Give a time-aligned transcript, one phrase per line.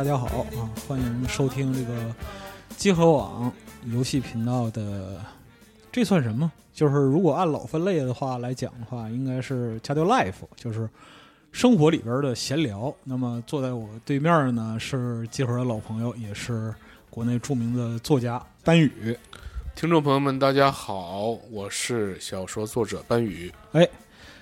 [0.00, 0.64] 大家好啊！
[0.88, 2.14] 欢迎收听这个
[2.74, 3.52] 集合网
[3.84, 5.22] 游戏频道的，
[5.92, 6.50] 这算什么？
[6.72, 10.88] 就是如果按老分类的话来讲的话，应该是加掉 life，就是
[11.52, 12.90] 生活里边的闲聊。
[13.04, 16.74] 那么坐在我对面呢是集合的老朋友，也是
[17.10, 19.14] 国内著名的作家班宇。
[19.76, 23.52] 听众朋友们，大家好，我是小说作者班宇。
[23.72, 23.86] 哎，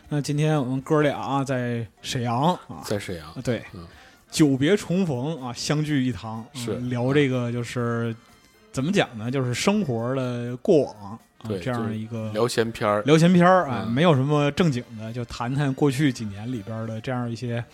[0.09, 3.85] 那今天我们哥俩在沈阳啊，在沈阳，对，嗯
[4.31, 6.45] 久别重逢啊，相聚一堂，
[6.89, 8.15] 聊这个就是
[8.71, 9.31] 怎么讲呢？
[9.31, 13.91] 就是生活的过往啊，对这样的一个聊闲篇儿，聊闲篇儿啊，嗯。
[13.91, 17.65] 没有什么正经的，就谈谈过去几年里边的这样一些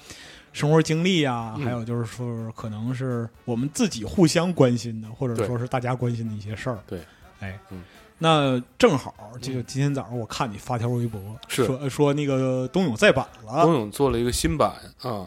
[0.53, 1.65] 生活经历啊、嗯。
[1.65, 6.79] 还有就是说可能是我们自己互相关心的，或者说是大家关心的一些事儿。
[6.87, 7.01] 对，
[7.41, 7.83] 哎，嗯。
[8.19, 11.67] 那正好这个今天早上我看你发条微博，是。
[11.67, 15.27] 说说那个冬泳再版了，冬泳做了一个新版啊。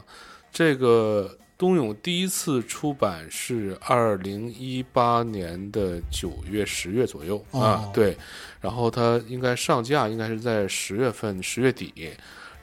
[0.52, 8.18] 这个冬泳第一次出版是二零一八年的九月、十月左右啊哦，对。
[8.62, 12.12] 然后它应该上架，应该是在十月份、十月底。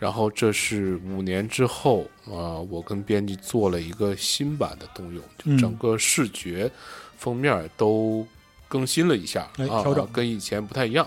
[0.00, 6.70] 然后这是五年之后啊，我跟编辑做了一个新版的冬泳，嗯就整个视觉、
[7.16, 8.26] 封面都
[8.68, 11.06] 更新了一下啊哎调整，跟以前不太一样。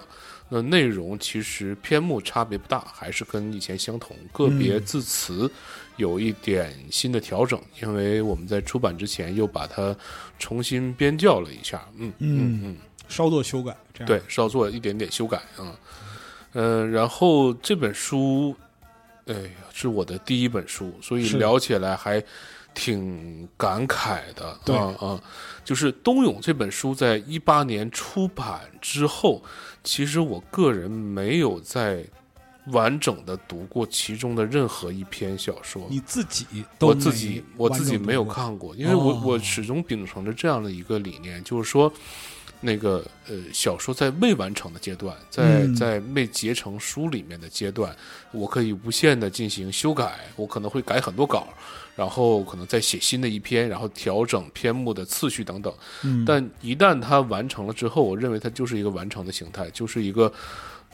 [0.50, 5.52] 那内容其实篇目差别不大，还是跟以前相同，个别嗯字词
[5.98, 9.95] 有一点新的调整，因为我们在出版之前又把它
[10.39, 12.77] 重新编校了一下，嗯嗯嗯，
[13.10, 14.08] 稍作修改，这样。
[14.08, 15.76] 对，稍作一点点修改啊，
[16.54, 18.55] 嗯、然后这本书，
[19.26, 22.23] 哎呀，是我的第一本书，所以聊起来还
[22.73, 24.76] 挺感慨的，对。
[24.76, 25.22] 啊啊，
[25.66, 29.43] 就是《冬泳》这本书在一八年出版之后，
[29.83, 32.05] 其实我个人没有在
[32.72, 36.45] 完整的读过其中的任何一篇小说，你自己
[36.78, 39.22] 都我自己我自己没有看过，因为我、哦。
[39.23, 41.92] 我始终秉承着这样的一个理念，就是说，
[42.61, 45.76] 那个呃小说在未完成的阶段，在、嗯。
[45.76, 47.95] 在未结成书里面的阶段，
[48.32, 51.48] 我可以无限的进行修改，我可能会改很多稿，
[51.95, 55.73] 然后可能再写新的一篇，然后调整篇目的次序等等。
[56.04, 60.32] 嗯，但一旦它完成了之后，我认为它就是一个完成的形态，就是一个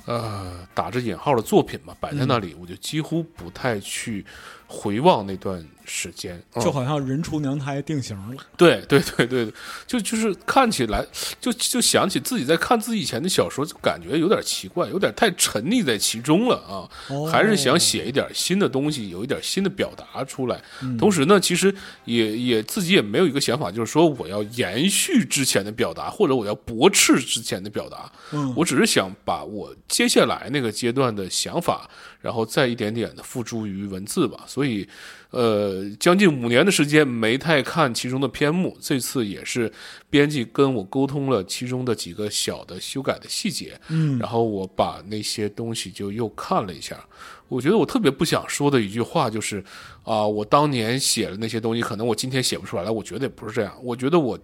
[0.05, 4.25] 呃打着引号的作品嘛，摆在那里，我就几乎不太去
[4.67, 6.41] 回望那段时间。
[6.53, 8.43] 嗯就好像人出娘胎定型了。
[8.55, 9.53] 对对对对，
[9.85, 11.05] 就就是看起来，
[11.41, 16.87] 就就想起自己在看自己以前的小说，就感觉有点奇怪，有点太沉溺在其中了啊。
[17.09, 20.61] 哦还是想写一点新的东西，有一点新的表达出来。
[20.81, 21.73] 嗯同时呢，其实
[22.05, 28.11] 也也自己也没有一个想法，就是说我要延续之前的表达，或者我要驳斥之前的表达。
[28.31, 31.89] 嗯，我只是想把我接下来那个阶段的想法，
[32.21, 34.45] 然后再一点点的付诸于文字吧。
[34.53, 34.87] 所以，
[35.31, 39.71] 呃，将近五年的时间没太看其中的篇目，这次也是
[40.11, 47.03] 编辑跟我沟通了其中的几个小的修改的细节，嗯然后我把那些东西就又看了一下。
[47.47, 49.63] 我觉得我特别不想说的一句话就是，
[50.03, 52.93] 啊、我当年写的那些东西，可能我今天写不出来了。
[52.93, 54.39] 我觉得也不是这样，我觉得我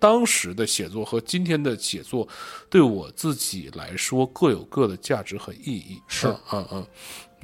[0.00, 2.26] 当时的写作和今天的写作，
[2.70, 6.00] 对我自己来说各有各的价值和意义。
[6.06, 6.86] 是嗯嗯嗯，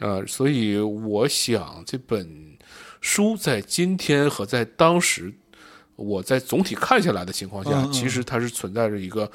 [0.00, 2.56] 呃，所以我想这本
[3.00, 5.32] 书在今天和在当时，
[5.96, 9.30] 我在总体看下来的情况下，嗯嗯其实它是存在着一个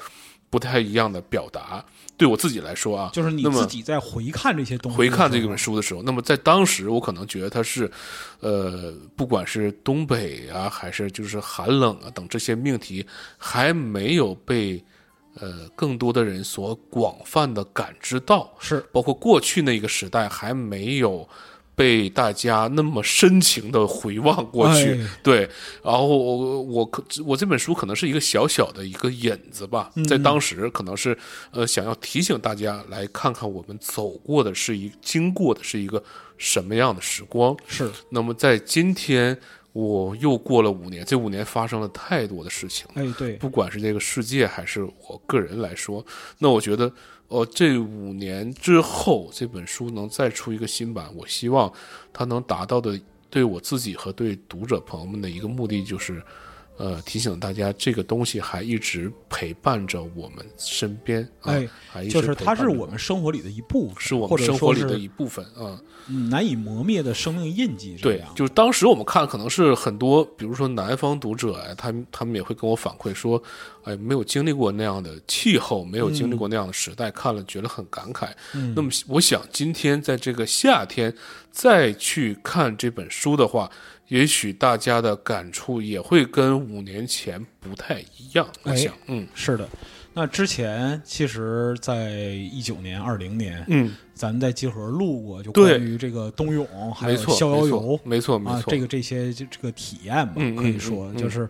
[0.50, 1.84] 不太一样的表达。
[2.16, 7.90] 对我自己来说啊，就是你自己在回看这些东西，回看这本，书的时候，那么在当时我可能觉得它是，
[8.40, 13.06] 呃，不管是东北啊，还是就是寒冷啊等这些命题，
[13.38, 14.84] 还没有被
[15.38, 21.28] 呃更多的人所广泛的感知到，是包括过去那个时代还没有
[21.74, 24.92] 被大家那么深情的回望过去。
[24.92, 25.48] 哎对，
[25.82, 31.16] 然后我我可我这本书可能是一个小小的一个引子吧，嗯在当时可能是
[31.52, 36.02] 呃想要提醒大家来看看我们走过的是一经过的是一个
[36.36, 37.56] 什么样的时光。
[37.66, 39.38] 是，那么在今天，
[39.72, 42.86] 我又过了五年，这五年发生了太多的事情。
[42.94, 46.04] 哎对，不管是这个世界还是我个人来说，
[46.38, 46.92] 那我觉得，
[47.28, 51.72] 呃，这五年之后这本书能再出一个新版，我希望
[52.12, 56.20] 它能达到的对我自己和对读者朋友们的一个目的就是，
[56.80, 61.52] 呃，提醒大家这个东西还一直陪伴着我们身边，啊、
[61.92, 65.78] 哎，就是它是我们生活里的一部分，是我们生活里的一部分啊。
[66.08, 68.34] 嗯难以磨灭的生命印记对样，。
[68.34, 73.40] 就是当时我们看，可能是很多，比如说南方读者哎，他们他们也会跟我反馈说，
[73.84, 78.28] 哎，没有经历过那样的气候，没有经历过那样的时代，看了觉得很感慨。
[78.54, 81.14] 嗯那么，我想今天在这个夏天
[81.50, 83.70] 再去看这本书的话，
[84.08, 88.46] 也许大家的感触也会跟五年前不太一样。
[88.62, 89.68] 我哎想，嗯是的，
[90.12, 92.10] 那之前其实，在
[92.52, 101.48] 一九年、二零年，嗯，咱们在集合录过，就对关于这个冬泳还有逍遥游没错，没错，没啊，这个这些就这个体验吧，嗯嗯可以说就是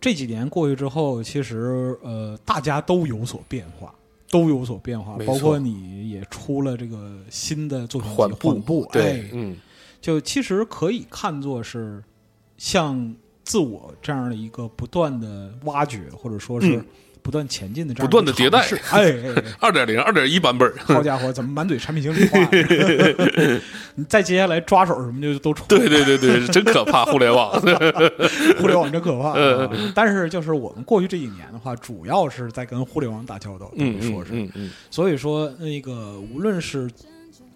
[0.00, 3.94] 这几年过去之后，其实呃，大家都有所变化。
[4.30, 9.56] 都有所变化，包括你也出了这个新的作品集缓缓步，对哎，，嗯
[10.02, 12.04] 就其实可以看作是
[12.58, 16.86] 像自我这样的一个不断的挖掘，或者说是嗯
[17.22, 19.14] 不断前进的这样不断的迭代哎
[19.60, 22.38] 二点零、二点一版本，好家伙，怎么满嘴产品经理话？
[23.96, 25.66] 你再接下来抓手什么就都出来。
[25.68, 27.52] 对对对对，真可怕，互联网。
[28.60, 29.34] 互联网真可怕。
[29.94, 34.30] 但是就是我们过去这几年的话，主要是在跟互联网打交道，等嗯于说是。
[34.32, 36.88] 嗯嗯所以说，那个无论是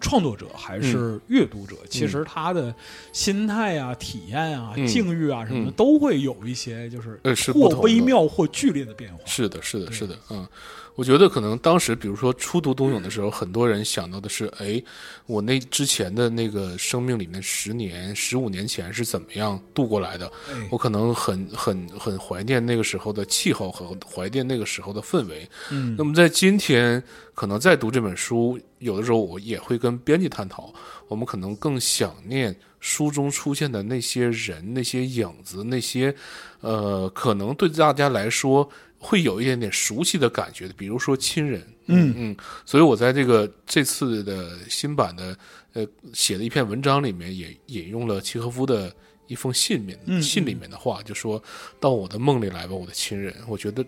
[0.03, 2.75] 创作者还是阅读者，其实他的
[3.11, 4.85] 心态啊、体验啊、嗯。
[4.85, 5.73] 境遇啊什么的，嗯。
[5.73, 7.19] 都会有一些就是
[7.53, 9.19] 或微妙或剧烈的变化。
[9.25, 10.45] 是的，是的，是的，嗯，
[10.95, 14.81] 我觉得可能当时，比如说初读冬泳的时候，很多人想到的是，哎，
[15.25, 20.27] 我那之前的那个生命里面十年、十五年前是怎么样度过来的？
[20.49, 25.49] 哎我可能很很很怀念那个时候的气候和怀念那个时候的氛围。
[25.71, 27.01] 嗯那么在今天，
[27.33, 30.71] 可能在读这本书，有的时候我也会跟编辑探讨，
[31.07, 36.13] 我们可能更想念书中出现的那些人、那些影子、那些，
[36.61, 38.69] 呃，可能对大家来说
[39.03, 41.61] 会有一点点熟悉的感觉的，比如说亲人。
[41.87, 45.37] 嗯嗯，所以我在这个这次的新版的
[45.73, 48.95] 呃写的一篇文章里面，也引用了契诃夫的
[49.27, 51.43] 一封信里面、嗯信里面的话，就说
[51.81, 53.35] 到我的梦里来吧，我的亲人。
[53.49, 53.85] 我觉得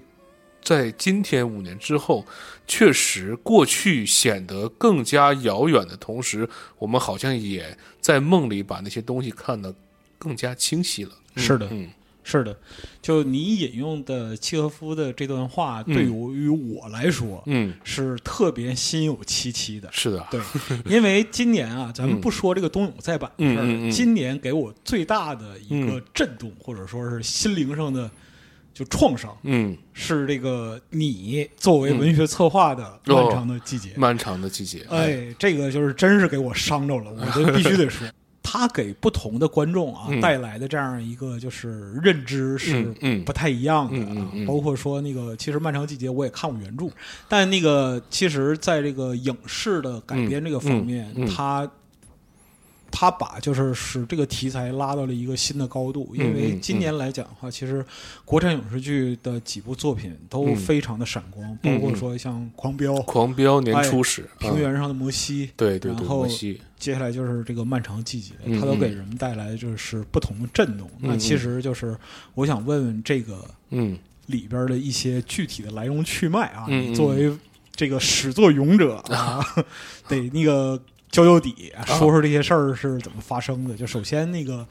[0.61, 2.25] 在今天五年之后，
[2.67, 6.47] 确实过去显得更加遥远的同时，
[6.77, 9.73] 我们好像也在梦里把那些东西看得
[10.17, 11.11] 更加清晰了。
[11.35, 11.89] 嗯是的嗯
[12.27, 12.57] 是的，
[13.03, 15.93] 就你引用的契诃夫的这段话，嗯。
[15.93, 19.87] 对于我来说、嗯，是特别心有戚戚的。
[19.91, 20.41] 是的，对，
[20.85, 26.03] 因为今年啊， 咱们不说这个冬泳再版的事儿，今年给我最大的一个嗯。
[26.13, 28.09] 震动，或者说是心灵上的
[28.73, 33.15] 就创伤，嗯，是这个你作为文学策划的嗯。
[33.15, 33.91] 漫长的季节。
[33.95, 38.07] 漫长的季节，哎，这个就是真是给我伤着了，我就必须得说。
[38.45, 40.21] 他给不同的观众啊、嗯。
[40.21, 42.83] 带来的这样一个就是认知是
[43.25, 44.45] 不太一样的啊，嗯嗯嗯。
[44.45, 46.85] 包括说那个其实《漫长季节》我也看过原著，
[47.27, 51.27] 但那个其实在这个影视的改编这个方面，嗯嗯。
[51.27, 51.69] 嗯
[52.95, 57.85] 他他把就是使这个题材拉到了一个新的高度，因为今年来讲的话，其实
[58.23, 60.55] 国产影视剧的几部作品都嗯。
[60.55, 70.89] 非常的闪光，嗯包括说像《狂飙》狂飙年初始，嗯平原上的摩西，对对对，然后摩西，接下来就是这个漫长季节，嗯它都给人们带来就是不同的震动。
[71.01, 71.95] 嗯那其实就是
[72.33, 73.97] 我想问问这个嗯。
[74.27, 77.31] 里边的一些具体的来龙去脉啊，作为
[77.75, 79.39] 这个始作俑者啊，
[80.09, 83.75] 得那个交交底，啊说说这些事儿是怎么发生的。
[83.75, 84.67] 就首先那个。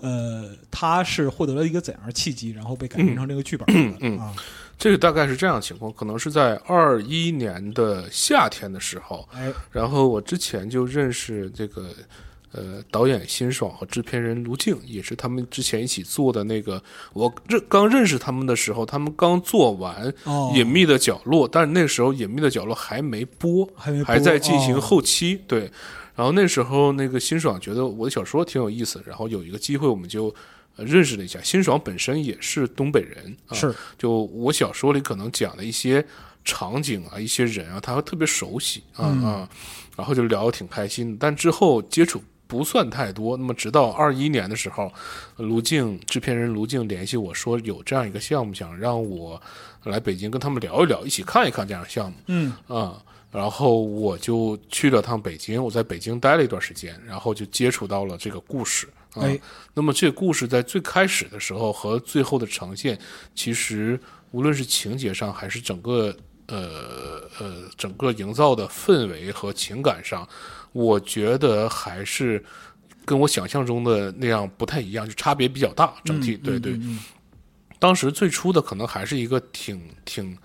[0.00, 4.32] 呃，他是获得了一个怎样的契机，然后被改编成这个剧本的、嗯嗯啊？
[4.78, 11.88] 这个大概是这样的情况，可能是在二一年的夏天的时候，哎，然后我之前就认识这个
[12.52, 16.82] 呃导演辛爽和制片人卢静，也是他们之前一起做的那个。
[17.12, 25.40] 我认刚认识他们的时候，他们刚做完哦《隐秘的角落》，但是那时候《隐秘的角落》还没播，还没播还在进行哦后期。
[25.46, 25.70] 对，
[26.14, 30.34] 然后那时候那个辛爽觉得我的小说挺有意思，然后有一个机会我们就。
[30.76, 36.06] 呃认识了一下，辛爽本身也是东北人，啊、是就我小说里可能讲的一些
[36.44, 39.48] 场景啊、一些人啊，他会特别熟悉啊、嗯啊，
[39.96, 41.16] 然后就聊得挺开心的。
[41.18, 43.36] 但之后接触不算太多。
[43.36, 44.92] 那么直到二一年的时候，
[45.36, 49.40] 卢静制片人卢静联系我说有这样一个项目，想让我
[49.84, 53.00] 来北京跟他们聊一聊，一起看一看这样的项目嗯啊。
[53.30, 58.88] 然后我就去了趟北京，我在北京待了一段时间，然后就接触到了这个故事。
[59.12, 59.38] 啊、哎
[59.74, 62.98] 那么这个故事在最开始的时候和最后的呈现，
[63.34, 64.00] 其实
[64.30, 66.14] 无论是情节上还是整个
[66.46, 70.26] 呃呃整个营造的氛围和情感上，
[70.84, 72.42] 我觉得还是
[73.04, 75.92] 跟我想象中的那样不太一样，就差别比较大。
[76.04, 76.78] 整体、嗯对对，
[77.78, 80.38] 当时最初的可能还是一个挺挺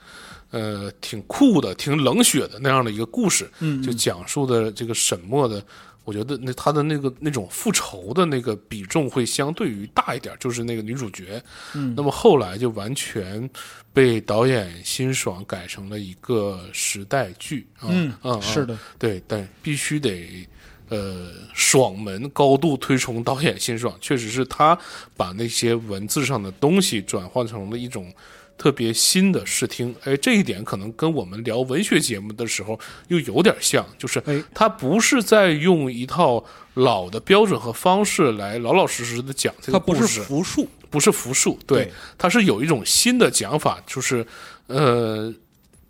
[0.49, 5.63] 呃挺酷的、挺冷血的那样的一个故事，嗯，就讲述的这个沈墨的。
[6.03, 11.41] 我觉得那他的那个那种复仇的那个比重会相对于大一点，就是那个女主角。
[11.73, 13.49] 嗯，那么后来就完全
[13.93, 17.67] 被导演辛爽改成了一个时代剧。
[17.81, 20.47] 嗯嗯，是的，对，但必须得
[20.89, 24.77] 呃爽门高度推崇导演辛爽，确实是他
[25.15, 28.11] 把那些文字上的东西转换成了一种。
[28.57, 36.43] 特别新的视听，哎，这一点可能跟我们聊文学节目的时候又有点像，就是哎，他不是在用一套
[36.75, 44.25] 老的标准和方式来老老实实的讲这它不是个故事，复述，不是复述，对，它是有一种新的讲法，就是
[44.67, 45.33] 呃，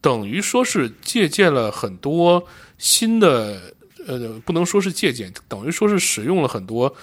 [0.01, 2.43] 等于说是借鉴了很多
[2.77, 3.62] 新的，
[4.08, 6.96] 呃，不能说是借鉴，等于说是使用了很多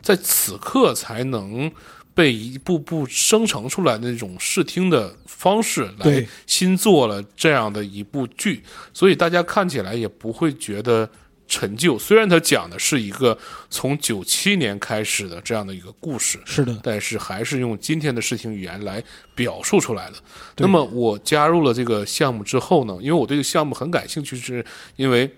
[0.00, 1.72] 在此刻才能。
[2.18, 8.60] 被一步步生成出来的那种视听的方式来新做了这样的一部剧，
[8.92, 11.08] 所以大家看起来也不会觉得
[11.46, 11.96] 陈旧。
[11.96, 13.38] 虽然它讲的是一个
[13.70, 19.00] 从九七年开始的这样的一个故事，是的，但是还是用今天的视听语言来
[19.36, 20.16] 表述出来的。
[20.56, 25.32] 那么我加入了这个项目之后呢，因为我对这个项目很感兴趣，是因为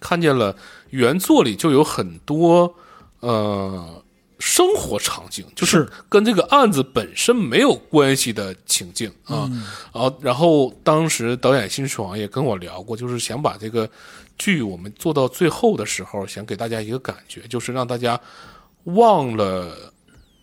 [0.00, 0.54] 看见了
[0.90, 2.74] 原作里就有很多
[3.20, 4.03] 呃
[4.46, 9.36] 生活场景，就是是跟这个案子本身没有关系的情境啊。
[9.36, 9.50] 啊
[9.94, 13.88] 然后，然后当时导演辛爽也跟我聊过，就是想把这个
[14.36, 18.20] 剧我们做到最后的时候，想给大家一个感觉，就是让大家
[18.84, 19.74] 忘了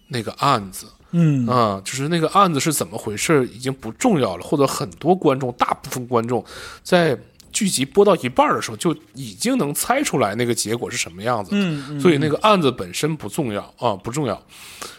[0.08, 0.88] 那个案子。
[1.14, 6.44] 嗯啊，就是那个案子是怎么回事已经不重要了，或者很多观众，大部分观众
[6.84, 7.16] 在
[7.52, 14.42] 剧集播到一半的时候就已经能猜出来那个结果是什么样子，嗯嗯，所以那个案子本身不重要啊，不重要。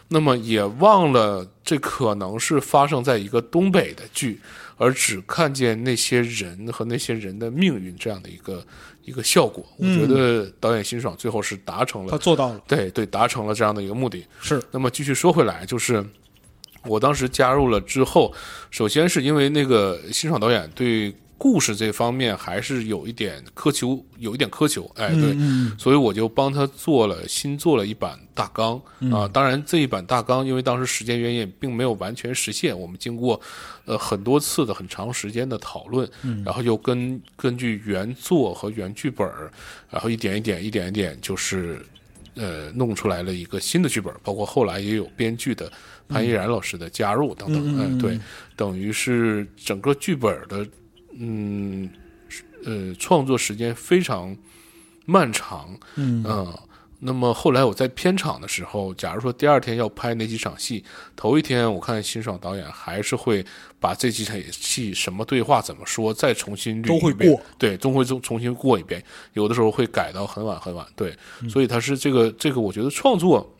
[0.09, 4.39] 那么也忘了这可能是发生在一个东北的剧，
[4.77, 8.63] 而只看见那些人和那些人的命运这样的一个
[9.05, 9.65] 一个效果。
[9.79, 14.27] 我觉得导演辛爽最后是达成了，他做到了，对对，达成了这样的一个目的。
[14.39, 16.05] 是那么继续说回来，就是
[16.85, 18.35] 我当时加入了之后，
[18.71, 28.81] 首先是因为那个辛爽导演对故事这方面还是有一点苛求，有一点苛求，哎，对，嗯所以我就帮他做了新做了一版大纲
[29.11, 29.27] 啊。
[29.27, 32.79] 当然，这一版大纲因为当时时间原因，并没有完全实现。
[32.79, 33.41] 我们经过
[33.87, 36.09] 呃很多次的很长时间的讨论，
[36.45, 39.29] 然后又根根据原作和原剧本，
[39.91, 41.85] 然后一点一点一点一点就是
[42.37, 45.73] 呃弄出来了一个新的剧本，包括后来也有编剧的
[46.09, 47.81] 潘依然老师的加入等等。
[47.81, 48.17] 哎对，
[48.55, 50.65] 等于是整个剧本的
[51.19, 51.89] 嗯
[52.65, 54.37] 呃创作时间非常
[55.05, 55.77] 漫长。
[55.97, 56.25] 嗯。
[56.27, 56.59] 嗯，
[57.01, 60.85] 那么后来我在片场的时候，假如说第二天要拍那几场戏，
[61.17, 63.45] 头一天我看辛爽导演还是会
[63.81, 69.03] 把这几场戏什么对话怎么说再重新捋都会一遍过，对，都会重重新过一遍，
[69.33, 71.51] 有的时候会改到很晚很晚，对，嗯。
[71.51, 73.53] 所以他是这个这个，我觉得创作。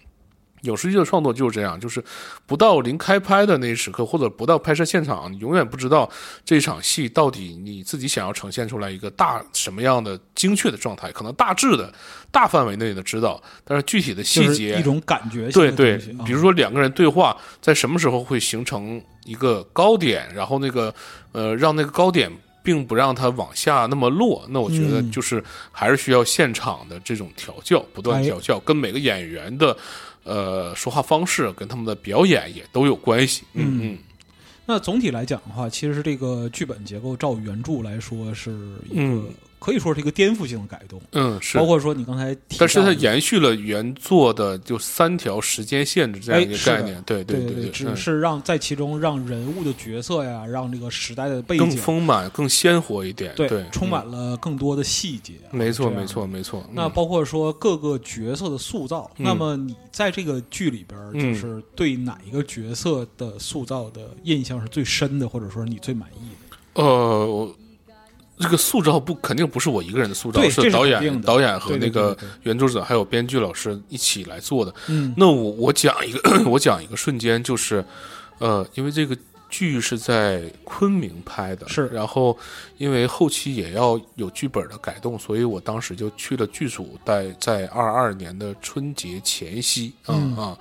[0.63, 2.03] 影视剧的创作就是这样，就是
[2.47, 6.09] 不到临开拍的那一时刻，或者不到拍摄现场，你永远不知道
[6.45, 11.93] 这场戏到底你自己想要呈现出来一个大什么样的精确的状态，可能大致的
[12.31, 20.95] 大范围内的知道，但是具体的细就是节，一种感觉对对比如说两个人对话在什么时候会形成一个高点，然后那个
[21.33, 22.31] 呃让那个高点
[22.63, 25.11] 并不让它往下那么落，那我觉得嗯。
[25.11, 25.43] 就是
[25.73, 29.77] 还是需要现场的这种调教，不断哎调教，跟每个演员的
[30.25, 33.43] 呃说话方式跟他们的表演也都有关系。
[33.55, 33.81] 嗯。
[33.83, 33.99] 嗯
[34.65, 38.51] 那总体来讲的话，其实这个剧本结构照原著来说是
[38.89, 39.25] 一个、嗯
[39.63, 41.65] 可以说是一个颠覆性的改动，嗯是包。
[41.65, 55.35] 括说你刚才提，但是它延续了原作的就三条时间线的这样一个概念，对对对，只嗯是让在其中让人物的角色呀，让这个时代的背景更，丰满、更鲜活一点，对，对，充满嗯了更多的细节。
[55.53, 56.69] 没错，没错，没错。
[56.73, 66.83] 那嗯包括说各个角色的塑造，嗯那么你在这个剧里边就是对哪一个角色的塑造的印象是最深的，或者说你最满意的？
[66.83, 67.55] 呃，我
[68.39, 74.75] 这个塑造不肯定不是我一个人的塑造，是导演、导演和那个原著者还有编剧老师一起来做的。
[74.89, 77.85] 嗯那我我讲一个， 我讲一个瞬间，就是
[78.39, 79.17] 呃，因为这个
[79.49, 82.37] 剧是在昆明拍的，是然后
[82.79, 90.59] 因为后期也要有剧本的改动，所以我当时就去了剧组，在在二二年的春节前夕啊、嗯啊。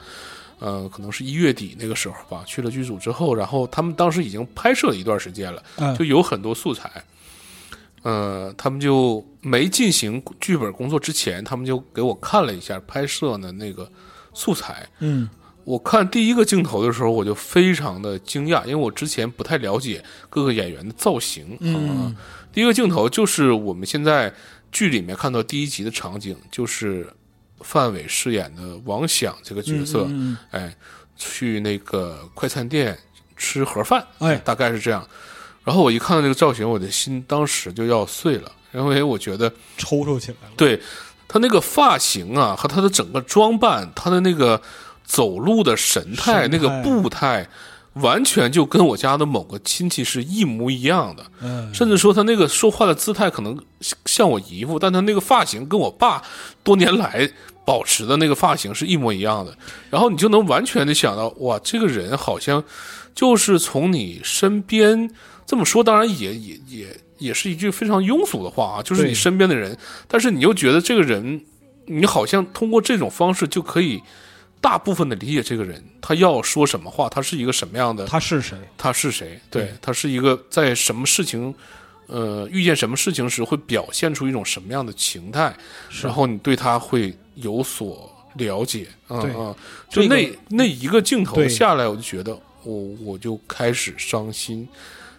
[0.59, 6.87] 呃，可能是一月底那个时候吧，去了剧组之后，然后他们当时已经拍摄了一段时间了，嗯就有很多素材。
[8.03, 13.91] 呃，他们就没进行剧本工作之前，他们就给我看了一下拍摄的那个
[14.33, 14.87] 素材。
[14.99, 15.29] 嗯
[15.63, 21.59] 我看第一个镜头的时候，我就非常的惊讶，因为我之前不太了解各个演员的造型啊。
[21.61, 22.15] 嗯
[22.51, 24.33] 第一个镜头就是我们现在
[24.71, 27.07] 剧里面看到第一集的场景，就是
[27.59, 30.75] 范伟饰演的王响这个角色，嗯嗯哎，
[31.15, 32.97] 去那个快餐店
[33.37, 35.07] 吃盒饭，哎大概是这样。
[35.63, 40.53] 然后我一看到这个造型，我的心当时就要碎了，因为我觉得抽抽起来了。
[40.57, 40.81] 对
[41.27, 44.61] 他那个发型啊，和他的整个装扮，他的那个
[45.03, 47.47] 走路的神态、那个步态，
[47.93, 51.23] 完全就跟我家的某个亲戚是一模一样的。
[51.41, 53.57] 嗯，甚至说他那个说话的姿态可能
[54.05, 56.21] 像我姨父，但他那个发型跟我爸
[56.63, 57.29] 多年来
[57.63, 59.55] 保持的那个发型是一模一样的。
[59.89, 62.63] 然后你就能完全的想到，哇，这个人好像
[63.13, 65.09] 就是从你身边
[65.51, 69.77] 这么说，当然也也也也是一句非常庸俗的话啊，就是你身边的人，
[70.07, 71.43] 但是你又觉得这个人，
[71.87, 74.01] 你好像通过这种方式就可以。
[74.61, 78.55] 大部分的理解这个人，他要说什么话，他是一个什么样的他是谁？
[78.77, 79.41] 他是谁？
[79.49, 81.51] 对对他是一个在什么事情，
[82.05, 85.51] 呃，遇见什么事情时会表现出一种什么样的情态，
[86.03, 88.85] 然后你对他会有所了解。
[89.09, 89.55] 嗯对嗯，
[89.89, 94.69] 就这个那那一个镜头下来，我就觉得我我就开始伤心。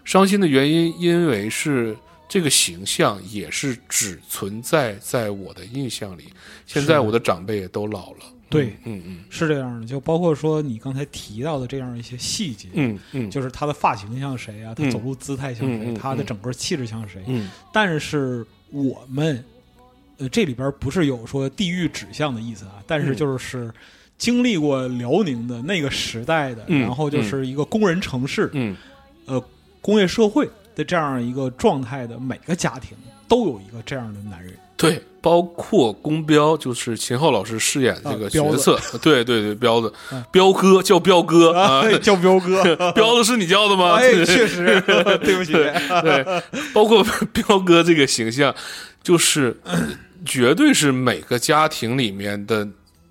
[0.04, 1.96] 伤心的原因，因为是
[2.28, 6.24] 这个形象也是只存在在我的印象里。
[6.66, 8.18] 现在我的长辈也都老了。
[8.48, 17.22] 对嗯嗯是这样的，就包括说你刚才提到的这样一些细节，嗯嗯，就是他的发型像谁啊，他嗯走路姿态像谁，他的整个气质像谁。
[17.28, 19.42] 嗯但是我们，
[20.18, 23.72] 呃，这里边不是有说地域指向的意思啊，但是嗯就是
[24.18, 28.76] 经历过辽宁的那个时代的，嗯然后就是一个工人城市、嗯
[29.82, 32.96] 工业社会的这样一个状态的每个家庭
[33.28, 34.54] 都有一个这样的男人。
[34.74, 39.92] 对，包括宫彪，就是秦昊老师饰演这个角色，对对对，彪子。
[40.10, 43.92] 嗯，彪哥叫彪哥啊，叫彪哥， 彪子是你叫的吗？
[43.94, 44.80] 哎，确实，
[45.22, 45.52] 对不起，
[46.02, 46.24] 对，
[46.72, 48.52] 包括彪哥这个形象，
[49.04, 49.56] 就是
[50.24, 52.66] 绝对是每个家庭里面的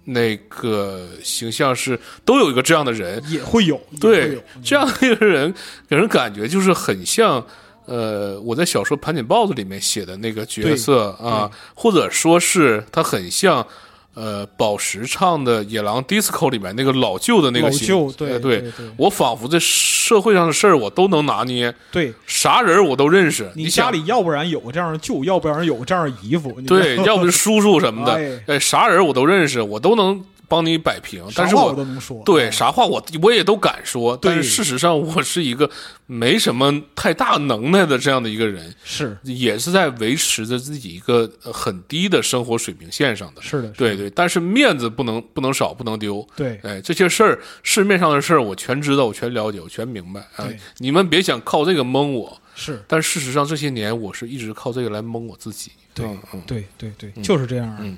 [0.05, 5.53] 那个形象是都有一个这样的人，也会有，对有，这样的一个人
[5.89, 7.45] 给人感觉就是很像。
[7.87, 13.65] 呃，我在小说《盘锦豹子》里面写的那个角色啊，或者说是他很像，
[14.13, 18.85] 呃，宝石唱的《野狼 DISCO》里面那个老旧的那个对呃对对对。
[18.97, 23.49] 我仿佛这社会上的事儿我都能拿捏，对，啥人我都认识。
[23.55, 28.13] 你家里要不然有个这样的舅，要不然有个这样的姨夫，对，要不是叔叔什么的，
[28.47, 28.55] 哎。
[28.55, 30.21] 哎，啥人我都认识，我都能
[30.51, 31.23] 帮你摆平。
[31.33, 35.69] 但是我能说，对哎啥话我我也都敢说，但是事实上我是一个
[36.05, 43.41] 没什么太大能耐的这样的一个人，是也是在维持着自己一个呃很低的生活水平线上的。
[43.41, 46.27] 是的，对对，但是面子不能不能少，不能丢。
[46.35, 50.19] 对哎，这些事儿，市面上的事儿，我全知道，我全了解，我全明白。
[50.35, 52.37] 啊对，你们别想靠这个蒙我。
[52.53, 55.71] 是，但事实上，这些年我是一直靠这个来蒙我自己。
[55.93, 57.97] 对嗯嗯对对对，就是这样嗯。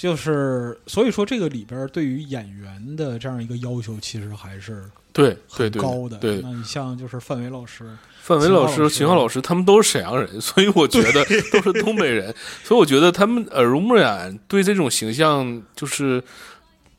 [0.00, 4.82] 就是所以说，这个里边对于演员的这样一个要求，其实还是
[5.12, 6.16] 对对很对高的。
[6.16, 7.84] 对，那你像就是范伟老师，
[8.22, 9.42] 范伟老师、秦昊老师。
[9.42, 12.34] 他们都是沈阳人， 所以我觉得 都是东北人，
[12.64, 16.24] 所以我觉得他们耳濡目染，对这种形象就是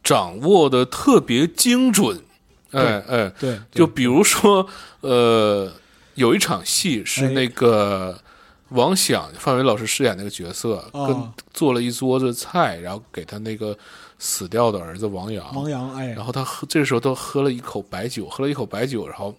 [0.04, 2.22] 掌握的特别精准。
[2.70, 5.74] 哎哎，对，就比如说，呃，
[6.14, 7.30] 有一场戏是哎。
[7.30, 8.20] 那个
[8.72, 11.08] 王响范伟老师饰演那个角色，啊。
[11.08, 13.78] 跟做了一桌子菜，然后给他那个
[14.18, 16.08] 死掉的儿子王阳，王阳，哎。
[16.08, 19.34] 然，后他喝这个时候都喝了一口白酒，喝了一口白酒，然后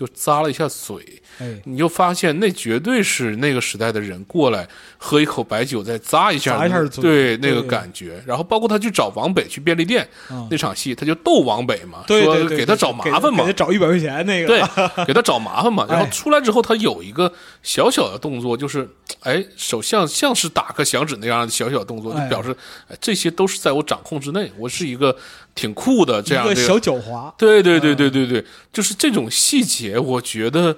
[0.00, 0.96] 就咂了一下嘴，
[1.38, 8.22] 哎，你就发现那绝对是那个时代的人过来喝一口白酒，再咂一下，咂一下嘴对那个感觉。
[8.24, 13.44] 然后包括他去找王北去便利店、啊那场戏，他就逗王北嘛，说对对对，给他找麻烦嘛。
[13.44, 15.84] 给他，找一百块钱那个，对，给他找麻烦嘛。
[15.90, 17.30] 然后哎出来之后，他有一个
[17.62, 18.88] 小小的动作，就是
[19.20, 22.30] 哎，手像像是打个响指那样的小小动作，就哎。
[22.30, 22.56] 表示
[22.88, 25.14] 哎这些都是在我掌控之内，我是一个
[25.54, 28.26] 挺酷的这样这个一个小狡猾，对对对嗯对对。
[28.26, 30.76] 对，就是这种细节，我觉得，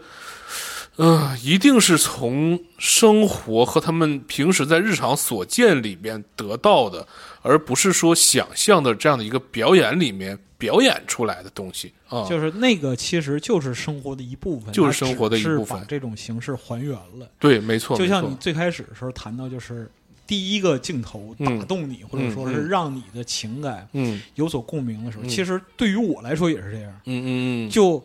[0.96, 7.06] 呃，一定是从生活和他们平时在日常所见里面得到的，
[7.42, 11.92] 而不是说想象的这样的一个表演里面表演出来的东西。
[12.08, 12.26] 啊。
[12.28, 15.78] 就是那个其实就是生活的一部分，就是生活的一部分。
[15.78, 17.28] 把这种形式还原了。
[17.38, 19.90] 对，没错，就像你最开始的时候谈到，就是
[20.32, 22.68] 第一个镜头打嗯动你，或者说是嗯。
[22.70, 24.18] 让你的情感嗯。
[24.34, 25.28] 有所共鸣的时候，嗯。
[25.28, 26.90] 其实对于我来说也是这样。
[27.04, 27.28] 嗯嗯
[27.68, 28.02] 嗯，就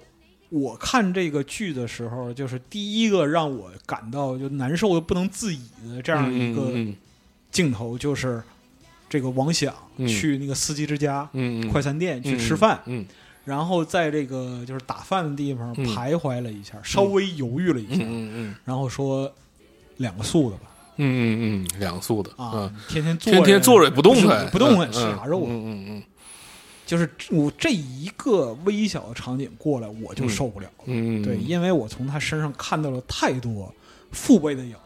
[0.50, 6.74] 我看这个剧的时候，就是第一个让我感到就难受的不能自已的这样一个
[7.50, 8.44] 镜头，就是
[9.10, 10.06] 这个王想嗯。
[10.06, 11.30] 去那个司机之家、
[11.72, 13.06] 快餐店去吃饭，嗯。
[13.46, 15.86] 然后在这个就是打饭的地方嗯。
[15.86, 18.56] 徘徊了一下，稍微犹豫了一嗯下，嗯嗯。
[18.66, 19.34] 然后说
[19.96, 20.64] 两个素的吧，
[20.98, 25.48] 嗯嗯嗯，两素的啊，嗯，天天坐天天坐着也不动是弹，不动弹，嗯吃啥肉啊？
[25.50, 26.04] 嗯嗯嗯
[26.86, 30.84] 就是我这一个微小的场景过来，我就嗯受不了了。
[30.86, 33.74] 嗯，对，因为我从他身上看到了太多
[34.12, 34.80] 父辈的影子，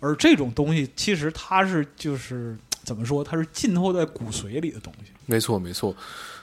[0.00, 5.10] 而这种东西其实它是就是怎么说，它是浸透在骨髓里的东西。
[5.26, 5.94] 没错没错，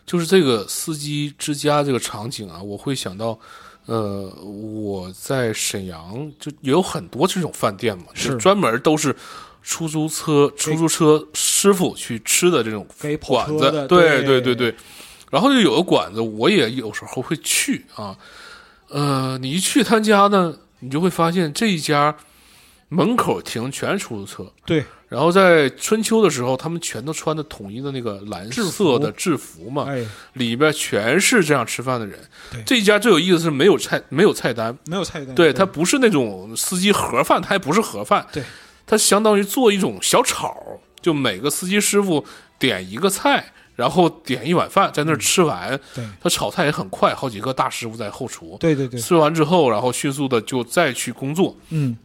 [0.06, 3.40] 就是这个司机之家这个场景啊，我会想到。
[3.88, 9.16] 呃，我在沈阳就也有很多这种饭店嘛，是专门都是
[9.64, 12.86] 出租车出租车师傅去吃的这种
[13.20, 14.76] 馆子对对对对。
[15.30, 18.16] 然后就有个馆子，我也有时候会去啊。
[18.90, 22.16] 呃，你一去他家呢，你就会发现这一家
[22.90, 24.84] 门口停全是出租车，对。
[25.10, 32.20] 然后在春秋的时候，他们全都穿的统一的那个蓝色的制服嘛，哎，里边全是这样吃饭的人。
[32.52, 32.62] 对。
[32.64, 38.44] 这一家最有意思是没有菜，没有菜单，没有菜单，对，它不是那种司机盒饭，它还不是盒饭，对，
[38.86, 40.54] 它相当于做一种小炒，
[41.02, 42.26] 就每个司机师傅
[42.60, 45.80] 点一个菜，然后点一碗饭，在那儿吃完。
[45.96, 46.04] 对。
[46.20, 48.58] 他炒菜也很快，好几个大师傅在后厨。
[48.60, 51.56] 对对对，吃完之后，然后迅速的就再去工作。
[51.70, 51.98] 嗯，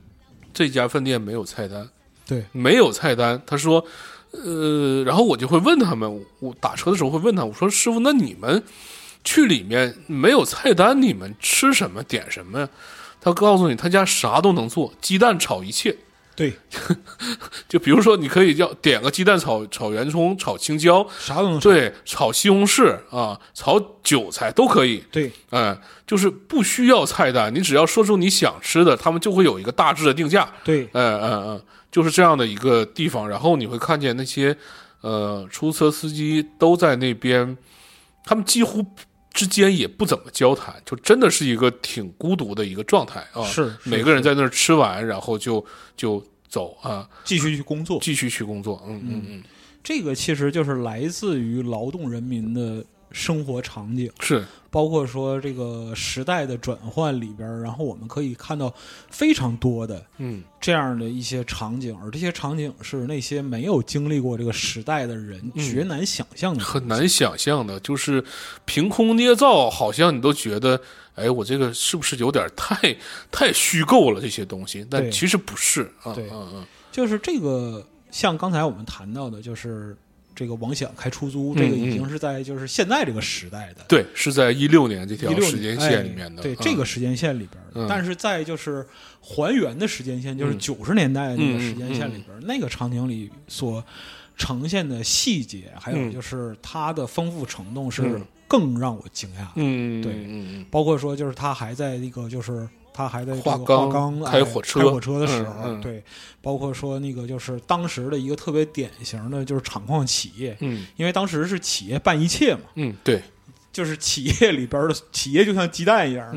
[0.53, 1.88] 这家饭店没有菜单，
[2.27, 3.41] 对，没有菜单。
[3.47, 3.85] 他说，
[4.31, 8.62] 呃，然后我就会问他们，我打车的时候会问他，我说师傅，那你们
[9.25, 12.69] 去里面没有菜单，你们吃什么点什么呀？
[13.21, 15.97] 他告诉你，他家啥都能做，鸡蛋炒一切。
[16.35, 16.53] 对，
[17.68, 25.05] 就比如说，你可以叫点个鸡蛋炒炒圆葱、炒青椒，啥都能说，对，炒西红柿啊，炒韭菜都可以。
[25.11, 30.51] 对嗯，就是不需要菜单，你只要说出你想吃的，他们就会有一个大致的定价。
[30.64, 33.29] 对嗯嗯嗯，就是这样的一个地方。
[33.29, 34.57] 然后你会看见那些
[35.03, 37.57] 呃出租车司机都在那边，
[38.25, 38.85] 他们几乎
[39.33, 43.42] 之间也不怎么交谈，就真的是一个挺孤独的一个状态啊。
[43.45, 45.64] 是是每个人在那儿吃完，然后就
[45.97, 48.83] 就走啊，继续去工作，继续去工作。
[48.87, 49.42] 嗯嗯嗯，
[49.83, 54.11] 这个其实就是来自于劳动人民的生活场景。
[54.20, 58.75] 是包括说这个时代的转换里边，然后我们可以看到
[59.11, 67.07] 非常多的嗯这样的一些场景，而这些场景是那些没有经历过这个时代的人嗯绝难想象的，很难。
[67.07, 68.25] 想象的，就是
[68.64, 70.81] 凭空捏造，好像你都觉得，
[71.14, 72.96] 哎，我这个是不是有点太
[73.31, 74.87] 太虚构了这些东西？
[74.88, 79.94] 但其实不是啊，对嗯嗯就是这个，像刚才我们谈到的，就是
[80.35, 86.57] 这个王想开出租，嗯这个已经是在就是现在这个时代的对，是在一六年这条时间线里面的，对嗯。
[86.61, 88.87] 这个时间线里边但是在就是
[89.21, 90.59] 还原的时间线，就是嗯。
[90.59, 93.85] 九十年代那个嗯时间线里边儿，那个场景里所
[94.37, 98.27] 呈现的细节，还有嗯就是它的丰富程度是嗯。
[98.49, 99.53] 更让我惊讶的。
[99.57, 102.68] 嗯，对包括说就是他还在那个就是。
[102.93, 105.79] 他还在这个华钢开哎火车开火车的时候，嗯。
[105.79, 106.03] 嗯对，
[106.41, 110.87] 包括说那个就是当时的一个特别典型的就是厂矿企业，嗯。
[110.97, 113.23] 因为当时是企业办一切嘛，嗯，对，
[113.73, 116.31] 就是企业里边的企业就像鸡蛋一样，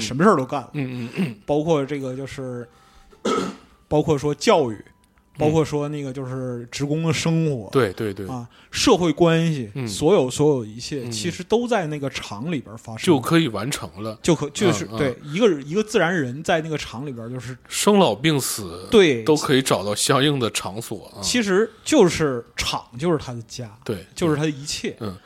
[0.00, 0.70] 什么事儿都干了。
[0.74, 1.36] 嗯嗯嗯。
[1.46, 2.68] 包括这个就是，
[3.88, 4.84] 包括说教育，
[5.40, 9.88] 包括说那个就是职工的生活，对对对，啊，社会关系，嗯。
[9.88, 11.10] 所有所有一切，嗯。
[11.10, 25.16] 其实都在那个厂里边发生，就可以完成了，就可就是、对一个一个自然人在那个厂里边就是生老病死对都可以找到相应的场所啊，其实就是厂就是他的家，对，就是他的一切，嗯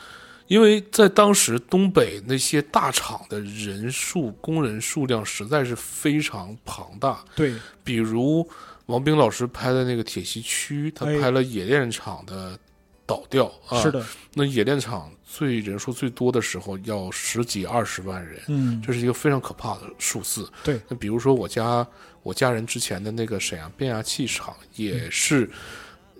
[0.46, 7.55] 因为在当时东北那些大厂的人数、工人数量实在是非常庞大，对。
[7.83, 8.46] 比如
[8.87, 12.59] 王冰老师拍的那个铁西区，他哎拍了冶炼厂的
[13.07, 20.51] 倒掉啊，是，的，那冶炼厂最人数最多的时候要十几二十万人，嗯，这是一个非常可怕的数字。
[20.62, 21.87] 对，那比如说我家
[22.23, 25.51] 我家人之前的那个沈阳变压器厂也是，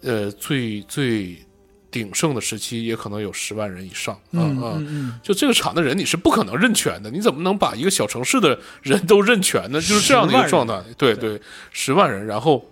[0.03, 1.39] 呃，最最
[1.95, 4.19] 鼎盛的时期也可能有十万人以上。
[4.33, 7.09] 嗯啊啊就这个厂的人，你是不可能认全的。
[7.09, 9.81] 你怎么能把一个小城市的人都认全呢？
[9.81, 10.83] 就是这样的一个状态。
[10.99, 12.69] 对对，十万人，然后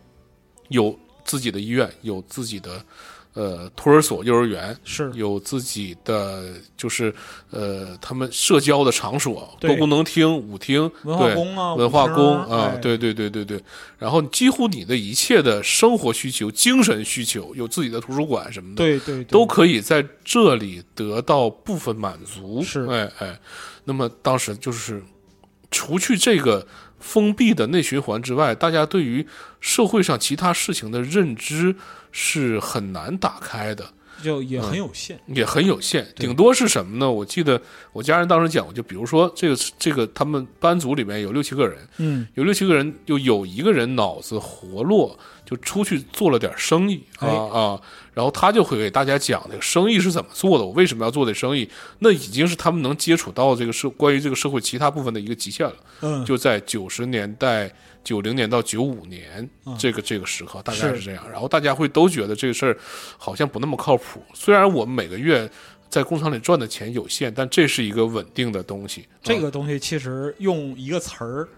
[0.70, 2.84] 有自己的医院，有自己的
[3.34, 7.14] 呃托儿所、幼儿园，是有自己的就是
[7.50, 13.62] 呃他们社交的场所，多功能厅、舞厅、文化对宫啊，文化宫啊，哎对对对对对。
[13.98, 22.62] 然后几乎你的一切的生活需求、精神需求，有自己的图书馆什么的，对对对都可以在这里得到部分满足。
[22.62, 23.40] 是哎哎，
[23.84, 25.02] 那么当时就是
[25.70, 26.66] 除去这个
[27.02, 29.26] 封闭的内循环之外，大家对于
[29.60, 31.74] 社会上其他事情的认知
[32.12, 33.92] 是很难打开的。
[34.22, 35.18] 就也很有限。
[35.26, 37.10] 也很有限，顶多是什么呢？
[37.10, 37.60] 我记得
[37.92, 47.80] 我家人当时讲过，就比如说这个这个他们班组里面有六七个人，嗯有六七个人，就有一个人脑子活络，就出去做了点生意啊哎啊，
[48.14, 55.76] 然后他就会给大家讲这个生意是怎么做的，我为什么要做这生意，那已经是他们能接触到这个社关于这个社会其他部分的一个极限了。
[56.00, 57.72] 嗯，就在九十年代、
[58.04, 61.24] 九零年到九五年嗯这个这个时刻，大概是是这样。
[61.30, 62.76] 然后大家会都觉得这个事儿
[63.16, 64.22] 好像不那么靠谱。
[64.34, 65.50] 虽然我们每个月
[65.88, 69.02] 在工厂里赚的钱有限，但这是一个稳定的东西。
[69.02, 71.48] 啊这个东西其实用一个词儿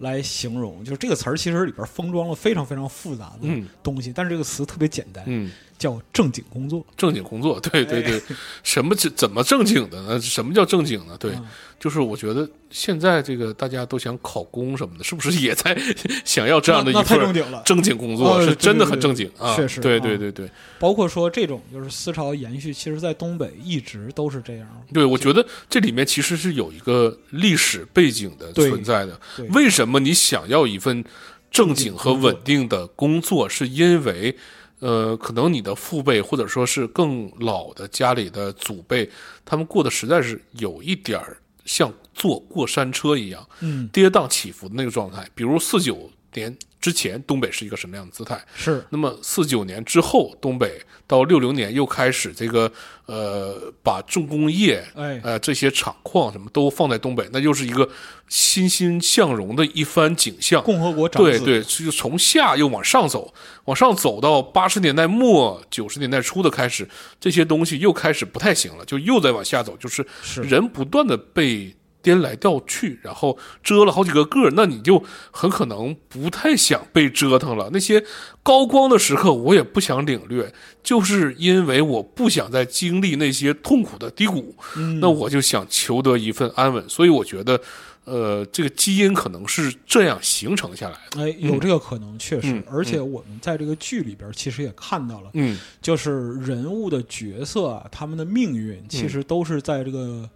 [0.00, 6.84] 来形容，就是这个词儿其实里边封装了非常非常复杂的嗯东西，但是这个词特别简单，嗯，叫正经工作。
[6.96, 8.22] 正经工作，对对哎对，
[8.62, 10.20] 什么怎怎么正经的呢？
[10.20, 11.16] 什么叫正经呢？
[11.18, 11.46] 对，嗯
[11.78, 15.80] 就是我觉得现在这个大家都想考公什么的，是不是也在
[16.26, 17.16] 想要这样的一份
[17.64, 18.42] 正经工作？
[18.44, 19.54] 是真的很正经啊！
[19.54, 20.50] 确实对啊对对对。
[20.80, 24.66] 包括说这种就是思潮延续，其实在东北一直都是这样。
[24.92, 29.16] 对，我觉得这里面其实是有一个历史背景的存在的。
[29.50, 31.04] 为什么你想要一份
[31.48, 33.48] 正经和稳定的工作？
[33.48, 34.36] 是因为，
[34.80, 39.10] 呃，可能你的父辈或者说是更老的家里的祖辈，
[39.44, 45.28] 他们过得实在是有一点儿像坐过山车一样，嗯，跌宕起伏的那个状态。
[45.34, 48.40] 比如四九年之前，东北是一个什么样的姿态？
[48.54, 52.70] 是那么四九年之后，东北到六零年又开始这个
[53.06, 57.88] 呃，把重工业哎，呃这些厂矿什么都放在东北，那又是一个
[58.28, 60.62] 欣欣向荣的一番景象。
[60.62, 61.30] 共和国长子。
[61.30, 66.88] 对对，就从下又往上走，往上走到八十年代末九十年代初的开始，
[67.18, 77.70] 这些东西又开始不太行了，就又在往下走，就是是人不断的被颠来倒去，然后折了好几个个儿，那你就很可能不太想被折腾了。
[77.72, 78.04] 那些
[78.42, 86.88] 高光的时刻，我也不想领略，就是因为我不想再经历那些痛苦的低谷，嗯那我就想求得一份安稳。
[86.88, 87.60] 所以我觉得，
[88.04, 91.22] 呃，这个基因可能是这样形成下来的。
[91.22, 100.28] 哎，有这个可能，确实嗯，而且我们在这个剧里边其实也看到了，嗯就是人物的角色啊，他们的命运其实都是在这个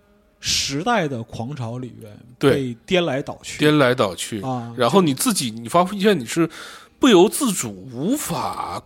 [0.44, 2.50] 时代的狂潮里边对。
[2.50, 6.50] 被颠来倒去，颠来倒去，啊，然后你自己，你发现你是
[6.98, 8.82] 不由自主、无法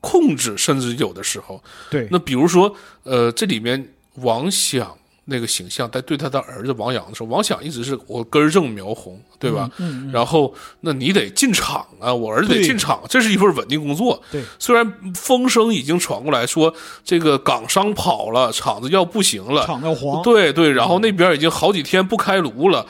[0.00, 4.96] 控制，甚至有的时候，对，那比如说，呃，这里面王想
[5.30, 9.70] 那个形象在对他的儿子王阳的时候，王想一直是我根正苗红，对吧？
[9.78, 10.10] 嗯？
[10.12, 14.20] 然后，那你得进厂啊，我儿子得进厂，这是一份稳定工作。
[14.30, 22.84] 对，虽然风声已经传过来说这个港商跑了，厂子要不行了，厂要黄，对对，然后那边已经好几天不开炉了，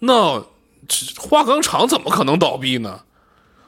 [0.00, 0.44] 那
[0.86, 3.00] 这化钢厂怎么可能倒闭呢？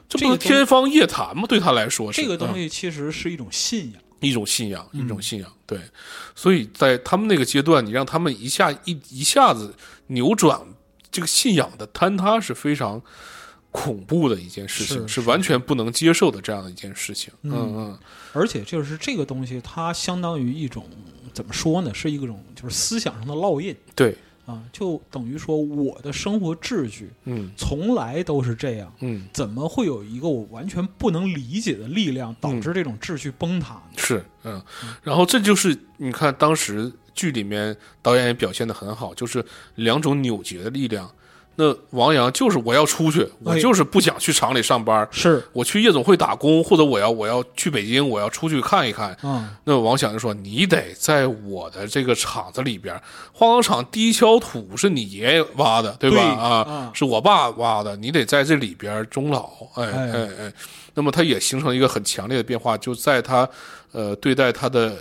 [0.07, 1.43] 这不是天方夜谭吗？
[1.47, 4.01] 对他来说是，这个东嗯西其实是一种信仰。
[4.27, 5.51] 一种信仰，一嗯种信仰。
[5.65, 5.79] 对，
[6.35, 9.73] 所以在他们那个阶段，你让他们一下一一下子
[10.07, 10.59] 扭转
[11.11, 13.01] 这个信仰的坍塌，是非常
[13.71, 17.31] 恐怖的一件事情，是是完全不能接受的这样的一件事情。
[17.43, 17.99] 嗯嗯嗯，
[18.33, 20.85] 而且就是这个东西，它相当于一种
[21.33, 21.93] 怎么说呢？
[21.93, 24.17] 是一种就是思想上的烙印对，
[24.49, 33.97] 啊，就等于说我的生活秩序嗯从来都是这样，嗯，怎么会有一个我完全不能理解的力量导致这种秩序崩塌呢？
[33.97, 34.59] 是嗯，
[35.03, 41.07] 然后这就是你看当时剧里面导演也表现的很好，就是两种扭结的力量。
[41.61, 49.13] 那王阳就是我要出去，我哎就是不想去厂里上班，是我去夜总会打工，或者我要我要去北京，我要出去看一看。
[49.23, 52.95] 嗯，那王想就说：“你得在我的这个厂子里边，
[53.33, 56.15] 化工厂第一锹土是你爷爷挖的，对吧？
[56.15, 59.49] 对啊，啊是我爸挖的，你得在这里边终老。
[59.73, 60.53] 哎哎哎哎，
[60.93, 63.45] 那么他也形成一个很强烈的变化，就在他
[63.91, 64.95] 呃对待他的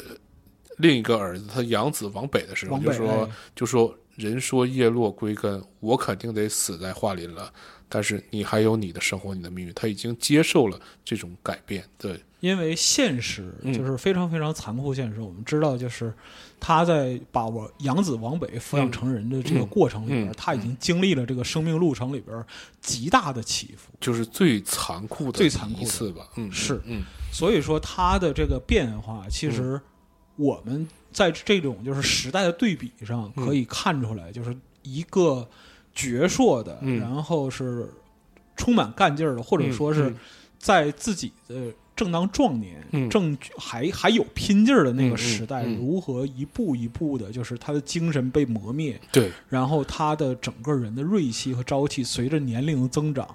[0.78, 7.50] 另一个儿子，他养子往北的时候，就说哎就说人说叶落归根，我肯定得死在桦林了。
[7.88, 11.82] 但是你还有你的生活，你的命运，他已经接受了这种改变。
[11.96, 15.22] 对，因为现实嗯就是非常非常残酷现实。
[15.22, 16.12] 我们知道，就是
[16.60, 22.44] 他在把我养子往北抚养成人的这个过程里边，嗯嗯他已经经历了这个生命路程里边
[22.82, 23.90] 极大的起伏。
[23.98, 26.28] 就是最残酷的最残酷的一次吧。
[26.36, 27.02] 嗯，是嗯
[27.32, 29.80] 所以说，他的这个变化，其实
[30.36, 35.48] 我们在这种就是时代的对比上嗯可以看出来，就是一个
[35.94, 37.88] 矍铄的，嗯然后是
[38.56, 40.16] 充满干劲儿的，或者说是嗯
[40.58, 53.28] 在自己的正当壮年、嗯正还还有拼劲儿的那个时代，如何一步一步的，就是他的精神被磨灭，对，然后他的整个人的锐气和朝气随着年龄的增长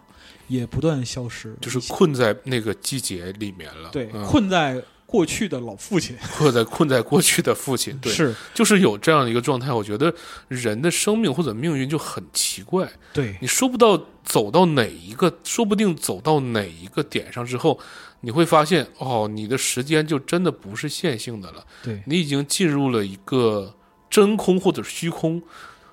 [0.48, 3.90] 也不断消失，就是困在那个季节里面了。
[3.90, 4.82] 对，嗯困在
[5.14, 8.34] 过去的老父亲，或者困在过去的父亲，对，是。
[8.52, 9.72] 就是有这样的一个状态。
[9.72, 10.12] 我觉得
[10.48, 13.38] 人的生命或者命运就很奇怪，对。
[13.40, 17.80] 你说不到走到哪一个，说不定走到哪一个点上之后，
[18.22, 22.02] 你会发现哦，你的时间就真的不是线性的了，对。
[22.08, 23.72] 你已经进入了一个
[24.10, 25.40] 真空或者虚空，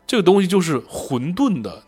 [0.06, 1.82] 这个东西就是混沌的。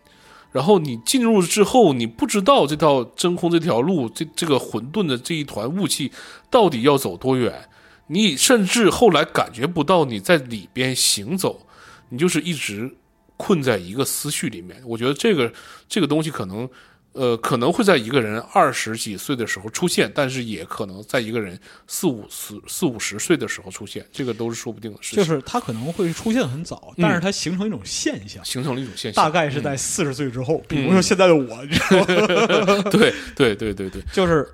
[0.53, 6.13] 然后你进入之后，你不知道这套真空这条路，这这个混沌的这一团雾气
[6.51, 7.69] 到底要走多远，
[8.09, 11.67] 你甚至后来感觉不到你在里边行走，
[12.11, 12.95] 你就是一直
[13.39, 14.81] 困在一个思绪里面。
[14.85, 15.53] 我觉得这个
[15.89, 16.69] 这个东西可能，
[17.13, 25.23] 呃，可能会在一个人二十几岁的时候出现，但是也可能在一个人四五十四五十岁的时候出现，这个都是说不定的事情。
[25.23, 30.63] 就是它可能会出现很早，但是它形成一种现象，形成了一种现象，大概是在四十岁之后。
[30.69, 32.83] 比如说现在的我，你知道吗？
[32.91, 34.49] 对对对对对，就是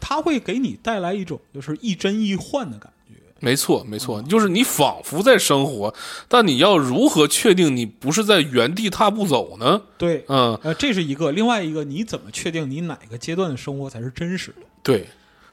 [0.00, 2.95] 它会给你带来一种就是亦真亦幻的感觉。
[3.40, 5.94] 没错没错，就是你仿佛在生活，
[6.28, 9.82] 但你要如何确定你不是在原地踏步走呢？
[9.98, 14.66] 对，嗯，呃，这是一个，另外一个，你怎么确定你哪个阶段的生活才是真实的？
[14.82, 15.06] 对。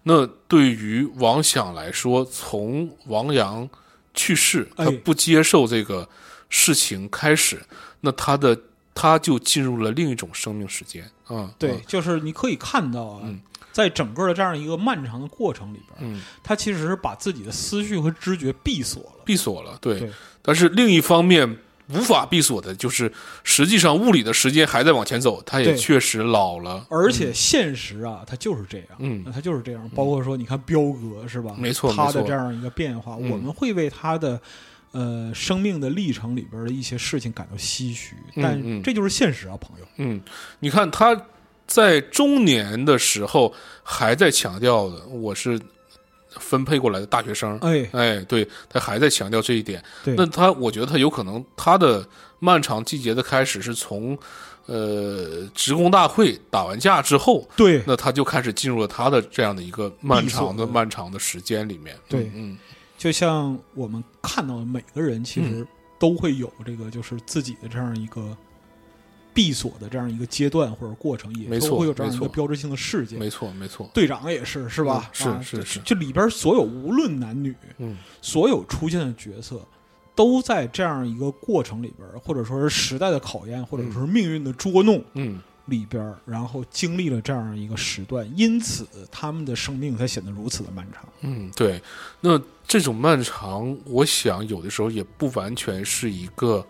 [0.06, 3.70] 那对于王想来说，从王阳
[4.14, 6.08] 去世，哎他不接受这个
[6.50, 7.62] 事情开始，
[8.02, 8.58] 那他的
[8.94, 11.50] 他就进入了另一种生命时间啊。
[11.58, 13.40] 对，嗯就是你可以看到啊，嗯
[13.74, 19.24] 在整个的这样一个漫长的过程里边，嗯，他其实是把自己的思绪和知觉闭锁了。
[19.26, 20.00] 闭锁了，对。
[20.00, 20.10] 对
[20.42, 21.58] 但是另一方面，
[21.88, 23.12] 无法闭锁的就是，
[23.44, 26.86] 实际上物理的时间还在往前走，他也确实老了。
[26.90, 29.90] 而且现实啊，它就是这样，嗯那它就是这样。
[29.96, 31.56] 包括说，你看彪哥是吧？
[31.58, 34.40] 没错他的这样一个变化，嗯我们会为他的
[34.92, 39.86] 呃生命的历程里边的一些事情感到唏嘘，但嗯这就是现实啊，朋友。
[39.98, 40.22] 嗯，
[40.60, 41.16] 你看他
[41.66, 45.60] 在中年的时候还在强调的，我是
[46.30, 47.58] 分配过来的大学生。
[47.60, 49.84] 哎，哎，对他还在强调这一点。
[50.04, 52.08] 那他，我觉得他有可能他的
[52.40, 54.18] 漫长季节的开始是从
[54.66, 57.82] 呃职工大会打完架之后，对。
[57.86, 61.98] 那他就开始进入了他的这样的一个漫长的漫长的时间里面。
[62.08, 62.32] 对。
[62.36, 62.58] 嗯
[62.98, 65.60] 就像我们看到的每个人，其嗯。
[65.60, 65.68] 实
[66.00, 68.36] 都会有这个，就是自己的这样一个
[69.34, 73.20] 闭锁的这样一个阶段或者过程，也都会有这样一个标志性的事嗯，件。
[73.20, 73.90] 没错没错。
[73.94, 75.10] 队长也是，是吧？
[75.10, 79.66] 嗯是啊是是就里边所有无论男女，嗯所有出现的角色，
[80.16, 91.08] 都在这样一个过程里边，或者说是时代的考验，或者说是命运的捉弄嗯里边，然后经历了这样一个时段，因此他们的生命才显得如此的漫长。
[91.22, 91.82] 嗯，对。
[92.22, 96.66] 那这种漫长，我想有的时候也不完全是一个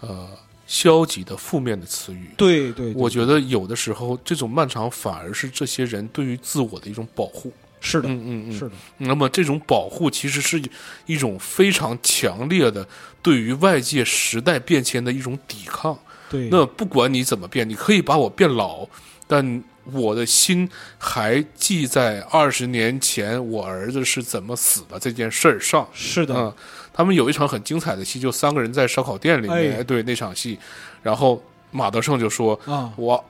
[0.00, 0.30] 呃
[0.66, 2.30] 消极的负面的词语。
[2.36, 7.52] 对对，对我觉得有的时候这种漫长反而是这些人对于自我的一种保护。
[7.80, 8.52] 是的，嗯嗯嗯。
[8.52, 10.60] 是的，那么这种保护其实是
[11.04, 12.86] 一种非常强烈的
[13.22, 15.96] 对于外界时代变迁的一种抵抗。
[16.28, 16.48] 对。
[16.50, 18.88] 那不管你怎么变，你可以把我变老，
[19.28, 20.68] 但我的心
[20.98, 25.88] 还记在二十年前我儿子是怎么死的这件事儿上。
[25.92, 26.52] 是的，嗯，
[26.92, 29.82] 他们有一场很精彩的戏，就三个人在烧烤店里面，哎。
[29.84, 30.58] 对那场戏，
[31.02, 33.24] 然后马德胜就说啊：“，我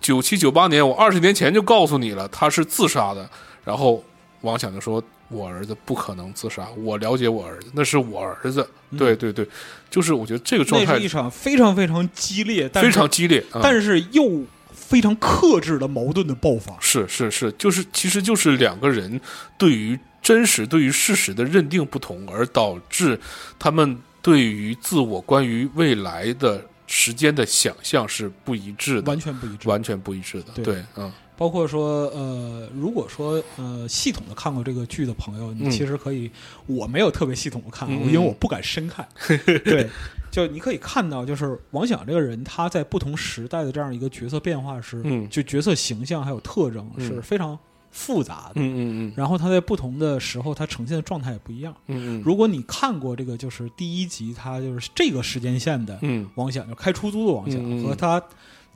[0.00, 3.28] 九七九八年，我二十年前就告诉你了，他是自杀的。”
[3.64, 4.04] 然后
[4.42, 8.68] 王想就说：“我儿子不可能自杀，我了解我儿子，那是我儿子。
[8.90, 8.98] 嗯。
[8.98, 9.48] 对对对，
[9.90, 14.42] 就是我觉得这个状态那是一场非常非常激烈，但非常激烈，嗯、但是又
[14.86, 16.76] 非常克制的矛盾的爆发。
[16.80, 19.20] 是是是，就是其实就是两个人
[19.56, 23.18] 对于真实、对于事实的认定不同，而导致
[23.58, 30.52] 他们对于自我、关于未来的时间的想象是不一致的，完全不一致，完全不一致的。
[30.54, 36.30] 对对，嗯包括说，呃，如果说呃系统的看过这个剧的朋友，你嗯其实可以，
[36.66, 39.04] 我没有特别系统的看，嗯因为我不敢深看。
[39.64, 39.90] 对，
[40.34, 45.28] 就你可以看到，就是王响这个人，他在不同时代的这样一个角色变化是，嗯。
[45.28, 47.06] 就角色形象还有特征嗯。
[47.06, 47.56] 是非常
[47.92, 48.54] 复杂的。
[48.56, 49.12] 嗯嗯。
[49.16, 51.72] 然后他在不同的时候，他呈现的状态也不一样。
[51.86, 52.22] 嗯嗯。
[52.24, 56.28] 如果你看过这个，就是第一集，他就是这个时间线的嗯。
[56.34, 57.84] 王响，就开出租的王想，嗯嗯。
[57.84, 58.20] 和他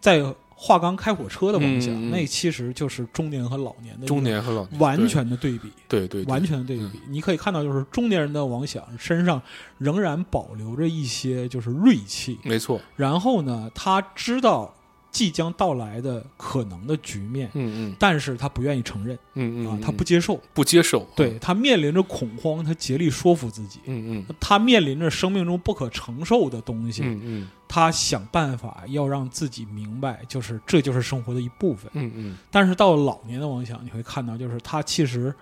[0.00, 0.22] 在
[0.60, 6.24] 华冈开火车的王想，那其实就是中年和老年的中年和老年完全的对比，对对对。
[6.24, 7.00] 完全的对比。
[7.08, 9.40] 你可以看到，就是中年人的王想身上
[9.78, 14.74] 仍然保留着一些就是锐气，没错，然后呢，他知道
[15.10, 17.96] 即将到来的可能的局面，嗯嗯。
[17.98, 23.80] 但是他不愿意承认嗯嗯嗯，，啊他不接受，不接受，对他面临着恐慌，他竭力说服自己。
[23.84, 24.34] 嗯嗯。
[24.38, 27.48] 他面临着生命中不可承受的东西，嗯嗯。
[27.66, 31.90] 他想办法要让自己明白，就是这就是生活的一部分。
[31.94, 32.36] 嗯嗯。
[32.50, 35.34] 但是到了老年的王想，你会看到，就是他其实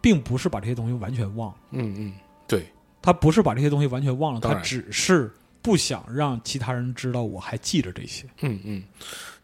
[0.00, 2.12] 并不是把这些东西完全忘了，嗯嗯，
[2.46, 2.66] 对，
[3.00, 8.26] 他不是把这些东西完全忘了，他只是不想让其他人知道我还记着这些。
[8.40, 8.82] 嗯嗯，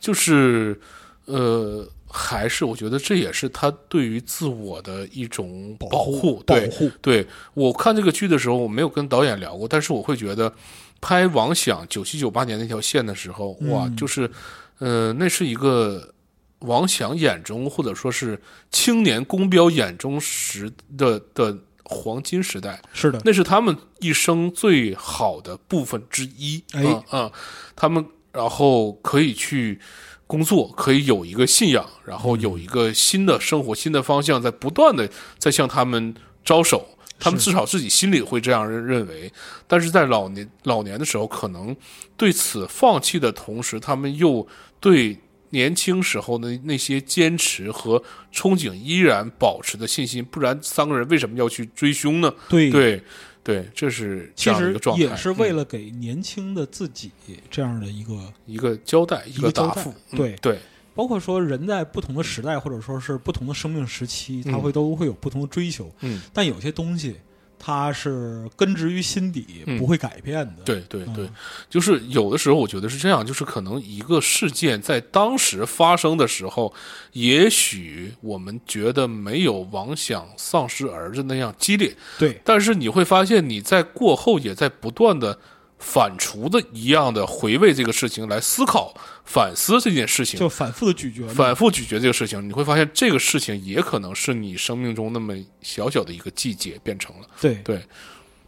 [0.00, 0.78] 就是
[1.26, 10.52] 呃，还是我觉得这也是他对于自我的一种保护，对保护，对，我看这个剧的时候，我没有跟导演聊过，但是我会觉得，
[11.00, 13.96] 拍王响九七九八年那条线的时候，哇，嗯。
[13.96, 14.30] 就是，
[14.78, 16.12] 呃，那是一个
[16.60, 18.40] 王响眼中，或者说是
[18.70, 21.56] 青年公标眼中时的的
[21.88, 26.62] 黄金时代，是的，那是他们一生最好的部分之一。
[26.72, 26.84] 哎。
[26.84, 27.32] 啊啊，
[27.74, 29.80] 他们然后可以去
[30.26, 35.08] 工作，可以有一个信仰，然后有一个新的生活、新的方向，在不断的
[35.38, 36.14] 在向他们
[36.44, 36.86] 招手。
[37.20, 39.32] 他们至少自己心里会这样认认为，
[39.66, 41.74] 但是在老年老年的时候，可能
[42.16, 44.46] 对此放弃的同时，他们又
[44.78, 45.18] 对
[45.50, 50.24] 年轻时候的那些坚持和憧憬依然保持的信心。
[50.24, 52.32] 不然，三个人为什么要去追凶呢？
[52.48, 52.70] 对。
[52.70, 53.02] 对
[53.44, 57.10] 对，这是这其实样一个状态，也是为嗯了给年轻的自己
[57.50, 59.90] 这样的一个，一个交代，一一个答复。
[60.10, 60.36] 嗯对。
[60.42, 60.58] 对，
[60.94, 67.16] 包括说人在不同的时代或者说是不同的生命时期，他嗯会都会有不同的追求，嗯，但有些东西
[67.58, 69.78] 它是根植于心底，嗯。
[69.78, 70.62] 不会改变的。
[70.64, 71.24] 对对对。
[71.24, 71.30] 嗯，
[71.68, 76.72] 就是有的时候我觉得是这样，就是可能一个事件在当时发生的时候，
[77.12, 82.40] 也许我们觉得没有王想丧失儿子那样激烈，对。
[82.44, 85.38] 但是你会发现你在过后也在不断的
[85.78, 88.92] 反刍的一样的回味这个事情，来思考、
[89.24, 91.26] 反思这件事情，就反复的咀嚼。
[91.28, 97.28] 反复咀嚼这个事情，你会发现这个事情也可能是你生命中那么小小的一个季节变成了。
[97.40, 97.80] 对对，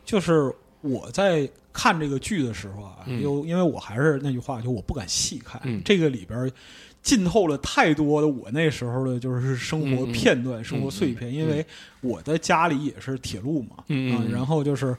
[0.05, 6.51] 就是我在看这个剧的时候啊，嗯有因为我还是那句话，就我不敢细看，嗯这个里边
[7.01, 11.33] 浸透了太多的我那时候的就是生活片段、生活碎片。
[11.33, 11.65] 因为
[12.01, 14.97] 我的家里也是铁路嘛，嗯，然后就是。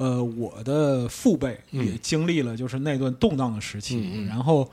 [0.00, 1.84] 呃，我的父辈嗯。
[1.86, 4.66] 也经历了就是那段动荡的时期，然后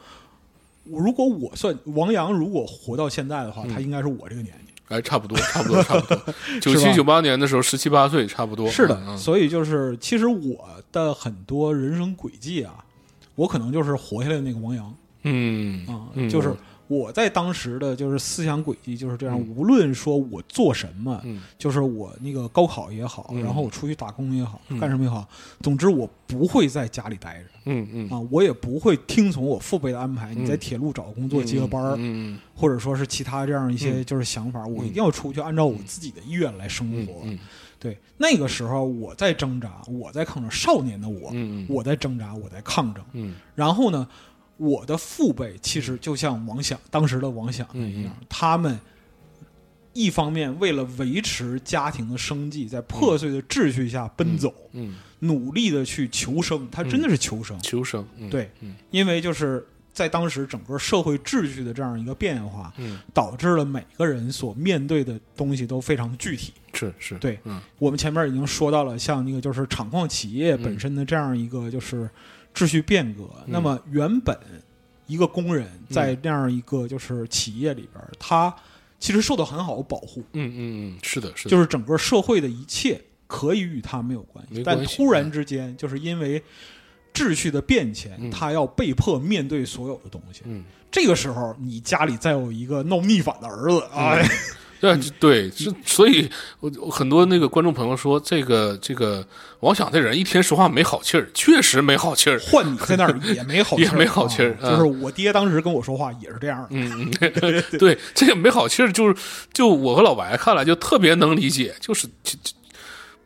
[0.86, 3.70] 如果我算王阳，如果活到现在的话，嗯。
[3.74, 4.74] 他应该是我这个年纪。
[4.88, 6.34] 哎，差不多，差不多，差不多。
[6.62, 8.70] 九七九八年的时候，十七八岁，差不多。
[8.72, 12.86] 是的，所以就是其实我的很多人生轨迹啊，
[13.36, 14.96] 我可能就是活下来的那个王阳。
[15.24, 16.56] 嗯啊、嗯就是
[16.88, 19.56] 我在当时的就是思想轨迹就是这样，嗯。
[19.56, 21.42] 无论说我做什么，嗯。
[21.58, 23.44] 就是我那个高考也好，嗯。
[23.44, 24.80] 然后我出去打工也好，嗯。
[24.80, 25.28] 干什么也好，
[25.62, 27.46] 总之我不会在家里待着。
[27.66, 34.06] 嗯嗯，啊，我也不会听从我父辈的安排，嗯你在铁路找工作接个班儿，嗯或者说是其他这样一些嗯。
[34.06, 37.14] 就是想法，我一定要出去按照我自己的意愿来生活。
[37.80, 41.64] 对，那个时候我在挣扎，我在抗争，少年的我，嗯。
[41.70, 43.04] 我在挣扎，我在抗争。
[43.14, 43.36] 嗯。
[43.54, 44.08] 然后呢，
[44.58, 48.80] 我的父辈其实就像王想当时的王想那样，嗯他们
[49.94, 56.68] 一方面为了维持家庭的生计，在破碎的秩序下奔走，嗯，努力的去求生。
[56.72, 58.06] 他真的是求生，求生。
[58.18, 66.54] 嗯对嗯因为就是在当时整个社会秩序的这样一个变化，嗯，导致了每个人所面对的东西都非常具体。
[66.74, 67.16] 是是。
[67.18, 72.08] 对嗯我们前面已经说到了，像那个就是厂矿企业本身的这样一个就是
[72.58, 73.24] 秩序变革。
[73.24, 74.36] 嗯那么原本
[75.06, 78.54] 一个工人在那样一个就是企业里边，他
[79.00, 81.50] 其实受到很好的保护，嗯嗯嗯，是的，是的。
[81.52, 84.64] 就是整个社会的一切可以与他没有关系。
[84.64, 86.44] 关系但突然之间，就是因为
[87.14, 90.42] 秩序的变迁，嗯他要被迫面对所有的东西。
[90.46, 94.28] 嗯，这个时候，你家里再有一个闹逆反的儿子，啊哎，
[94.80, 99.26] 对对，是所以，我我很多那个观众朋友说，这个这个
[99.62, 102.40] 王想这人一天说话没好气儿，确实没好气儿。
[102.40, 106.68] 换你在那儿也没好 气儿，也没好气儿啊就是我爹当时跟我说话也是这样的。
[106.78, 109.16] 嗯，嗯对，这个没好气儿，就是
[109.54, 112.08] 就我和老白看来就特别能理解，就是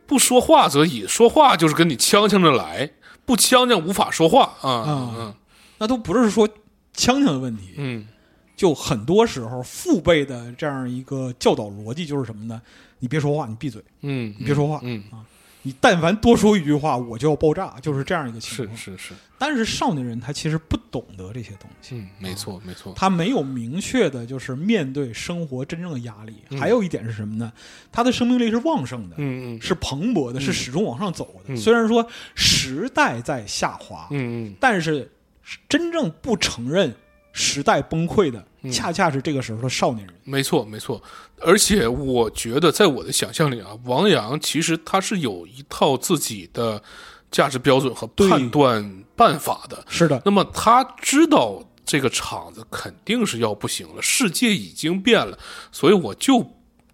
[0.06, 2.90] 不说话则已，说话就是跟你呛呛着来，
[3.24, 4.70] 不呛呛无法说话啊。
[4.70, 5.34] 啊嗯
[5.78, 6.46] 那都不是说
[6.94, 8.06] 呛呛的问题，嗯
[8.56, 12.60] 就很多时候父辈的这样一个教导逻辑就是什么呢？
[12.98, 15.02] 你别说话，你闭嘴，嗯，你别说话嗯，
[15.62, 18.76] 你但凡多说一句话，我就要爆炸，就是这样一个情况。
[18.76, 26.36] 是是是，但是少年人他其实不懂得这些东西，嗯，没错没错，他没有明确的就是面对生活真正的压力。
[26.50, 27.52] 嗯还有一点是什么呢？
[27.90, 31.54] 他的生命力是旺盛的，嗯嗯是蓬勃的，嗯是始终往上走的。
[31.54, 35.10] 嗯虽然说时代在下滑，嗯嗯但是
[35.68, 36.94] 真正不承认
[37.32, 40.14] 时代崩溃的，嗯恰恰是这个时候的少年人。
[40.24, 41.02] 没错，没错，
[41.40, 46.82] 而且我觉得，在我的想象里啊，王阳其实他是有一套自己的
[47.30, 49.84] 价值标准和判断办法的。
[49.88, 55.38] 是的，那么他知道这个厂子肯定是要不行了，世界已经变了，
[55.72, 56.46] 所以我就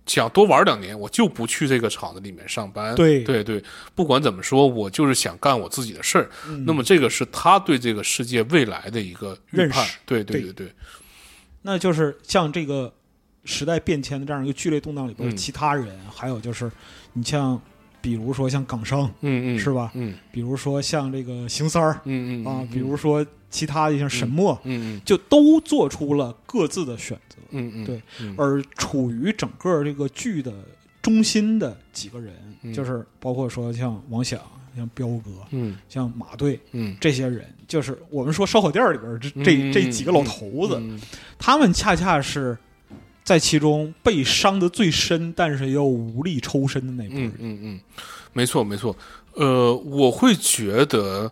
[0.09, 2.95] 想多玩两年，我就不去这个厂子里面上班。
[2.97, 3.23] 对。
[3.23, 3.63] 对对，
[3.95, 6.29] 不管怎么说，我就是想干我自己的事儿。
[6.49, 6.65] 嗯。
[6.65, 9.69] 那么这个是他对这个世界未来的一个预判。
[9.69, 9.99] 认识。
[10.07, 10.53] 对对对。
[10.53, 10.73] 对对，
[11.63, 12.93] 那就是像这个
[13.45, 15.37] 时代变迁的这样一个剧烈动荡里边，嗯。
[15.37, 16.73] 其他人还有就是
[17.13, 17.61] 你像，
[18.01, 19.91] 比如说像港商，嗯嗯，是吧？
[19.95, 20.15] 嗯。
[20.33, 27.39] 比如说像这个邢三儿嗯嗯啊，比如说其他的像沈墨，嗯嗯就都做出了各自的选择。
[27.51, 30.53] 嗯嗯，对嗯，而处于整个这个剧的
[31.01, 32.73] 中心的几个人，嗯。
[32.73, 34.39] 就是包括说像王响、
[34.77, 35.77] 像彪哥、嗯。
[35.89, 36.97] 像马队嗯。
[37.01, 41.01] 这些人，就是我们说烧烤店里边这这嗯这几个老头子，嗯。
[41.39, 42.57] 他们恰恰是
[43.29, 47.33] 在其中被伤得最深，但是又无力抽身的那波嗯。
[47.39, 47.81] 嗯嗯，
[48.33, 48.97] 没错没错。
[49.35, 51.31] 呃，我会觉得，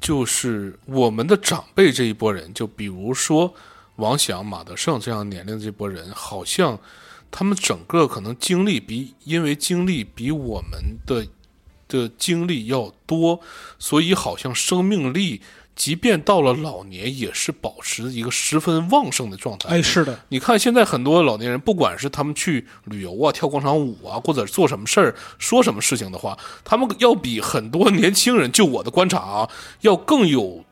[0.00, 3.52] 就是我们的长辈这一波人，就比如说
[3.96, 6.80] 王响、马德胜这样年龄的这波人，好像
[7.30, 11.26] 他们整个可能经历比因为经历比我们的
[11.88, 13.38] 的经历要多，
[13.78, 15.42] 所以好像生命力，
[15.74, 19.70] 即便到了老年，也是保持一个十分旺盛的状态。
[19.70, 29.48] 哎，是的，你看现在很多老年人，不管是他们去旅游啊、跳广场舞啊，或者做什么事儿、说什么事情的话，他们要比很多年轻人，就我的观察啊，
[29.80, 30.64] 要更有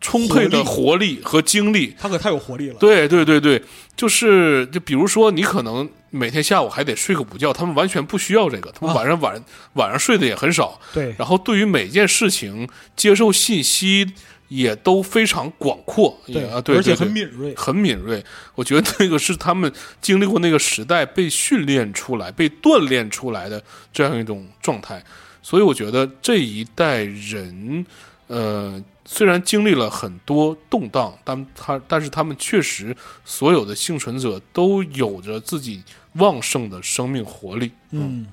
[0.00, 1.94] 充沛的活力和精力。
[1.98, 2.76] 他可太有活力了。
[2.78, 3.62] 对对对对，
[3.96, 9.42] 就是就比如说，你可能每天下午还得睡个午觉，他们完全不需要这个，他们啊晚上晚、
[9.72, 14.12] 晚上睡的也很少，对然后对于每件事情接受信息
[14.48, 17.54] 也都非常广阔，也啊对，而且对对很敏锐。
[17.56, 18.24] 很敏锐。
[18.54, 25.02] 我觉得 那个是他们经历过那个时代被训练出来、被锻炼出来的这样一种状态。
[25.42, 27.84] 所以我觉得这一代人，
[28.28, 35.82] 呃，虽然经历了很多动荡，但他但是他们确实所有的幸存者都有着自己
[36.14, 37.70] 旺盛的生命活力。
[37.90, 38.26] 嗯，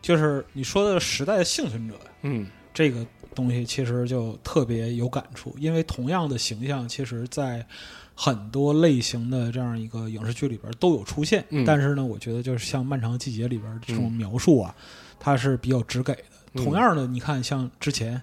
[0.00, 3.04] 就是你说的时代的幸存者嗯这个
[3.34, 7.66] 东西，其实就特别有感触，因为同样的形象，其实在
[8.14, 11.44] 很多类型的这样一个影视剧里边都有出现。
[11.50, 14.74] 嗯但是呢，我觉得就是像《漫长的季节》里边这种嗯描述啊，
[15.18, 16.24] 它是比较直给的。
[16.54, 18.20] 嗯同样的，你看像之前，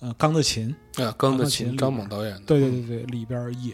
[0.00, 3.72] 呃，《钢的琴》，啊，钢的琴张猛导演的，对对对对，里边也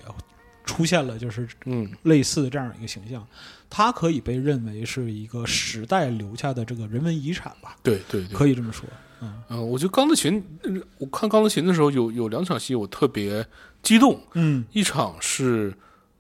[0.67, 3.27] 出现了就是嗯类似的这样一个形象，
[3.71, 8.87] 它可以被认为是一个时代留下的这个人文遗产吧，对对对，可以这么说。
[9.21, 9.43] 嗯。
[9.49, 13.47] 嗯、我觉得钢的琴，呃我看钢的琴的时候有有两场戏我特别
[13.83, 14.65] 激动，嗯。
[14.73, 15.73] 一场是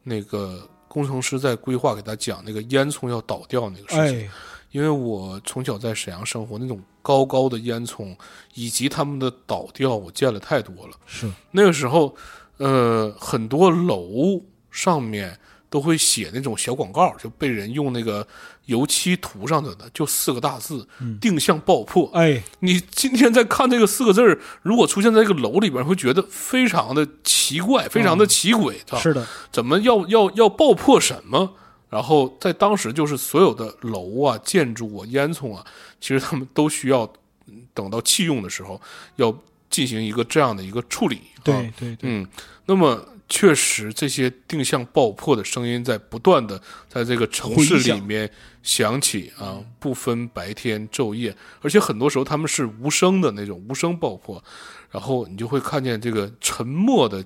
[0.02, 4.30] 那个工程师在规划给他讲那个烟囱要倒掉那个事情，哎，
[4.70, 8.16] 因为我从小在沈阳生活，那种高高的烟囱
[8.54, 10.96] 以及他们的倒掉，我见了太多了。
[11.06, 11.30] 是。
[11.50, 12.14] 那个时候，
[12.58, 14.40] 呃，很多楼
[14.70, 15.38] 上面
[15.68, 18.26] 都会写那种小广告，就被人用那个
[18.66, 22.10] 油漆涂上的的，就四个大字嗯“定向爆破”。
[22.14, 31.54] 哎，你今天在看这个四个字儿，如果出现在这个楼里边，会觉得非常的奇怪，非常的奇诡，是的，怎么要要要爆破什么？
[31.90, 35.64] 然后在当时，就是所有的楼啊、建筑啊、烟囱啊，
[36.00, 37.02] 其实他们都需要
[37.46, 38.80] 嗯等到弃用的时候，
[39.16, 39.32] 要
[39.70, 41.16] 进行一个这样的一个处理。
[41.16, 42.26] 啊、对对对，嗯，
[42.66, 48.28] 那么确实这些定向爆破的声音在不断的在这个城市里面
[48.64, 54.42] 响起啊，不分白天昼夜，而且很多时候他们是无声的那种无声爆破，
[54.90, 57.24] 然后你就会看见这个沉默的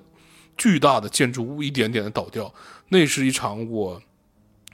[0.55, 2.53] 巨大的建筑物一点点的倒掉，
[2.89, 3.99] 那是一场我。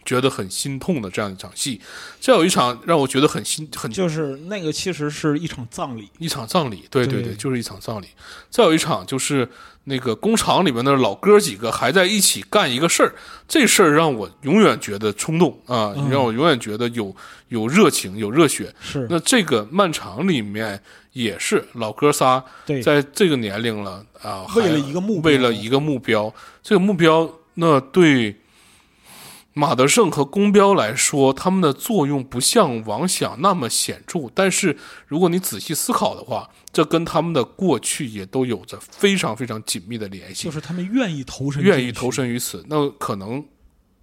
[0.06, 1.82] 觉得很心痛的这样一场戏，
[2.20, 6.12] 再有一场让我觉得很心很就是那个其实是一场葬礼。
[6.20, 8.10] 一场葬礼，对对对对，就是一场葬礼。
[8.52, 9.50] 再有一场就是
[9.86, 13.14] 那个工厂里面的老哥几个还在一起干一个事儿，
[13.48, 17.16] 这事儿让我永远觉得冲动啊，嗯让我永远觉得有
[17.50, 18.74] 有热情、有热血。
[18.82, 20.80] 是，那这个漫长里面
[21.14, 22.44] 也是老哥仨，
[22.84, 28.36] 在这个年龄了啊，为了一个目标为了一个目标，这个目标那对。
[29.58, 34.76] 马德胜和宫标来说，他们的作用不像王想那么显著，但是
[35.08, 42.12] 如果你仔细思考的话，这跟他们的过去也都有着非常非常紧密的联系就，是他们愿意投身，愿意投。
[42.12, 42.66] 身于此。
[42.68, 43.46] 那可能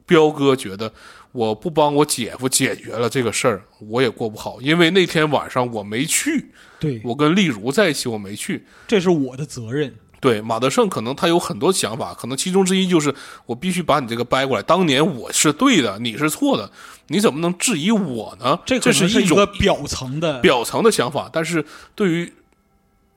[0.06, 0.90] 彪哥觉得，
[1.32, 6.50] 我不帮我姐夫解决了这个事儿，我也过不好，因为那天晚上我没去，
[6.80, 8.64] 对，我跟丽茹在一起，我没去。
[8.88, 9.94] 这是我的责任。
[10.22, 13.12] 对马德胜，可能他有很多想法，可能其中之一就是
[13.44, 14.62] 我必须把你这个掰过来。
[14.62, 16.70] 当年我是对的，你是错的，
[17.08, 18.56] 你怎么能质疑我呢？
[18.64, 21.64] 这这可能是一种个表层的，表层的想法，但是
[21.96, 22.32] 对于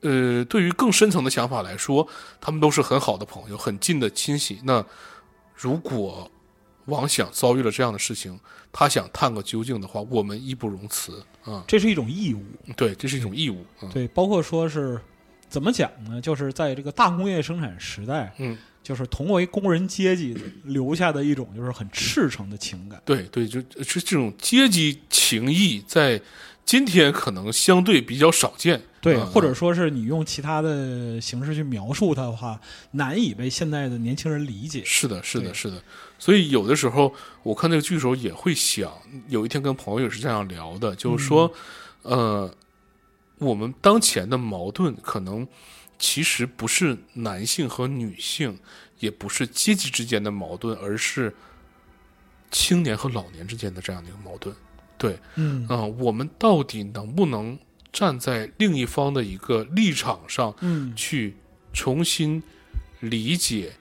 [0.00, 2.08] 呃对于更深层的想法来说，
[2.40, 4.58] 他们都是很好的朋友，很近的亲戚。
[4.64, 4.84] 那
[5.54, 6.28] 如果
[6.86, 8.36] 王想遭遇了这样的事情，
[8.72, 12.42] 他想探个究竟的话，我们义不容辞啊、这是一种义务。
[12.76, 13.64] 对，这是一种义务。
[13.80, 15.00] 嗯对，包括说是
[15.48, 16.20] 怎么讲呢？
[16.20, 23.00] 就是在这个大工业生产时代，嗯，就是同为工人阶级留下的一种就是很赤诚的情感。
[23.04, 26.20] 对对，就是这种阶级情谊，在
[26.64, 28.82] 今天可能相对比较少见。
[29.00, 34.82] 对，嗯或者说是你用其他的形式去描述它的话，难以被现在的年轻人理解。
[34.84, 35.80] 是的，是的，是的。
[36.18, 38.92] 所以有的时候我看这个剧的时候也会想，
[39.28, 41.48] 有一天跟朋友也是这样聊的，就是说，
[42.02, 42.54] 嗯呃，
[43.38, 45.46] 我们当前的矛盾可能
[45.98, 48.58] 其实不是男性和女性，
[48.98, 51.34] 也不是阶级之间的矛盾，而是
[52.50, 54.54] 青年和老年之间的这样的一个矛盾。
[54.98, 57.58] 对，嗯啊、我们到底能不能
[57.92, 61.36] 站在另一方的一个立场上，嗯去
[61.72, 62.42] 重新
[63.00, 63.72] 理解、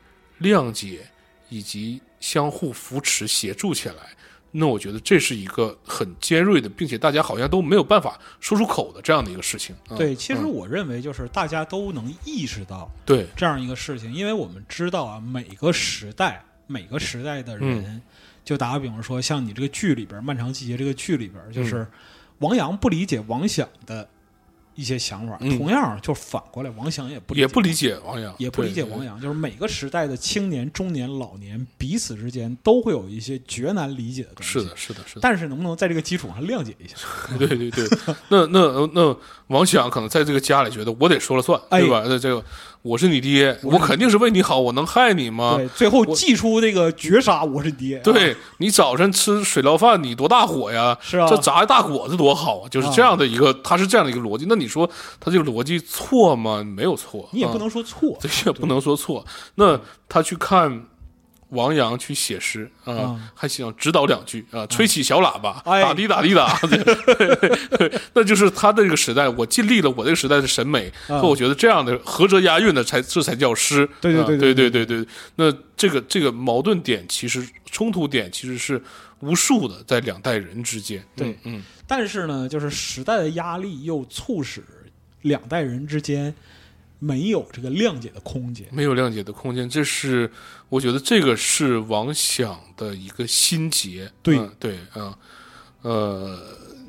[0.41, 1.07] 谅解
[1.47, 4.14] 以及相互扶持、协助起来。
[4.57, 9.75] 那我觉得这是一个很尖锐的，并且大家好像都没有办法说出口的这样的一个事情。
[9.89, 9.97] 嗯。
[9.97, 10.49] 对，其实嗯。
[10.49, 13.27] 我认为就是大家都能意识到对。
[13.35, 18.01] 这样一个事情，因为我们知道啊，每个时代每个时代的人，嗯。
[18.45, 21.85] 就打个比方说，像你这个剧里边《漫长季节》这个剧里边，嗯就是
[22.39, 24.07] 王阳不理解王想的
[24.75, 27.97] 一些想法，嗯同样就反过来，王翔也不也不理解。
[28.05, 29.03] 王阳，也不理解王。
[29.03, 34.51] 阳，就是每个时代的青年、中年、老年彼此之间都会有一些绝难理解的东西。
[34.51, 35.21] 是的，，是的，是的。
[35.21, 36.95] 但是能不能在这个基础上谅解一下？
[37.39, 37.87] 对对对，
[38.29, 39.17] 那那那
[39.47, 42.03] 王翔可能在这个家里觉得我得说了算，哎对吧？
[42.05, 42.43] 那这个
[42.85, 45.55] 我是你爹，我我肯定是为你好，我能害你吗？
[45.57, 47.97] 对，最后祭出这个绝杀，我是爹。
[47.97, 50.95] 啊，对你早晨吃水捞饭，你多大火呀？
[51.01, 52.69] 是啊这炸一大果子多好啊！
[52.69, 54.45] 就是这样的一个，他是这样的一个逻辑。
[54.47, 54.87] 那你说
[55.19, 56.63] 他这个逻辑错吗？
[56.63, 58.15] 没有错，啊你也不能说错。
[58.21, 59.25] 这也不能说错。
[59.55, 60.85] 那他去看
[61.55, 63.29] 王阳去写诗啊，嗯。
[63.33, 65.81] 还想指导两句啊，吹起小喇叭，哎。
[65.81, 66.59] 打滴打滴打，
[68.13, 71.19] 那就是他的这个时代，我尽力了我这个时代的审美，嗯。
[71.19, 73.89] 和我觉得这样的合辙押韵的才这才叫诗。
[73.99, 74.69] 对对对对对。
[74.69, 75.07] 对对。
[75.35, 78.81] 那这个这个矛盾点其实冲突点其实是
[79.21, 81.03] 无数的，在两代人之间。
[81.15, 81.37] 对。
[81.43, 84.63] 嗯，但是呢，就是时代的压力又促使
[85.21, 86.33] 两代人之间
[87.05, 88.65] 没有这个谅解的空间。
[88.71, 90.31] 没有谅解的空间，这是
[90.69, 94.11] 我觉得这个是王想的一个心结。
[94.23, 95.15] 对嗯对啊，
[95.83, 96.39] 呃，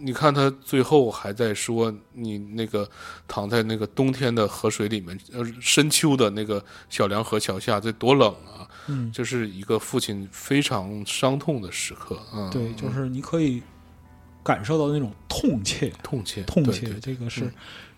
[0.01, 2.89] 你看他最后还在说你那个
[3.29, 8.67] 躺在那个冬天的河水里面，呃，深秋的那个小凉河桥下，这多冷啊！
[8.87, 12.49] 嗯，这是一个父亲非常伤痛的时刻啊。
[12.51, 13.63] 对，就是你可以
[14.43, 17.53] 感受到那种痛切，痛切，痛切，这个是嗯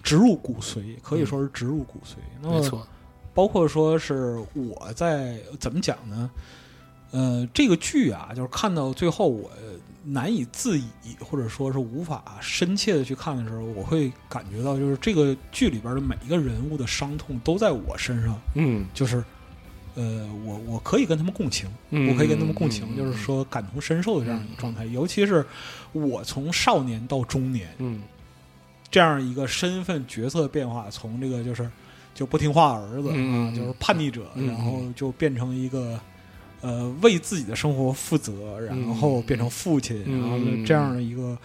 [0.09, 2.17] 植入骨髓，可以说是植入骨髓。
[2.49, 2.87] 没错，
[3.35, 6.31] 包括说是我在怎么讲呢？
[7.11, 9.51] 呃，这个剧啊，就是看到最后我
[10.05, 10.87] 难以自已，
[11.21, 19.23] 或者说是无法深切的去看的时候，我会感觉到，就是这个剧里边的每一个人物的伤痛都在我身上，嗯就是。
[19.95, 24.85] 呃，我我可以跟他们共情，嗯我可以跟他们共情，嗯就是说感同身受的这样一个状态。
[24.85, 25.45] 尤其是
[25.91, 28.01] 我从少年到中年嗯
[28.91, 31.71] 这样一个身份角色变化，从这个就是
[32.15, 36.01] 就不听话儿子、啊，就是叛逆者，嗯然后就变成一个
[36.61, 41.37] 呃为自己的生活负责，然后变成父亲，嗯然后这样的一个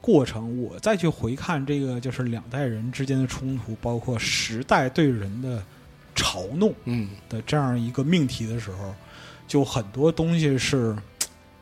[0.00, 0.62] 过程。
[0.62, 5.62] 我再去回看这个就是两代人之间的冲突，包括时代对人的
[6.14, 6.72] 嘲弄。
[6.84, 8.94] 嗯的这样一个命题的时候，
[9.46, 10.96] 就很多东西是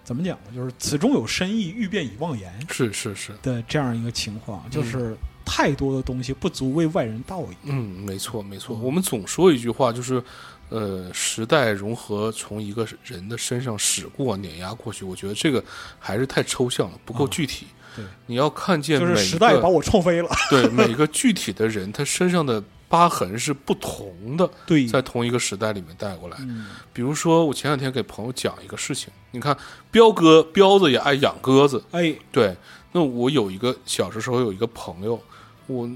[0.05, 0.55] 怎么讲呢？
[0.55, 5.17] 就是此中有深意，欲辨已忘言是是是，的这样一个情况，就是
[5.53, 7.57] 太多的东西不足为外人道也。
[7.65, 7.75] 嗯，
[8.07, 8.77] 没错没错。
[8.77, 10.23] 嗯我们总说一句话，就是
[10.69, 15.63] 呃，时代融合从一个人的身上驶过、碾压过去，我觉得这个
[15.99, 17.67] 还是太抽象了，不够啊具体。
[17.97, 20.31] 对，你要看见就是时代把我撞飞了。
[20.49, 26.37] 对每个具体的人，他身上的疤痕是不同的，对，在同一个时代里面带过来。
[26.41, 29.57] 嗯比如说，我前两天给朋友讲一个事情，你看
[29.91, 32.57] 彪哥彪子也爱养鸽子，哎，对，
[32.93, 35.21] 那我有一个小的时候有一个朋友，
[35.67, 35.89] 我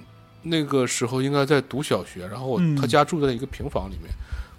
[0.42, 4.12] 那个时候应该在读小学，然后他家住在一个平房里面，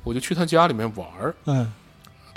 [0.03, 1.35] 我就去他家里面玩儿。
[1.45, 1.71] 嗯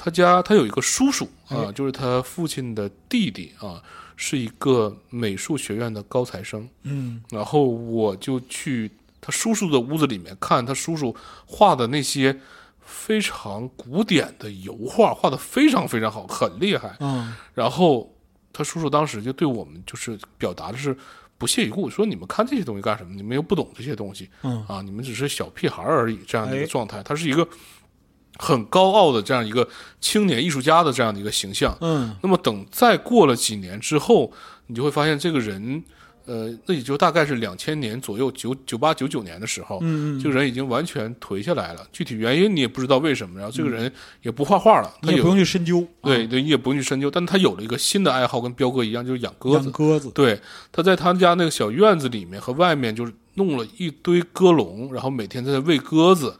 [0.00, 3.82] 他家他有一个叔叔啊，哎就是他父亲的弟弟啊，
[4.14, 6.68] 是一个美术学院的高材生。
[6.84, 8.88] 嗯然后我就去
[9.20, 11.14] 他叔叔的屋子里面看他叔叔
[11.46, 12.38] 画的那些
[12.80, 16.96] 非常古典的油画，画的非常非常好，很厉害。
[17.00, 18.08] 嗯然后
[18.52, 20.96] 他叔叔当时就对我们就是表达的是
[21.38, 23.14] 不屑一顾，说你们看这些东西干什么？
[23.14, 27.02] 你们又不懂这些东西嗯啊，你们只是小屁孩儿而已，这样的一个哎状态。
[27.02, 27.48] 他是一个
[28.38, 29.66] 很高傲的这样一个
[30.00, 31.76] 青年艺术家的这样的一个形象。
[31.80, 34.32] 嗯那么等再过了几年之后，
[34.66, 35.84] 你就会发现这个人，
[36.28, 39.80] 呃，那也就大概是两千年左右，九九八九九年的时候，
[40.22, 41.86] 这个人已经完全颓下来了。
[41.90, 49.64] 具体原因你也不知道为什么，然后这个人也不画画了，他也不用去深究，对啊对，你也不用去深究，但他有了一个新的爱好，跟彪哥一样，就是养鸽子。
[49.64, 50.38] 养鸽子，对，
[50.70, 56.36] 他在他家那个小院子里面和外面就是弄了一堆鸽笼，然后每天在那喂鸽子，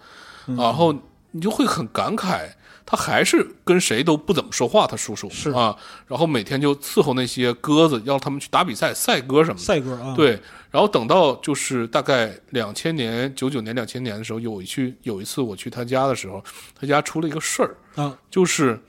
[0.47, 0.95] 嗯然后
[1.31, 2.49] 你就会很感慨，
[2.91, 5.51] 他还是跟谁都不怎么说话，他叔叔是。
[5.51, 5.77] 啊，
[6.07, 9.61] 然后每天就伺候那些鸽子，要他们去打比赛、赛鸽什么的。
[9.61, 16.43] 赛鸽啊，，对，然后等到就是大概两千年、九九年、两千年的时候，有一去有一次我去他家的时候，
[16.75, 18.81] 他家出了一个事儿，啊，就是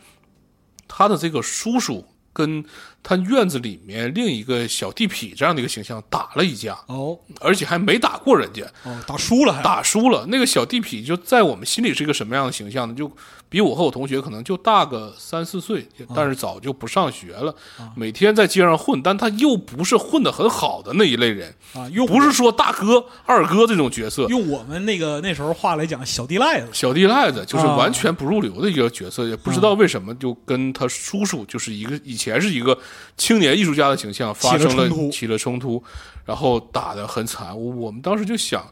[0.88, 2.64] 他的这个叔叔跟
[3.02, 10.26] 他院子里面另一个小地痞这样的一个形象打了一架，哦而且还没打过人家，哦，打输了还，打输了。
[10.28, 12.94] 那个小地痞就在我们心里是一个什么样的形象呢？
[12.94, 13.12] 就
[13.48, 17.56] 比我和我同学可能就大个三四岁，但是早就不上学了，
[17.96, 32.78] 每天在街上混，但他又不是混得很好的那一类人，啊，又不是说大哥、二哥这种角色，用我们那个那时候话来讲，小地赖子，小地赖子就是啊完全不入流的一个角色，也不知道为什么就跟他叔叔就是一个以前是一个
[33.18, 35.84] 青年艺术家的形象发生起了起了冲突，
[36.26, 37.50] 然后打得很惨。
[37.50, 38.66] 我我们当时就想，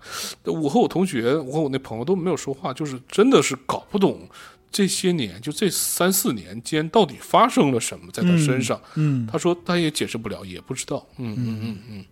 [0.44, 4.28] 我和我同学，我和我那朋友都没有说话，就是真的是搞不懂
[4.70, 8.80] 这些年就这三四年间到底发生了什么在他身上。
[8.96, 11.06] 嗯，他说他也解释不了，也不知道。
[11.18, 12.06] 嗯嗯嗯嗯，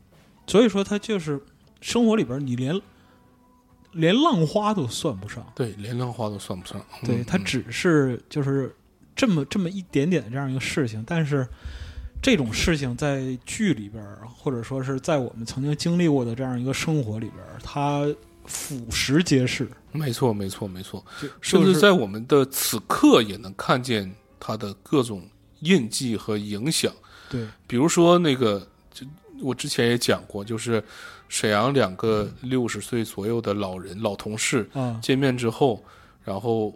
[0.48, 1.42] 所以说他就是
[1.82, 2.80] 生活里边你连
[3.92, 6.84] 连浪花都算不上，对，连浪花都算不上。
[7.04, 8.76] 对他只是就是
[9.16, 11.48] 这么这么一点点的这样一个事情，但是
[12.22, 14.04] 这种事情在剧里边，
[14.36, 18.08] 或者说是在我们曾经经历过的这样一个生活里边，它
[18.46, 21.04] 俯拾皆是，没错，没错，没错。
[21.22, 25.28] 就甚至在我们的此刻也能看见它的各种
[25.60, 26.92] 印记和影响。
[27.30, 29.06] 对比如说那个，就
[29.42, 30.84] 我之前也讲过，就是
[31.28, 35.84] 沈阳两个六十岁左右的老人老同事啊见面之后，
[36.24, 36.72] 然后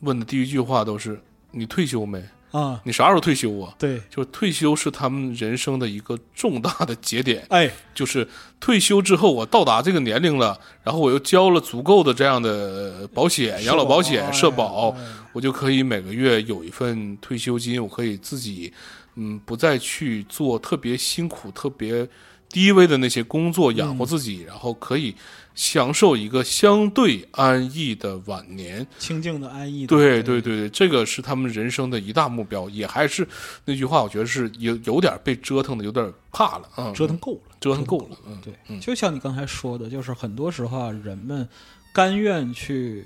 [0.00, 1.20] 问的第一句话都是
[1.50, 2.24] ：“你退休没？
[2.50, 8.26] 啊，你啥时候退休啊？”对，就是退休是他们人生的一个重大的节点，哎，就是
[8.58, 15.00] 退休之后，我到达这个年龄了，然后我又交了足够的这样的保险、养老保险、社保，哎。
[15.34, 18.72] 我就可以每个月有一份退休金，我可以自己，
[19.14, 22.08] 嗯，不再去做特别辛苦、特别
[22.48, 25.14] 低微的那些工作养活自己，然后可以
[25.58, 28.86] 享受一个相对安逸的晚年。
[28.96, 33.26] 清静的、安逸的，对对对对，这个是他们人生的一大目标，也还是
[33.64, 37.56] 那句话，我觉得是有有点被折腾的，有点怕了，嗯，折腾够了。
[37.58, 41.46] 折腾够了，嗯，对，就像你刚才说的，就是很多时候啊，人们
[41.92, 43.04] 甘愿去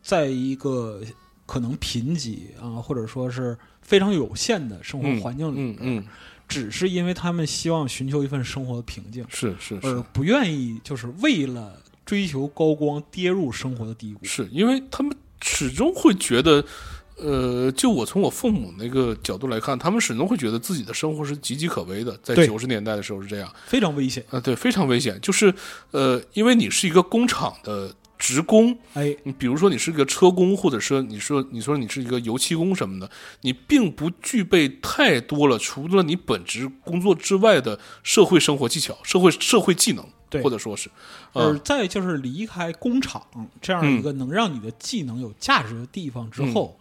[0.00, 1.02] 在一个
[1.44, 6.06] 可能贫瘠啊，或者说是非常有限的生活嗯环境里边，嗯嗯，
[6.48, 11.78] 只是因为他们希望寻求一份生活的平静，是是而是不愿意就是为了
[12.10, 14.24] 追求高光跌入生活的低谷。
[14.24, 16.64] 是，因为他们始终会觉得。
[17.22, 24.24] 呃，就我从我父母那个角度来看，他们始终会觉得自己的生活是岌岌可危的，在对九十年代的时候是这样，非常危险。
[24.30, 25.20] 啊、对，非常危险。
[25.20, 25.52] 就是
[25.90, 33.10] 呃，因为你是一个工厂的职工，哎，你比如说你是个车工，或者说你说你说你是一个油漆工什么的，
[33.42, 40.42] 你并不具备太多了除了你本职工作之外的社会生活技巧、社会社会技能，对。
[40.42, 40.88] 或者说是，
[41.34, 43.22] 而嗯，再就是离开工厂
[43.60, 46.78] 这样一个能让你的技能有价值的地方之后，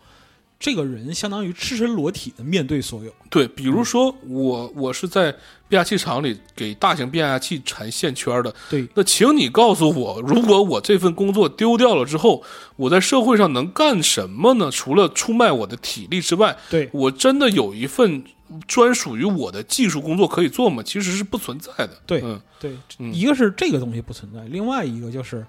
[0.60, 3.12] 这个人相当于赤身裸体的面对所有。
[3.30, 5.32] 对，比如说我我是在
[5.68, 12.44] 变压器厂里给大型变压器缠线圈的，对，那请你告诉我，如果我这份工作丢掉了之后，
[12.76, 14.70] 我在社会上能干什么呢？
[14.72, 18.24] 除了出卖我的体力之外，对，我真的有一份
[18.68, 20.82] 专属于我的技术工作可以做吗？
[20.84, 22.02] 其实是不存在的。
[22.06, 25.46] 对嗯对，嗯一个是这个东西不存在，另外一个就是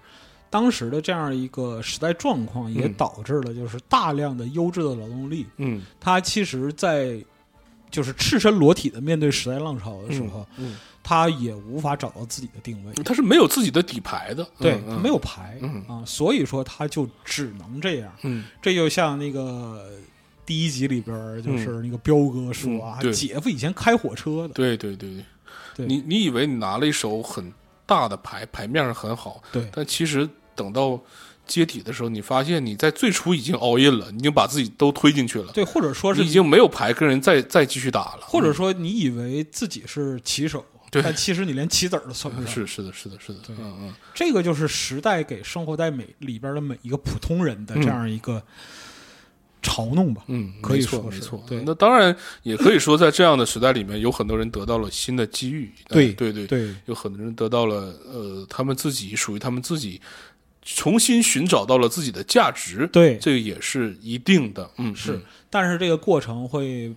[0.48, 7.22] 当时的这样一个时代状况也嗯导致了，就是大量的优质的劳动力，嗯它其实，在
[7.90, 12.92] 就是赤身裸体的面对时代浪潮的时候，嗯，他也无法找到自己的定位。
[13.02, 14.46] 他是没有自己的底牌的。
[14.60, 18.12] 对嗯他没有牌、嗯啊，所以说他就只能这样。
[18.22, 19.90] 嗯这就像那个
[20.50, 25.24] 第一集里边儿，就是那个彪哥说啊，嗯姐夫以前开火车的，对对对对，
[25.76, 25.86] 对。
[25.86, 27.52] 你你以为你拿了一手很
[27.86, 29.70] 大的牌，牌面上很好，对。
[29.72, 31.00] 但其实等到
[31.46, 41.00] 接底的时候，你发现你在最初已经 all in 了，你已经把自己都推进去了，对，或者说是你已经没有牌跟人再再继续打了，或者说你以为自己是棋手，对。
[41.00, 42.52] 但其实你连棋子儿都算不嗯上。
[42.52, 43.94] 是是的是的是的，嗯嗯。
[44.12, 48.42] 这个就是时代给生活在每里边的每一个普通人的这样一个、
[49.62, 50.24] 嘲弄吧。
[50.28, 51.44] 嗯，可以没错说是没错。
[51.46, 55.70] 对那当然也可以说，在这样的时代里面，有很多人得到了新的机遇。
[55.88, 60.00] 对呃对对，对，有很多人得到了呃，他们自己属于他们自己，
[60.62, 62.86] 重新寻找到了自己的价值。
[62.92, 64.70] 对，这个也是一定的。
[64.78, 66.94] 嗯，是嗯但是这个过程会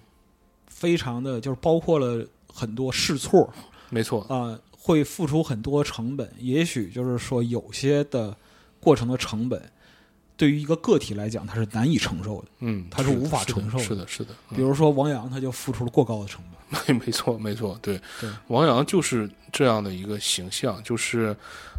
[0.68, 3.52] 非常的，就是包括了很多试错
[3.90, 4.22] 没错。
[4.30, 6.30] 啊、会付出很多成本。
[6.40, 8.36] 也许就是说，有些的
[8.80, 9.72] 过程的成本，
[10.44, 12.48] 对于一个个体来讲，他是难以承受的。
[12.60, 16.84] 嗯，他是无法承受的是的，是的，比如说王阳，他就付出了过高的成本。
[16.86, 21.34] 没没错，没错，对，对王阳就是这样的一个形象，就是，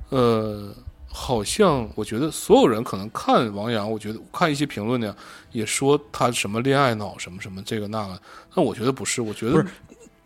[0.09, 0.75] 呃，
[1.07, 5.15] 好像我觉得所有人可能看王阳，我觉得看一些评论呢，
[5.53, 8.19] 也说他什么恋爱脑什么什么这个那个，
[8.55, 9.67] 但我觉得不是，我觉得不是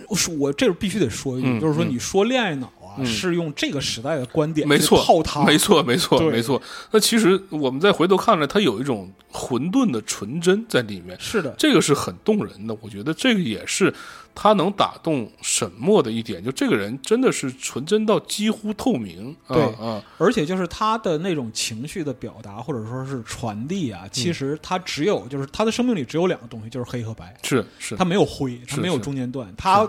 [0.06, 6.60] 我说我这必须得说一句，嗯就是说嗯你说恋爱脑啊，嗯是用这个时代的观点没错套他，没错，没错，没错。
[6.90, 12.76] 那其实我们再回头看来，他有一种混沌的纯真在里面，是的，这个是很动人的。
[12.80, 13.92] 我觉得这个也是
[14.34, 19.34] 他能打动沈墨的一点，就这个人真的是纯真到几乎透明。
[19.46, 29.88] 啊对啊，而且就是他的那种情绪的表达或者说是传递嗯啊，其实他只有就是他的生命里只有两个东西，就是黑和白，是是，他没有灰，他没有中间段，他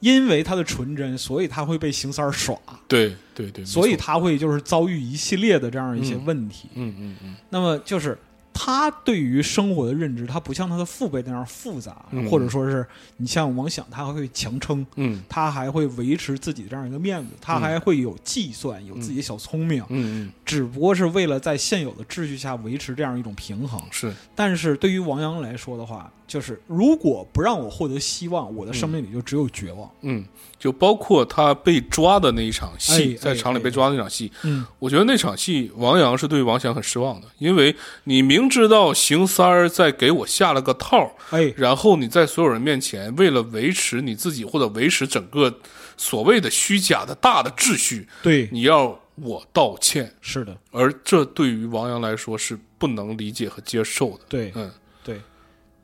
[0.00, 6.68] 因为他的纯真，所以他会被邢三儿耍，对对对，所以他会就是遭遇一系列的这样一些嗯问题。
[6.74, 8.16] 嗯嗯嗯，那么就是
[8.52, 12.26] 他对于生活的认知，他不像他的父辈那样复杂，嗯。
[12.28, 12.86] 或者说是
[13.18, 15.22] 你像王想，他还会强撑，嗯。
[15.28, 23.80] 他还会维持自己的这样一个面子，他还会有计算，有自己的小聪明，嗯嗯，只不过是为了在现有的秩序下维持这样一种平衡。
[23.90, 24.12] 是。
[24.34, 29.90] 但是对于王阳来说的话，就是如果不让我获得希望，我的生命里就只有绝望。
[30.02, 30.24] 嗯，
[30.58, 37.74] 就包括他被抓的那一场戏，哎在厂里哎被抓的那场戏，嗯，我觉得那场戏，王阳是对王翔很失望的，因为
[38.04, 45.60] 你明知道邢三儿在给我下了个套，哎，然后你在所有人面前，为了维持你自己或者维持整个
[45.96, 54.20] 所谓的虚假的大的秩序，对，你要我道歉，是的，而这对于王阳来说是不能理解和接受的。
[54.28, 54.52] 对。
[54.54, 54.70] 嗯，对。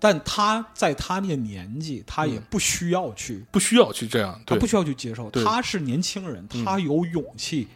[0.05, 4.57] 但他在他那个年纪，他也不需要去，不需要去这样，对。
[4.57, 5.31] 他不需要去接受。
[5.31, 6.65] 他是年轻人，嗯。
[6.65, 7.69] 他有勇气，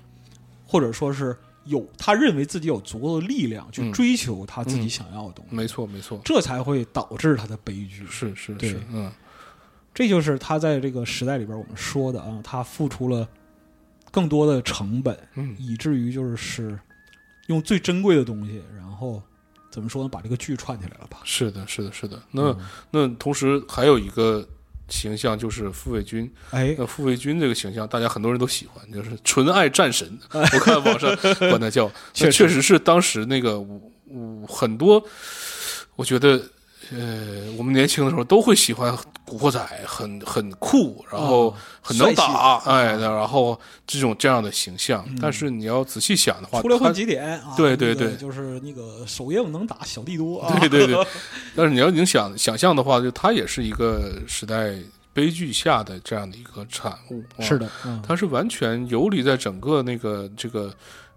[0.66, 8.04] 或者说是有他认为自己有足够的力量去嗯追求他自己嗯想要的东西，没错没错，这才会导致他的悲剧。
[8.10, 9.08] 是是是，嗯。
[9.94, 13.28] 这就是他在这个时代里边我们说的啊，他付出了
[14.10, 15.54] 更多的成本，嗯。
[15.60, 16.76] 以至于就是是
[17.46, 19.22] 用最珍贵的东西，然后
[19.76, 21.18] 怎么说呢，把这个剧串起来了吧？
[21.22, 22.18] 是的是的是的。
[22.30, 22.58] 那嗯
[22.90, 24.42] 那同时还有一个
[24.88, 30.18] 形象就是傅卫军，哎，那傅卫军这个形象，大家很多人都喜欢，就是纯爱战神。
[30.32, 31.14] 我看网上
[31.50, 35.04] 管他叫，确实确实是当时那个我我很多，
[35.94, 36.40] 我觉得
[36.90, 38.96] 呃，我们年轻的时候都会喜欢
[39.26, 45.04] 古惑仔，很很酷，然后啊很能打，哎，然后这种这样的形象。
[45.08, 47.54] 嗯但是你要仔细想的话，出来混他几点啊？
[47.56, 50.56] 对对对就是那个手硬能打小弟多啊。
[50.60, 51.06] 对对对，
[51.56, 54.74] 但是你要你想想象的话，就他也是一个时代
[55.12, 57.24] 悲剧下的这样的一个产物。
[57.36, 60.72] 啊是的，嗯，它是完全游离在整个那个这个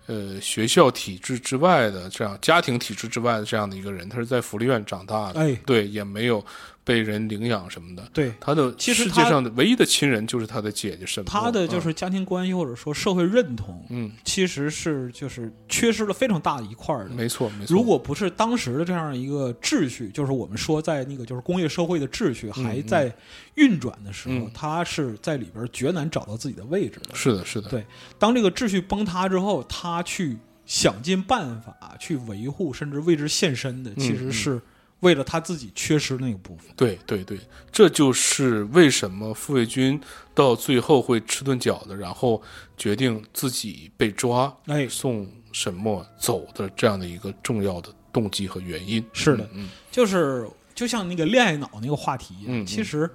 [0.08, 6.44] 呃学校体制之外的这样家庭体制之外的这样的一个人，他是在福利院长大的，哎，对，也没有
[6.90, 8.10] 被人领养什么的。
[8.12, 17.08] 对，他的其实世界上的唯一的亲人就是他的姐姐沈墨，他的就是家庭关系或者说社会认同，嗯，其实是就是缺失了非常大的一块儿。
[17.10, 17.76] 没错没错。
[17.76, 23.16] 如果不是当时的这样一个秩序，就是我们说在那个就是工业社会的秩序还在
[23.54, 27.14] 运转的时候，嗯他是在里边绝难找到自己的位置的。
[27.14, 27.86] 是的是的，对
[28.18, 30.36] 当这个秩序崩塌之后，他去
[30.66, 34.60] 想尽办法去维护，甚至为之献身的，嗯其实是
[35.02, 36.72] 为了他自己缺失那个部分。
[36.76, 37.40] 对对对，
[37.72, 40.00] 这就是为什么傅卫军
[40.34, 42.42] 到最后会吃顿饺子，然后
[42.78, 49.04] 决定自己被抓，哎，送沈墨走的这样的一个重要的动机和原因。
[49.14, 49.50] 是的。
[49.54, 52.66] 嗯就是就像那个恋爱脑那个话题嗯。
[52.66, 53.10] 其实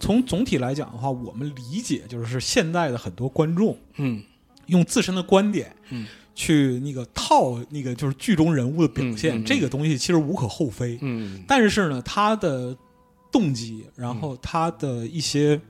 [0.00, 4.22] 从总体来讲的话，我们理解就是现在的很多观众嗯。
[4.66, 6.06] 用自身的观点，嗯，
[6.38, 9.44] 去那个套那个就是剧中人物的表现，嗯嗯嗯。
[9.44, 10.96] 这个东西其实无可厚非。
[11.02, 11.42] 嗯。
[11.48, 12.76] 但是呢，他的
[13.32, 15.60] 动机，然后他的一些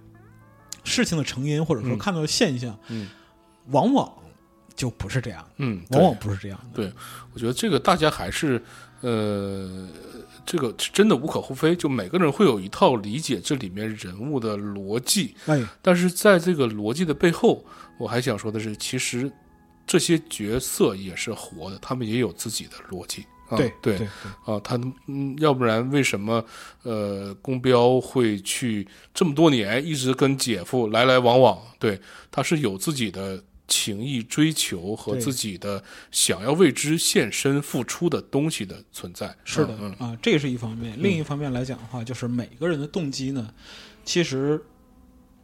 [0.84, 1.98] 事情的成因，或者说嗯。
[1.98, 3.08] 看到的现象，嗯。
[3.68, 4.12] 往往
[4.76, 6.76] 就不是这样，嗯，往往不是这样的。
[6.76, 6.92] 对。
[7.32, 8.62] 我觉得这个大家还是
[9.00, 9.88] 呃，
[10.44, 17.64] 这个真的无可厚非，就每个人会有一套理解这里面人物的逻辑，哎，但是在这个逻辑的背后，
[17.98, 19.32] 我还想说的是，其实
[19.88, 24.06] 这些角色也是活的，他们也有自己的逻辑啊，对对对
[24.44, 26.44] 啊，他嗯，要不然为什么
[26.82, 31.58] 呃，宫彪会去这么多年一直跟姐夫来来往往？
[31.78, 31.98] 对，
[32.30, 39.34] 他是有自己的情谊追求和自己的想要为之献身付出的东西的存在。
[39.44, 40.94] 是的嗯啊，这是一方面。
[41.02, 43.48] 另一方面来讲的话，就是每个人的动机呢，
[44.04, 44.62] 其实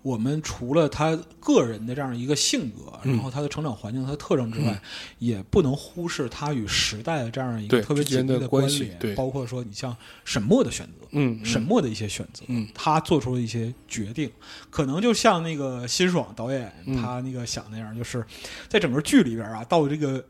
[0.04, 3.14] 我们除了他个人的这样一个性格，嗯。
[3.14, 4.78] 然后他的成长环境、他的特征之外，
[5.18, 8.98] 也不能忽视他与时代的这样一个特别紧密的关联。
[8.98, 9.14] 对。
[9.14, 11.44] 包括说你像沈墨的选择，嗯，嗯。
[11.46, 12.68] 沈墨的一些选择，嗯。
[12.74, 14.30] 他做出了一些决定，
[14.68, 17.00] 可能就像那个辛爽导演嗯。
[17.00, 18.22] 他那个想那样，就是
[18.68, 20.22] 在整个剧里边啊，到这个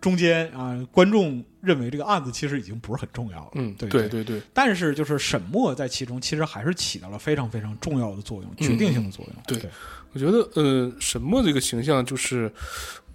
[0.00, 4.24] 中间啊，观众认为这个案子其实已经不是很重要了，嗯，对对对。
[4.24, 9.34] 对但是就是沈墨在其中其实还是起到了非常非常重要的作用，决定性的作用。
[9.36, 9.58] 嗯对。
[9.58, 9.70] 对。
[10.12, 12.52] 我觉得，呃，沈墨这个形象就是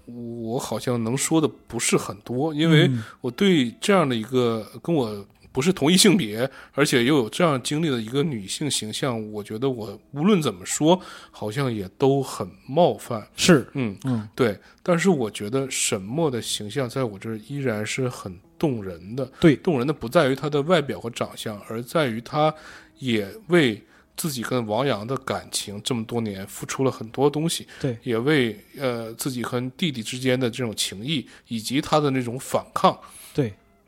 [0.06, 3.04] 我好像能说的不是很多，因为嗯。
[3.20, 5.26] 我对这样的一个跟我
[5.56, 10.99] 不是同一性别，而且又有这样经历的一个女性形象，我觉得我无论怎么说，
[11.32, 13.26] 好像也都很冒犯。
[13.38, 14.60] 是嗯，嗯对。
[14.84, 19.26] 但是我觉得沈墨的形象在我这儿依然是很动人的。
[19.39, 22.53] 对动人的不在于她的外表和长相，而在于她
[22.99, 23.82] 也为
[24.18, 33.24] 自己跟王阳的感情这么多年付出了很多东西，对也为呃自己和弟弟之间的这种情谊以及他的那种反抗，对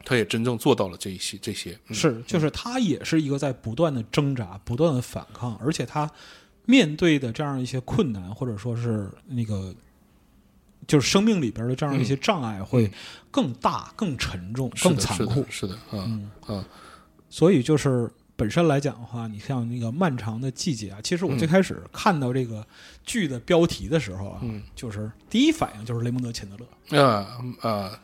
[0.08, 1.78] 他也真正做到了这一些这些。
[1.88, 6.10] 嗯、是，就是他也是一个在不断的挣扎、不断的反抗，而且他
[6.66, 9.76] 面对的这样一些困难，或者说是那个。
[10.86, 12.90] 就是生命里边的这样一些障碍会
[13.30, 15.44] 更大、更沉重、更残酷。
[15.50, 16.32] 是的，嗯。
[16.48, 16.64] 嗯
[17.30, 22.66] 所以就是本身来讲的话，你像那个漫长的季节啊，其实我最开始看到这个
[23.04, 24.64] 剧的标题的时候啊，嗯。
[24.76, 27.28] 就是第一反应就是雷蒙德·钱德勒，啊
[27.60, 28.00] 啊，对，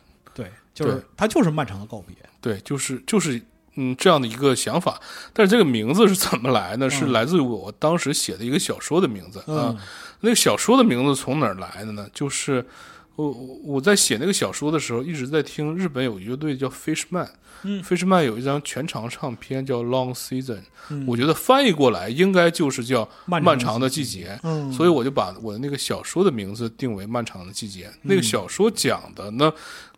[0.73, 3.41] 就是对他就是漫长的告别，对，就是就是
[3.75, 4.99] 嗯这样的一个想法。
[5.31, 6.89] 但是这个名字是怎么来呢？
[6.89, 9.45] 是嗯来自于我当时写的一个小说的名字啊。
[9.47, 9.77] 嗯
[10.25, 12.07] 那个小说的名字从哪儿来的呢？
[12.13, 12.65] 就是
[13.17, 17.27] 我我我在写那个小说的时候，一直在听日本有一个乐队叫 Fishman，
[17.63, 24.39] 嗯，Fishman 有一张全长唱片叫 Long Season，嗯，我觉得翻译过来应该就是叫漫漫长的季节。
[24.43, 27.87] 嗯，所以我就把我的那个小说的名字定为《漫长的季节》。
[28.03, 29.51] 那个小说讲的呢，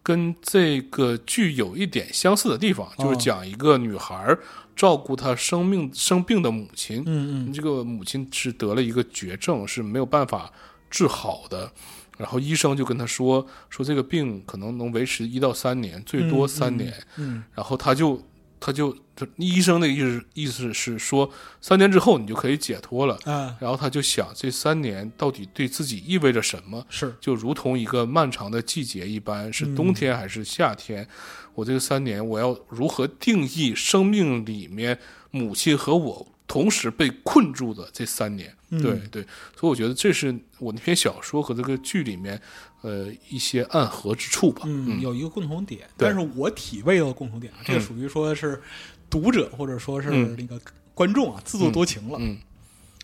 [0.06, 4.38] 跟这个剧有一点相似的地方，就是讲一个女孩
[4.76, 10.54] 照顾她生命生病的母亲，嗯嗯这个母亲是得了一个绝症，是没有办法
[10.92, 11.72] 治好的。
[12.20, 16.94] 然后医生就跟她说，说这个病可能能维持一到三年，最多三年。
[17.18, 18.22] 嗯然后她就
[18.60, 21.30] 她就他医生的意思意思是说，
[21.62, 23.18] 三年之后你就可以解脱了。
[23.24, 26.86] 啊，然后他就想，这三年到底对自己意味着什么？
[26.90, 31.08] 是就如同一个漫长的季节一般，是嗯冬天还是夏天？
[31.54, 35.00] 我这个三年，我要如何定义生命里面
[35.32, 38.54] 母亲和我同时被困住的这三年？
[38.72, 39.22] 嗯对对，
[39.56, 42.42] 所以我觉得这是我那篇小说和这个剧里面，
[42.82, 44.64] 呃，一些暗合之处吧。
[44.66, 48.62] 嗯，有一个共同点，但是我体味到的共同点啊，这个嗯属于说是
[49.10, 50.36] 读者或者说是嗯。
[50.38, 50.60] 那个
[50.94, 52.38] 观众啊自作多情了，嗯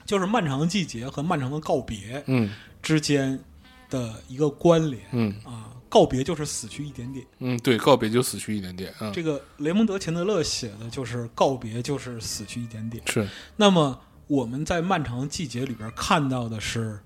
[0.06, 2.50] 就是漫长的季节和漫长的告别嗯。
[2.82, 3.40] 之间
[3.90, 5.34] 的一个关联嗯。
[5.44, 7.26] 啊，告别就是死去一点点。
[7.40, 13.04] 嗯，对，告别就死去一点点啊，这个雷蒙德·钱德勒写的就是告别就是死去一点点。
[13.08, 13.28] 是。
[13.58, 17.00] 那么我们在漫长的季节里边看到的是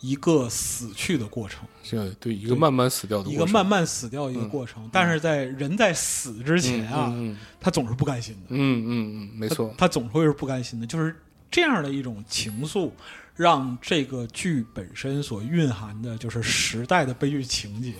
[0.00, 4.88] 一个死去的过程，是对一个慢慢死掉的过程，一个慢慢死掉一个过程。
[4.92, 11.14] 但是在人在死之前啊，嗯他总是不甘心的，嗯嗯嗯嗯，没错，他总会是不甘心的，就是
[11.50, 12.90] 这样的一种情愫，
[13.36, 17.92] 让这个剧本身所蕴含的就是时代的悲剧情节，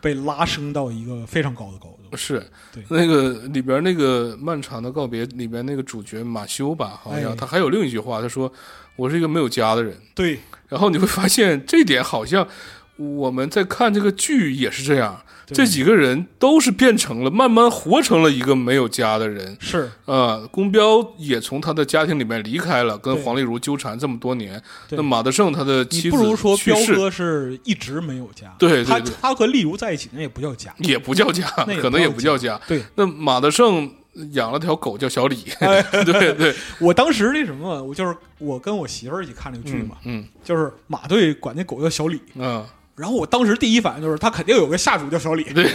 [0.00, 2.16] 被拉升到一个非常高的高度。
[2.16, 8.50] 是对那个里边那个漫长的告别里边那个主角马修吧，好像、哎他还有另一句话，他说
[8.94, 9.94] ：“我是一个没有家的人。
[10.14, 12.46] 对，”然后你会发现这点好像
[12.96, 19.56] 我们在看这个剧也是这样，这几个人都是变成了慢慢活成了一个没有家的人。
[19.60, 24.60] 是，啊，宫彪也从他的家庭里面离开了，跟黄丽茹纠缠这么多年。
[24.90, 29.12] 那马德胜他的你妻子不如说，彪哥是一直没有家，对对他对。
[29.20, 31.46] 他和丽茹在一起那也不叫家，也不叫家，
[31.80, 32.60] 可能也不叫家。
[32.66, 33.90] 对，那马德胜
[34.32, 42.66] 养了条狗叫小李， 哎 对对，我当时那什么，我就是我跟我媳妇儿一起看这个剧嘛，嗯就是马队管那狗叫小李，嗯啊，
[42.96, 45.66] 然后我当时第一反应就是他肯定有个下属叫小李，对，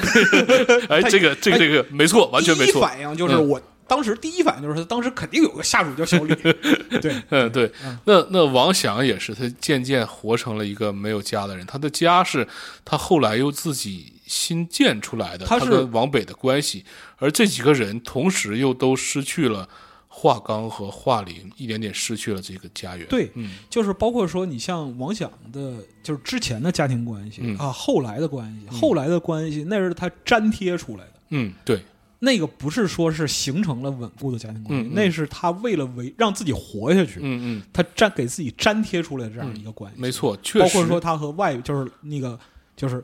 [0.89, 2.73] 哎，他这个这个这个没错，完全没错。
[2.73, 3.47] 第一反应就是嗯。
[3.47, 6.33] 我当时第一反应就是他当时肯定有个下属叫小李，
[7.01, 7.71] 对，嗯，对。
[7.85, 11.65] 嗯，那那王祥也是，他渐渐活成了一个没有家的人。
[11.65, 12.47] 他的家是
[12.85, 16.85] 他后来又自己新建出来的，他跟王北的关系，
[17.17, 19.67] 而这几个人同时又都失去了
[20.13, 23.55] 华刚和华玲，一点点失去了这个家园。，对，嗯。
[23.69, 27.57] 就是包括说你像王想的，就是之前的家庭关系、嗯。
[27.57, 31.13] 啊，后来的关系，后来的关系那是他粘贴出来的。
[31.29, 31.81] 嗯，对，
[32.19, 34.93] 那个不是说是形成了稳固的家庭关系，嗯嗯。
[34.93, 39.99] 那是他为了为让自己活下去，嗯嗯，他粘给自己粘贴出来的这样一个关系。
[39.99, 42.37] 没错，确实，包括说他和外就是那个
[42.75, 43.01] 就是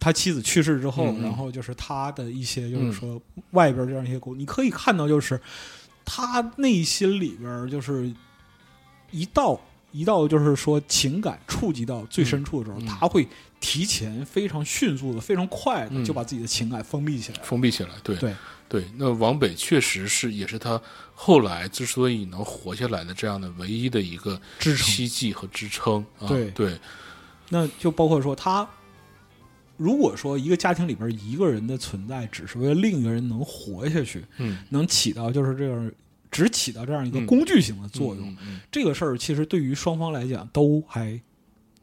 [0.00, 3.20] 他妻子去世之后，然后就是他的一些就是说
[3.50, 5.38] 外边这样一些沟，你可以看到就是
[6.04, 8.12] 他内心里边就是
[9.10, 13.28] 一到一到就是说情感触及到最深处的时候，他会
[13.60, 16.04] 提前非常迅速的、非常快的嗯。
[16.04, 17.40] 就把自己的情感封闭起来。
[17.42, 18.16] 封闭起来，对。
[18.16, 18.34] 对。
[18.68, 20.80] 对，那王北确实是也是他
[21.14, 24.86] 后来之所以能活下来的这样的唯一的一个支撑。
[24.86, 26.02] 希冀和支撑。
[26.18, 26.50] 啊、对。
[26.52, 26.80] 对，
[27.50, 28.66] 那就包括说他，
[29.82, 35.90] 如果说一个家庭里边一个人的存在只是为了另一个人能活下去，嗯，能起到就是这样，
[36.30, 38.36] 只起到这样一个嗯工具性的作用，
[38.70, 41.20] 这个事儿其实对于双方来讲都还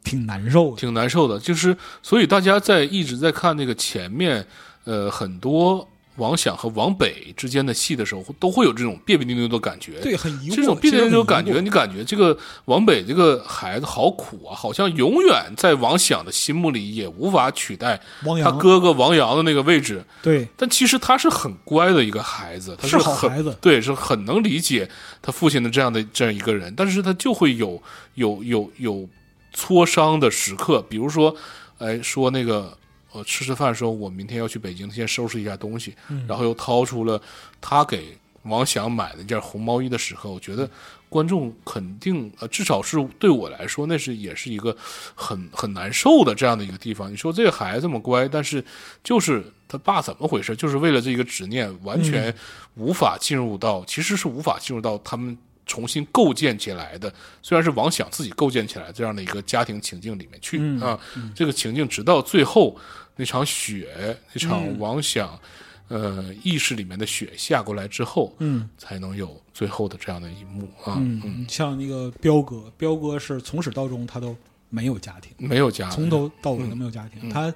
[0.02, 0.76] 挺难受的。
[0.78, 1.38] 挺难受的。
[1.38, 4.46] 就是所以大家在一直在看那个前面，
[4.84, 5.86] 呃，很多
[6.16, 10.00] 王想和王北之间的戏的时候，都会有这种别别扭扭的感觉。
[10.00, 12.36] 对，很疑惑，这种别别扭扭的感觉，你感觉这个
[12.66, 17.98] 王北这个孩子好苦啊，好像永远在王想的心目里也无法取代
[18.42, 20.04] 他哥哥王阳的那个位置。
[20.20, 20.46] 对。
[20.56, 24.88] 但其实他是很乖的一个孩子，他是很好孩子，对，是很能理解
[25.22, 27.82] 他父亲的这样的这样一个人，但是他就会有
[28.14, 29.08] 有有有
[29.52, 31.34] 挫伤的时刻，比如说，
[31.78, 32.76] 哎，说那个
[33.12, 37.20] 呃吃吃饭说，我明天要去北京，先收拾一下东西，嗯然后又掏出了
[37.60, 40.68] 他给王翔买的一件红毛衣的时候，我觉得
[41.08, 44.76] 观众肯定呃，至少是对我来说，那是也是一个
[45.14, 47.12] 很很难受的这样的一个地方。
[47.12, 48.64] 你说这个孩子这么乖，但是
[49.04, 50.56] 就是他爸怎么回事？
[50.56, 52.34] 就是为了这个执念，完全
[52.76, 55.36] 无法进入到，其实是无法进入到他们。
[55.70, 60.98] 重新构建起来的，虽然是王想自己构建起来这样的一个家庭情境里面去、嗯啊，
[61.32, 62.76] 这个情境直到最后
[63.14, 65.38] 那场雪，那场嗯王想、
[65.86, 68.68] 呃意识里面的雪下过来之后，嗯。
[68.76, 70.96] 才能有最后的这样的一幕啊。
[70.98, 74.36] 嗯，像那个彪哥，彪哥是从始到终他都
[74.68, 77.54] 没有家庭，没有家人，从头到尾都没有家庭，他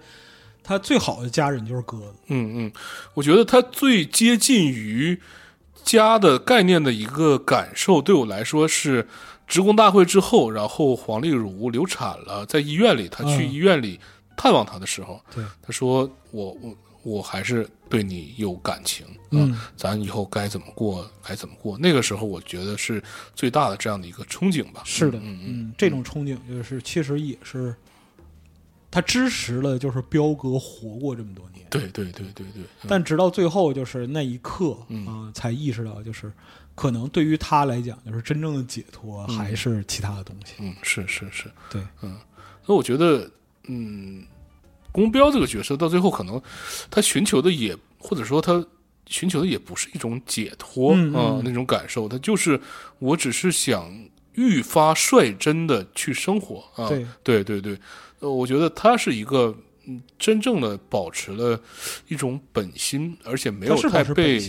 [0.62, 2.72] 他最好的家人就是鸽子，嗯嗯，
[3.14, 5.20] 我觉得他最接近于
[5.84, 9.06] 家的概念的一个感受，对我来说是
[9.46, 14.00] 职工大会之后，然后黄丽茹流产了，在医院里，她去嗯医院里
[14.36, 21.76] 探望她的时候，对，他说我我我还是对你有感情，啊嗯，咱以后该怎么过该怎么过。
[21.78, 23.02] 那个时候，我觉得是
[23.34, 24.80] 最大的这样的一个憧憬吧。
[24.86, 27.76] 是的，嗯嗯嗯，这种憧憬就是其实也是
[28.94, 32.86] 他支持了，就是彪哥活过这么多年，对对对对对，嗯。
[32.88, 36.32] 但直到最后，就是那一刻啊、嗯才意识到，就是
[36.76, 39.36] 可能对于他来讲，就是真正的解脱嗯。
[39.36, 40.54] 还是其他的东西。
[40.60, 42.16] 嗯是是是，对，嗯
[42.66, 43.28] 那我觉得，
[43.66, 44.24] 嗯，
[44.92, 46.40] 宫彪这个角色到最后可能
[46.88, 48.64] 他寻求的也，或者说他
[49.06, 51.12] 寻求的也不是一种解脱啊、嗯。
[51.14, 52.60] 嗯那种感受，他就是
[53.00, 53.92] 我只是想
[54.34, 57.04] 愈发率真的去生活啊，对。
[57.24, 57.78] 对对对，
[58.24, 59.54] 呃，我觉得他是一个。
[59.86, 61.60] 嗯，真正的保持了
[62.08, 64.40] 一种本心，而且没有太被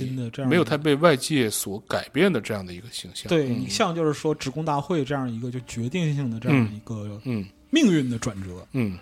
[0.47, 3.27] 没有太被外界所改变的这样的一个形象。
[3.27, 8.97] 嗯对你像就是说职工大会这样一个就决定性的这样一个嗯命运的转折，嗯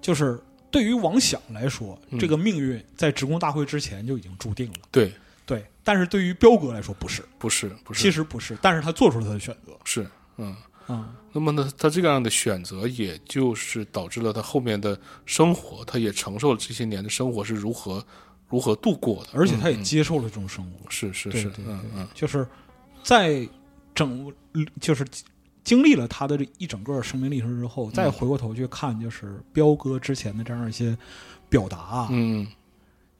[0.00, 4.78] 就是对于王想来说，嗯这个命运在职工大会之前就已经注定了。
[4.92, 5.12] 对，
[5.44, 9.72] 对，但是对于彪哥来说不是，不是不是，其实不是，但是他做出了他的选择。
[9.84, 10.54] 是嗯。
[10.86, 18.04] 啊、那么呢，他这样的选择，也就是导致了他后面的生活，他也承受了这些年的生活是如何
[18.48, 20.90] 如何度过的，而且他也嗯嗯接受了这种生活。
[20.90, 22.08] 是是是，嗯嗯。
[22.14, 22.46] 就是
[23.02, 23.48] 在
[23.94, 24.32] 整
[24.80, 25.04] 就是
[25.64, 30.96] 经历了他的这一整个生命历程之后，再回过头去看，就是彪哥之前的这样一些
[31.48, 32.46] 表达啊，嗯，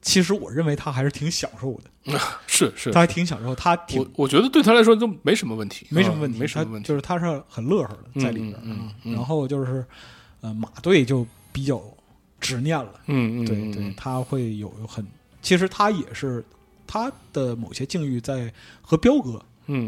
[0.05, 2.93] 其实我认为他还是挺享受的，是是。
[2.93, 9.13] 他，还挺享受，他挺我我觉得对他来说都没什么问题，啊没什么问题，没什么问题，就是他是很乐呵的在里边，嗯嗯啊嗯。
[9.15, 9.83] 然后就是
[10.43, 11.83] 呃马队就比较
[12.39, 15.05] 执念了，嗯嗯，对嗯对，，他会有很，
[15.41, 16.45] 其实他也是
[16.87, 18.53] 他的某些境遇在
[18.83, 19.43] 和彪哥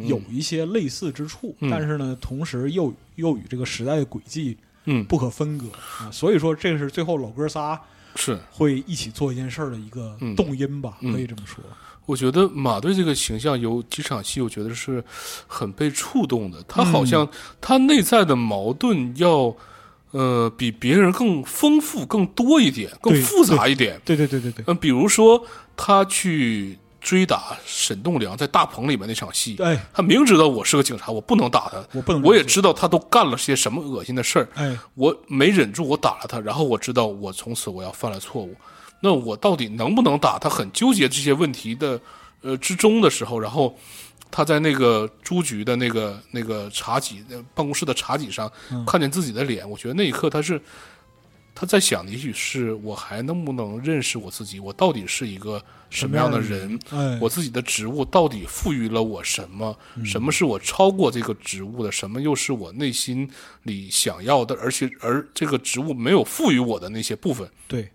[0.09, 1.69] 有一些类似之处，嗯。
[1.71, 4.57] 但是呢，同时又又与这个时代的轨迹
[4.87, 5.67] 嗯不可分割
[6.01, 7.81] 啊，所以说这是最后老哥仨
[8.17, 11.63] 是，会一起做一件事儿的一个嗯动因吧，嗯可以这么说。
[12.07, 15.03] 我觉得马队这个形象有几场戏，我觉得是
[15.47, 16.63] 很被触动的。
[16.69, 17.29] 他嗯好像
[17.61, 19.53] 他内在的矛盾要，
[20.13, 24.01] 呃，比别人更丰富、更多一点、更复杂一点。
[24.05, 25.45] 对对对对对，嗯、比如说
[25.77, 38.57] 他去追打沈栋梁在大棚里面那场戏，哎，他明知道我是个警察，我不能打他，我不能，我也，知道他都干了些什么恶心的事儿，哎，我没忍住，我打了他，然后我知道我从此我要犯了错误，
[39.01, 40.37] 那我到底能不能打？
[40.37, 42.01] 他很纠结这些问题的
[42.43, 43.79] 呃之中的时候，然后
[44.29, 48.85] 他在那个朱局的那个那个茶几呃办公室的茶几上、嗯。
[48.85, 50.61] 看见自己的脸，我觉得那一刻他是
[51.59, 56.79] 他在想的，也许是我还能不能认识我自己，我到底是一个什么样的人？
[56.91, 59.75] 哎，我自己的职务到底赋予了我什么？
[59.95, 61.91] 嗯什么是我超过这个职务的？
[61.91, 63.27] 什么又是我内心
[63.63, 64.55] 里想要的？
[64.57, 67.89] 而且而这个职务没有赋予我的那些部分，对，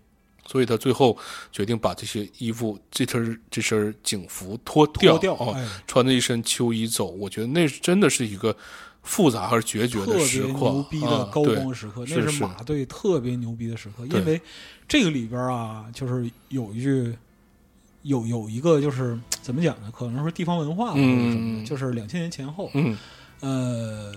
[0.44, 1.16] 所以他最后
[1.52, 7.06] 决定把这些衣服、这身这身警服脱掉，脱掉，哦，哎，穿着一身秋衣走。
[7.06, 8.56] 我觉得那真的是一个
[9.02, 14.40] 复杂而决绝的时刻，别牛逼的高光时刻，是是那是马队特别牛逼的时刻，因为
[14.88, 17.14] 这个里边啊，就是有一句。
[18.04, 19.88] 有有一个就是怎么讲呢？
[19.96, 22.98] 可能是地方文化或者什么的，嗯就是两千年前后，嗯。
[23.38, 24.12] 呃，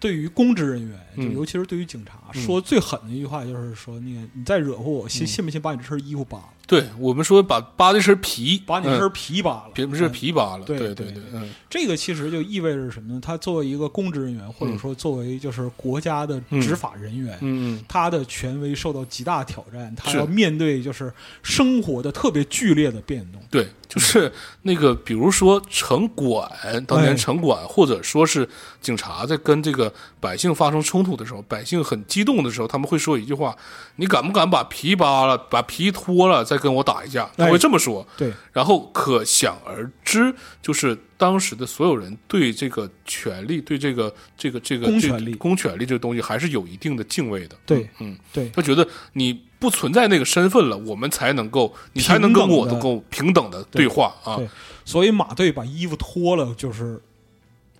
[0.00, 1.34] 对于公职人员，就嗯。
[1.34, 2.42] 尤其是对于警察，嗯。
[2.42, 5.26] 说最狠的一句话就是说，那个你再惹祸我，信嗯。
[5.26, 13.20] 信不信把你这身衣服扒了，对我们说把扒这身皮，嗯把你这身皮扒了，别不是哎皮扒了，对对对对，嗯这个其实就意味着什么呢？
[13.22, 17.84] 他作为一个公职人员，或者说作为就是国家的执法人员，嗯嗯。
[17.86, 21.12] 他的权威受到极大挑战，他要面对就是
[21.42, 23.42] 生活的特别剧烈的变动。
[23.50, 24.32] 对，就是
[24.62, 26.50] 那个，比如说城管，
[26.86, 28.48] 当哎年城管，或者说是
[28.80, 33.54] 警察在跟这个百姓发生冲突的时候，百姓很激动的时候，他们会说一句话
[33.96, 38.06] ：“你敢不敢把皮扒了，把皮脱了，再跟我打一架？”他哎会这么说。
[38.16, 47.56] 对，然后可想而知，就是当时的所有人对这个权利，对这个这个这个这个公权力公权力这个东西，还是有一定的敬畏的。
[47.66, 54.36] 对嗯，对他觉得你不存在那个身份了，我们才能够，你才能跟我能够平等的对话啊。
[54.36, 54.48] 对
[54.84, 57.00] 所以马队把衣服脱了，就是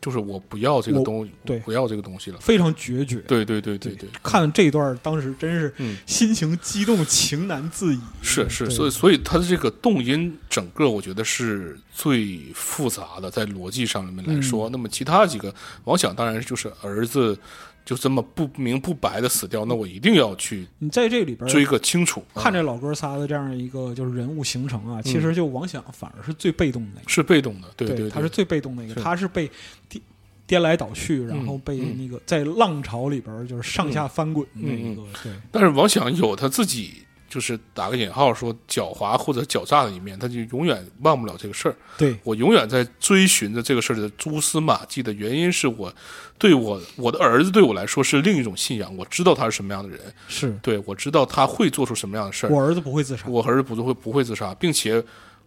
[0.02, 2.38] 就是我不要这个东西，对不要这个东西了。
[2.40, 3.16] 非常决绝。
[3.20, 8.00] 对对对对对，看这段，当时真是嗯心情激动，情难自已。
[8.20, 14.68] 是是，所以所以他的这个动因，整个我觉得是最复杂的，在逻辑上面来说。
[14.68, 15.54] 嗯那么其他几个，
[15.84, 17.38] 王想当然就是儿子
[17.84, 22.22] 就这么不明不白的死掉，那我一定要去你在这里边追个清楚。
[22.34, 27.08] 啊看这老哥仨的这样一个就是人物形成啊，其实就王想反而是最被动的那个。
[27.08, 29.50] 是被动的，对对，他是最被动的一个，是他是被
[29.88, 30.02] 颠
[30.46, 37.04] 颠来倒去，然后被嗯那个在浪潮里边就是上下翻滚的那一个，对但是王想有他自己。
[37.32, 41.74] 就是打个引号说狡猾或者狡诈的一面，他就永远忘不了这个事儿。
[41.96, 45.90] 对我永远在追寻着这个事儿的蛛丝马迹的原因是我
[46.36, 49.98] 对我我的儿子对我来说是另一种信仰，我知道他是什么样的人，
[50.28, 55.02] 是对我知道他会做出什么样的事儿，我儿子不会自杀，我儿子不会不会自杀，并且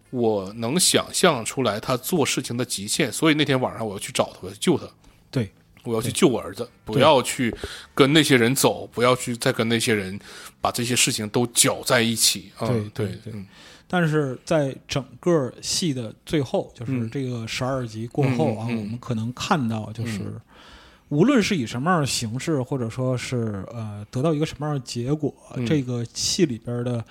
[0.09, 4.87] 我能想象出来他做事情的极限，所以那天晚上我要去找他，我要去救他。
[5.29, 5.51] 对，
[5.85, 7.55] 我要去救我儿子，不要去
[7.93, 10.19] 跟那些人走，不要去再跟那些人
[10.59, 12.67] 把这些事情都搅在一起啊！
[12.67, 13.33] 对对对
[13.87, 20.21] 但是在整个戏的最后，就是嗯这个十二集过后啊，嗯嗯嗯我们可能看到就是。
[21.09, 27.05] 无论是以什么样的形式，或者说是呃得到一个什么样的结果，嗯这个戏里边的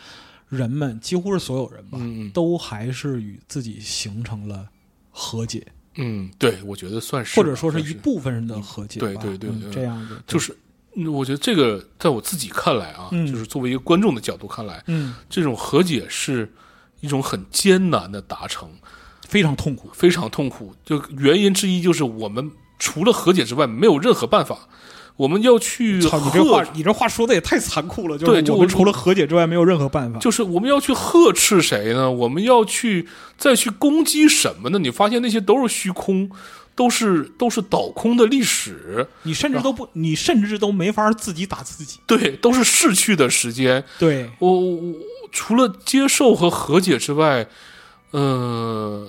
[0.49, 1.99] 人们几乎是所有人吧，
[2.35, 4.69] 都还是与自己形成了
[5.13, 5.65] 和解。
[5.97, 10.57] 嗯，对，我觉得算是，或者说是一部分人的和解吧，对对对嗯对这样子就是，
[10.97, 16.53] 嗯我觉得这个在我自己看来啊，嗯就是作为一个观众的角度看来，嗯，这种和解是
[17.01, 18.71] 一种很艰难的达成，
[19.29, 19.91] 非常痛苦。
[19.93, 20.75] 非常痛苦。
[20.85, 24.69] 就原因之一就是我们除了和解之外没有任何办法，
[25.17, 28.19] 我们要去操，你这话，你这话说的也太残酷了。
[28.19, 30.19] 就是对我我们除了和解之外没有任何办法。
[30.19, 32.11] 就是我们要去呵斥谁呢？
[32.11, 33.07] 我们要去
[33.39, 34.79] 再去攻击什么呢？
[34.79, 36.29] 你发现那些都是虚空，
[36.75, 42.01] 都是都是倒空的历史，你甚至都不，你甚至都没法自己打自己。
[42.07, 43.85] 对，都是逝去的时间。
[44.01, 44.95] 对，我我我
[45.31, 47.47] 除了接受和和解之外，
[48.11, 49.09] 呃，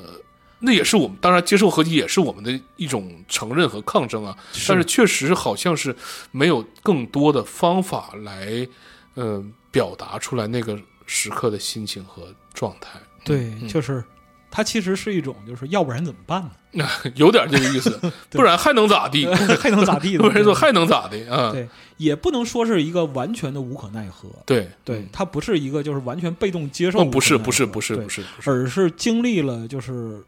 [0.59, 4.35] 那也是我们当然接受和解也是我们的一种承认和抗争啊。
[4.67, 5.95] 但是确实好像是
[6.31, 8.67] 没有更多的方法来，
[9.15, 12.99] 呃，表达出来那个时刻的心情和状态。
[13.23, 14.03] 对，嗯就是
[14.49, 16.41] 它其实是一种，就是要不然怎么办
[16.71, 16.87] 呢？
[17.15, 17.99] 有点这个意思，
[18.31, 19.25] 不然还能咋地？
[19.27, 20.19] 还能咋地呢？
[20.19, 21.51] 不然说还能咋地啊？
[21.51, 21.67] 对，
[21.97, 24.29] 也不能说是一个完全的无可奈何。
[24.45, 27.03] 对对，它不是一个就是完全被动接受。
[27.03, 30.23] 不是不是不是不是，而是经历了就是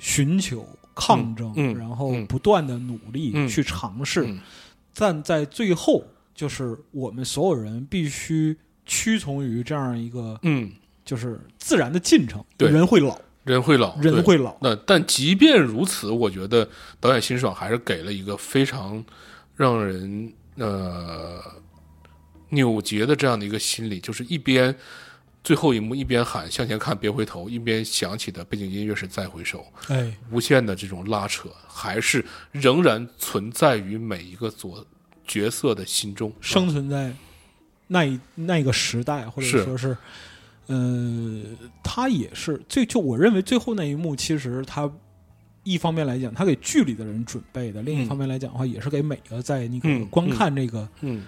[0.00, 4.40] 寻求、抗争，嗯嗯然后嗯不断的努力、嗯去尝试，嗯
[4.92, 6.02] 但在最后
[6.34, 10.72] 就是我们所有人必须屈从于这样一个嗯，
[11.04, 12.44] 就是自然的进程。
[12.56, 14.56] 对人会老，人会老，人会老。
[14.60, 16.68] 那但即便如此，我觉得
[16.98, 19.02] 导演辛爽还是给了一个非常
[19.54, 21.40] 让人呃
[22.48, 24.74] 扭结的这样的一个心理，就是一边
[25.42, 34.86] 最后一幕一边喊向前看别回头，一边响起的背景音乐是再回首，哎，无限的这种拉扯，还是仍然存在于每一个左
[35.26, 36.32] 角色的心中。
[36.40, 37.14] 生存在
[37.86, 39.64] 那一那个时代，或者是。
[39.64, 39.96] 说是，
[40.66, 41.42] 呃，
[41.82, 44.90] 他也是最就我认为最后那一幕，其实他
[45.64, 48.06] 一方面来讲，他给剧里的人准备的；另一嗯。
[48.06, 51.24] 方面来讲的话，也是给每个在那个嗯观看这个嗯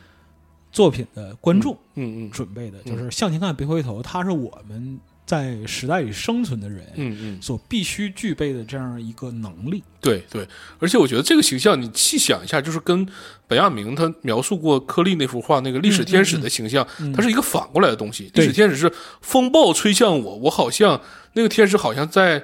[0.73, 2.97] 作品的观众嗯嗯准备的，嗯。
[2.97, 9.83] 就是向前看，别回头，他是我们在时代里生存的人嗯嗯，所必须具备的这样一个能力。
[10.01, 10.47] 对对，
[10.81, 13.07] 而且我觉得这个形象，你细想一下，就是跟
[13.47, 18.31] 本亚明他描述过柯利那幅画那个历史天使的形象，嗯它是一个反过来的东西。
[18.35, 21.01] 历史天使是风暴吹向我，我好像
[21.35, 22.43] 那个天使好像在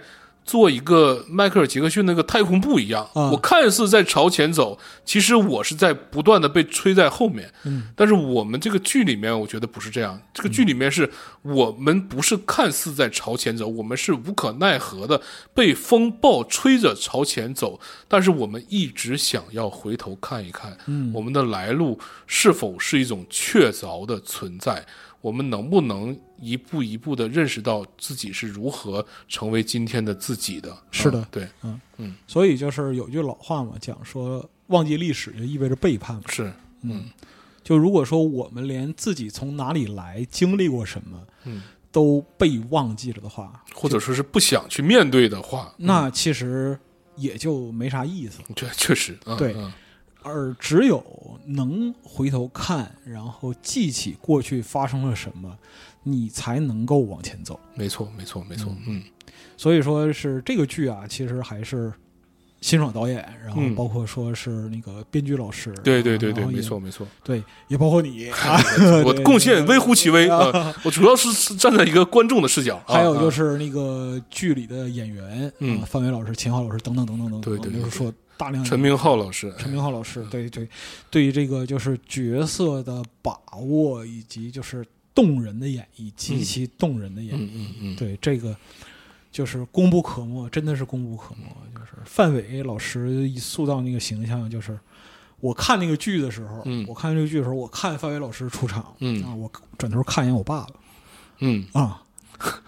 [0.49, 7.53] 做一个迈克尔·杰克逊那个太空步一样，啊我看似在朝前走，其实我是在不断的被吹在后面。
[7.65, 10.19] 嗯，但是我们这个剧里面，我觉得不是这样。
[10.33, 11.13] 这个剧里面是
[11.43, 15.21] 我们不是看似在朝前走，我们是无可奈何的
[15.53, 24.87] 被风暴吹着朝前走，但是我们一直想要回头看一看，嗯我们的来路是否是一种确凿的存在？
[25.21, 30.77] 我们能不能一步一步的认识到自己是如何成为今天的自己的？
[30.91, 31.27] 是的。
[31.63, 31.81] 嗯。
[31.97, 36.23] 对，所以就是有句老话嘛，讲说忘记历史就意味着背叛嘛。
[36.29, 36.53] 是，
[36.83, 37.11] 嗯，
[37.63, 46.79] 就如果说我们连自己从哪里来、经历过什么嗯，都被忘记了的话，或者说是不想去面对的话，那其实
[47.17, 48.41] 也就没啥意思。
[48.55, 49.55] 这确实，嗯对。
[49.57, 49.73] 嗯。
[50.21, 55.57] 而只有能回头看，然后记起过去发生了什么，
[56.03, 57.59] 你才能够往前走。
[57.75, 59.03] 没错，没错，没错，嗯。
[59.57, 61.93] 所以说是这个剧啊，其实还是
[62.61, 63.75] 辛爽导演，然后嗯。
[63.75, 67.07] 包括说是那个编剧老师，对对对对，没错没错。
[67.25, 68.59] 对，也包括你， 啊
[69.05, 70.75] 我 对贡献微乎其微啊啊！
[70.85, 75.81] 我主要是是站在一个观众的视角，啊还有就是是那个剧里的演员，嗯。
[75.81, 80.69] 啊范伟老师、秦昊老师等等等等等等，对对对就是说大量陈明昊老师，陈明昊老师，对对，
[81.11, 84.85] 对于这个就是角色的把握以及就是
[85.19, 88.57] 动人的演绎，极其动人的演绎，嗯嗯嗯，对这个
[89.33, 91.43] 就是功不可没，真的是功不可没。
[91.75, 94.79] 就是范伟老师一塑造那个形象，就是
[95.41, 96.87] 我看那个剧的时候，嗯。
[96.87, 99.21] 我看这个剧的时候，我看范伟老师出场，嗯。
[99.25, 100.69] 啊，我转头看一眼我爸爸，
[101.41, 101.67] 嗯。
[101.73, 102.01] 啊，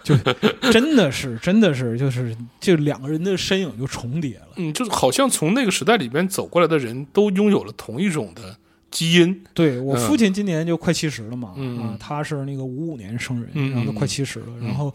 [0.03, 0.13] 就
[0.73, 4.49] 真的是，真的是，就是就两个人的身影就重叠了。
[4.57, 8.57] 嗯，就是好像从那个时代里边走过来的人都拥有了同一种的
[8.91, 9.99] 基因，对我嗯。
[10.07, 11.79] 父亲今年就快七十了嘛，嗯。
[11.79, 13.71] 啊，他是那个五五年生人，嗯。
[13.71, 14.93] 然后都嗯快七十了，然后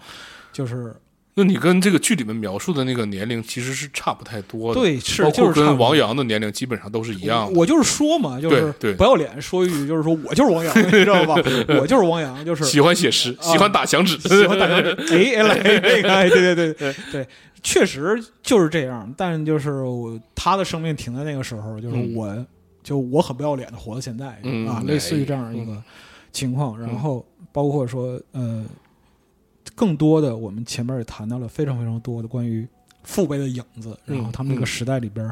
[0.53, 0.95] 就是
[1.39, 7.53] 那你跟这个剧里面描述的那个年龄其实是差不太多的，对，是包括跟王阳的年龄基本上都是一样。
[7.53, 7.59] 的。
[7.59, 11.35] 我就是说嘛，就是不要脸说一句，就是说我就是王阳， 你知道吧？
[11.79, 17.29] 我就是王阳，就是喜欢写诗，啊喜欢打响指，喜欢打响指， 哎，来那个，哎，对对对对，
[17.63, 19.13] 确实就是这样。
[19.15, 22.15] 但就是我他的生命停在那个时候，就是嗯。
[22.15, 22.47] 我、
[22.87, 25.83] 就我很不要脸的活到现在、嗯啊，类似于这样一个
[26.31, 26.79] 情况。
[26.81, 28.65] 然后包括说呃，
[29.75, 32.65] 更多的我们前面也谈到了非常非常多的关于
[33.03, 35.29] 父辈的影子，然后他们这个嗯时代里边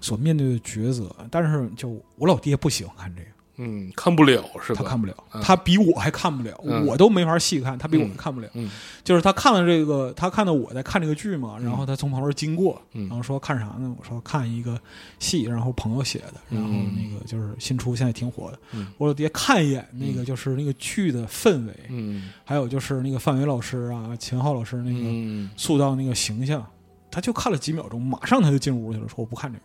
[0.00, 1.14] 所面对的抉择。
[1.30, 3.28] 但是就我老爹不喜欢看这个。
[3.58, 4.82] 嗯，看不了是吧？
[4.82, 5.42] 他看不了，嗯。
[5.42, 6.86] 他比我还看不了，嗯。
[6.86, 8.48] 我都没法细看，他比我嗯看不了。
[8.54, 8.70] 嗯。
[9.04, 13.08] 就是他看了这个，他看到我在看这个剧嘛，然后他从旁边经过，嗯。
[13.08, 13.94] 然后说看啥呢？
[13.98, 14.80] 我说看一个
[15.18, 16.92] 戏，然后朋友写的，然后嗯。
[16.96, 18.58] 那个就是新出，现在挺火的。
[18.72, 18.86] 嗯。
[18.96, 22.30] 我说爹看一眼那个就是那个剧的氛围，嗯。
[22.44, 26.64] 还有就是那个范伟老师啊、秦昊老师那个嗯，塑造那个形象，
[27.10, 29.64] 他就看了几秒钟，马上他就进屋去了，说我不看这个，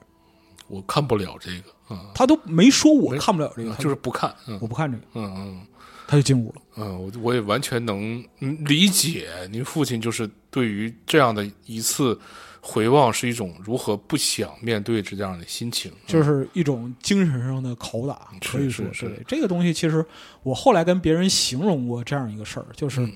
[0.67, 1.69] 我看不了这个。
[1.69, 1.72] 啊，
[2.13, 4.57] 他都没说我没看不了这个，就是不看，嗯。
[4.61, 5.61] 我不看这个，嗯嗯。
[6.05, 6.61] 他就进屋了。
[6.75, 12.19] 嗯，我我也完全能嗯理解您父亲就是对于这样的一次
[12.61, 19.23] 回望是一种如何不想面对这样的心情，就是一种精神上的拷打，可以说是。
[19.25, 19.73] 这个东西。
[19.73, 20.05] 其实
[20.43, 23.11] 我后来跟别人形容过这样一个事儿，就是嗯。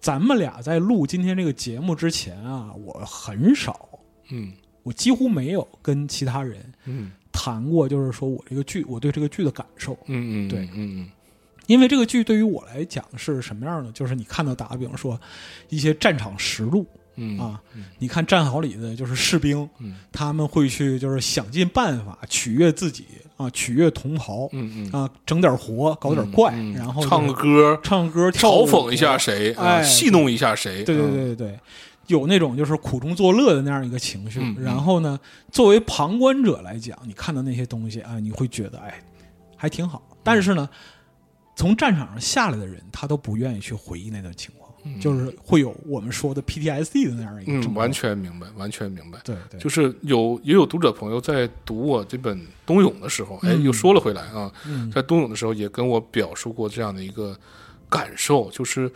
[0.00, 3.88] 咱们俩在录今天这个节目之前啊，我很少，
[4.30, 4.52] 嗯。
[4.84, 9.92] 我几乎没有跟其他人嗯谈过，就是说我这个剧，我对这个剧的感受。
[10.06, 11.10] 嗯嗯，对嗯嗯
[11.68, 13.92] 因为这个剧对于我来讲是什么样的？
[13.92, 15.20] 就是你看到打个比方说
[15.68, 16.84] 一些战场实录，
[17.14, 17.60] 嗯啊。
[17.98, 23.04] 你看战壕里的就是士兵，嗯他们会去就是想尽办法取悦自己
[23.36, 27.42] 啊，取悦同袍嗯嗯，啊，整点活，搞点怪，嗯嗯然后唱个就是
[27.76, 31.60] 歌，唱歌嘲讽一下谁，啊哎戏弄一下谁，对对嗯，对对对，
[32.08, 34.40] 有那种就是苦中作乐的那样一个情绪。
[34.58, 35.18] 然后呢，
[35.52, 39.02] 作为旁观者来讲，你看到那些东西啊，你会觉得哎，
[39.56, 40.02] 还挺好。
[40.22, 40.68] 但是呢，
[41.56, 47.74] 从战场上下来的人，他都不愿意去回忆那段情况，就是会有我们说的 PTSD 的那样一个嗯，状。
[47.74, 49.18] 完全明白，完全明白。
[49.24, 57.38] 对对，就是有也有读者朋友在读我这本《冬泳》的时候，哎，嗯又说了回来啊，嗯在《冬泳》的时候也跟我表述过这样的一个
[57.88, 58.90] 感受，就是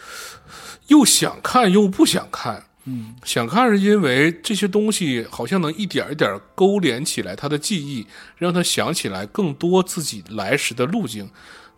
[0.88, 2.62] 又想看又不想看。
[2.84, 8.06] 嗯想看是因为这些东西好像能一点一点勾连起来他的记忆，
[8.36, 11.28] 让他想起来更多自己来时的路径。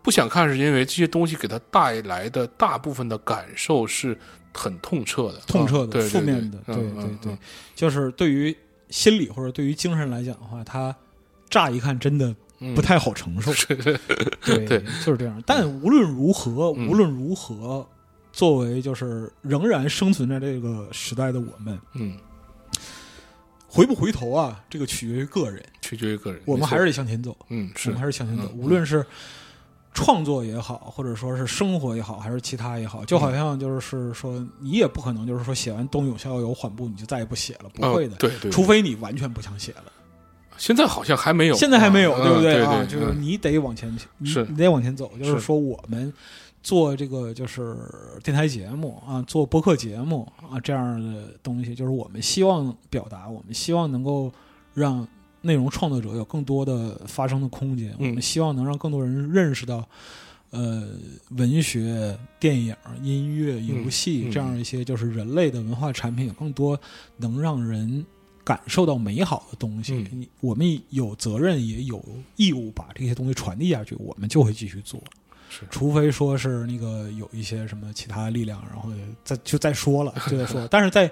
[0.02, 4.16] 不想看是因为这些东西给他带来的大部分的感受是
[4.52, 7.38] 很痛彻的、痛彻的、啊对对负面的，对对对嗯嗯对，
[7.74, 8.54] 就是对于
[8.90, 10.94] 心理或者对于精神来讲的话，他
[11.48, 13.50] 乍一看真的嗯不太好承受。
[14.44, 15.42] 对，对 就是这样。
[15.46, 17.88] 但无论如何，嗯无论如何，
[18.34, 22.16] 作为就是仍然生存在这个时代的我们，嗯，
[23.68, 25.64] 回不回头啊，这个取决于个人。
[25.80, 26.42] 取决于个人。
[26.44, 28.50] 我们还是得向前走，嗯是我们还是向前走。
[28.52, 29.06] 嗯无论是
[29.92, 38.14] 创作也好，或者说是生活也好，还是其他也好，就好像就是说，你也不可能就是说写完《冬泳逍遥游》缓步，你就再也不写了，不会的。
[38.14, 39.84] 哦对对，除非你完全不想写了，
[40.56, 42.42] 现在好像还没有，现在还没有，啊对不啊？
[42.42, 45.12] 对对嗯就是你得往前，你是你得往前走。
[45.16, 46.12] 就是是说，我们
[46.64, 47.76] 做这个就是
[48.24, 54.32] 电台节目啊，做播客节目啊这样的东西，就是我们希望表达，我们希望能够
[54.72, 55.06] 让
[55.42, 57.94] 内容创作者有更多的发声的空间。
[58.00, 59.86] 嗯我们希望能让更多人认识到。
[60.50, 60.88] 呃，
[61.30, 62.72] 文学、电影、
[63.02, 66.80] 音乐、游戏、嗯这样一些就是人类的文化产品，有更多
[67.16, 68.06] 能让人
[68.44, 70.06] 感受到美好的东西。
[70.12, 72.00] 嗯我们有责任也有
[72.36, 75.02] 义务把这些东西传递下去，我们就会继续做。
[75.70, 78.90] 除非说是那个有一些什么其他力量，然后
[79.24, 80.66] 再就再说了，就再说。
[80.70, 81.10] 但是在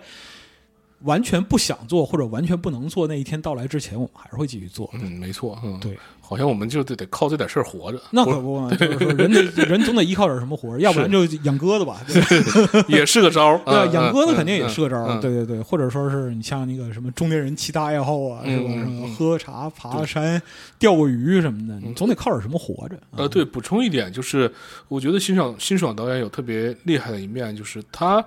[1.04, 4.88] 完全不想做或者完全不能做那一天到来之前，我们还是会继续做。
[4.94, 12.00] 嗯，没错，嗯，对，好像我们就得得靠这点事儿活着，那可不嘛，就是说人得人总得依靠点什么活着， 要不然就养鸽子吧。
[12.06, 15.20] 对也是个招儿， 对啊，嗯养鸽子嗯肯定也是个招儿，嗯。
[15.20, 18.68] 对对对，或者说是你像那个什么中年人七大爱好啊，是吧？
[18.70, 20.40] 什么嗯喝茶、爬山、
[20.78, 22.96] 钓个鱼什么的，你总得靠点什么活着。
[23.10, 24.50] 啊呃，对，补充一点，就是
[24.88, 28.24] 我觉得辛爽辛爽导演有特别厉害的一面，就是他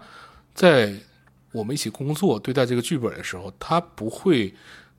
[0.53, 0.93] 在
[1.55, 4.53] 我们一起工作对待这个剧本的时候，他不会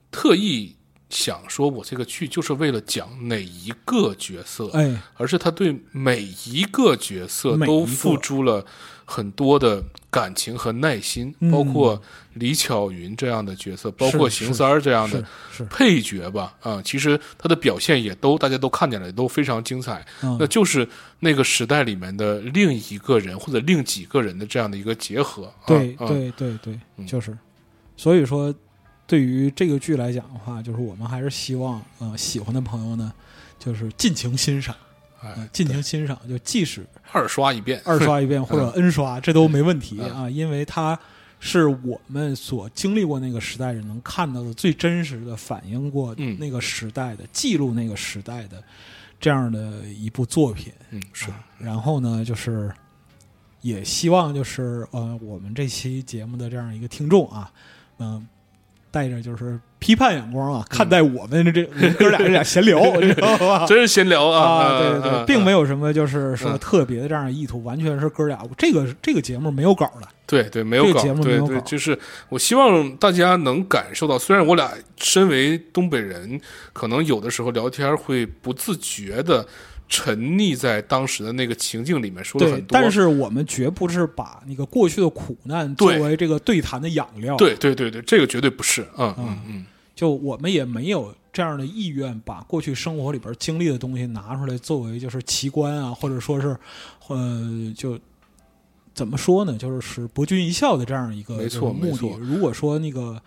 [0.09, 0.75] 特意
[1.09, 8.65] 想说我这个剧就是为了讲哪一个角色，哎，而是他对每一个角色都付出了
[9.09, 9.81] 很多的
[10.11, 11.49] 感情和耐心，嗯。
[11.49, 11.99] 包括
[12.33, 15.23] 李巧云这样的角色，包括邢三儿这样的
[15.69, 20.05] 配角吧，啊、其实他的表现也都大家都看见了，也都非常精彩。
[20.21, 20.35] 嗯。
[20.37, 20.87] 那就是
[21.21, 25.45] 那个时代里面的另一个人或者另几个人的这样的一个结合。
[25.45, 26.05] 啊对啊。
[26.05, 27.07] 对对对，嗯。
[27.07, 27.35] 就是，
[27.95, 28.53] 所以说，
[29.07, 33.13] 对于这个剧来讲的话，就是我们还是希望，呃，喜欢的朋友呢，
[33.57, 34.81] 就是尽情欣赏，呃
[35.35, 40.09] 哎，尽情欣赏，就即使二刷一遍，二刷一遍或者 N 刷，这都没问题嗯。
[40.11, 40.97] 啊，因为它
[41.39, 46.37] 是我们所经历过那个时代人能看到的最真实的反映过嗯。
[46.39, 48.63] 那个时代的、记录那个时代的
[49.19, 50.71] 这样的一部作品。
[50.91, 51.43] 嗯，是啊。
[51.57, 52.71] 然后呢，就是
[53.61, 57.51] 也希望就是呃，我们这期节目的这样一个听众啊，
[57.99, 58.27] 嗯、
[58.91, 61.63] 带着就是批判眼光啊，看待我们这
[61.99, 63.65] 哥俩这俩闲聊， 你知道吧？
[63.67, 64.41] 真是闲聊啊！
[64.41, 71.97] 啊，对对对，并没有有什么就是说嗯特别的这样的意图，完全是哥俩这个这个节目没有稿的，对对没有这个，对对，就是
[72.29, 76.39] 我希望大家能感受到，虽然我俩身为东北人，
[76.73, 79.45] 可能有的时候聊天会不自觉的
[79.89, 89.65] 沉溺在当时的那个情境里面，说了很，多，但是我们绝不是把那个过去的苦难作为这个对谈的养料，对对对对，这个绝对不是，嗯嗯嗯嗯，
[89.95, 96.57] 就我们也没有这样的意愿，把过去生活里边经历的东西拿出来作为就是奇观啊，或者说是，
[97.07, 97.97] 呃，就
[98.93, 102.19] 怎么说呢，就是是博君一笑的这样一个没错就是目的没错。
[102.19, 103.21] 如果说那个，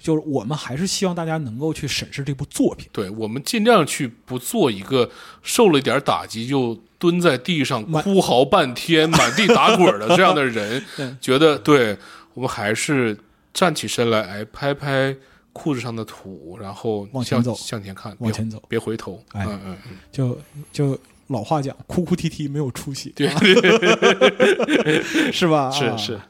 [0.00, 2.88] 就是我们还是希望大家能够去审视这部作品。
[2.90, 5.08] 对我们尽量去不做一个
[5.42, 11.96] 受了一点打击就蹲在地上哭嚎半天、满地打滚的这样的人 对， 觉得对
[12.34, 13.16] 我们还是
[13.52, 15.14] 站起身来，哎，拍拍
[15.52, 19.22] 裤子上的土，然后向往前走向前看，别往前走，别回头。
[19.32, 20.38] 哎嗯嗯嗯，就
[20.72, 23.40] 就老话讲，哭哭啼啼没有出息，对 啊
[25.32, 25.64] 是吧？
[25.64, 26.20] 啊是是，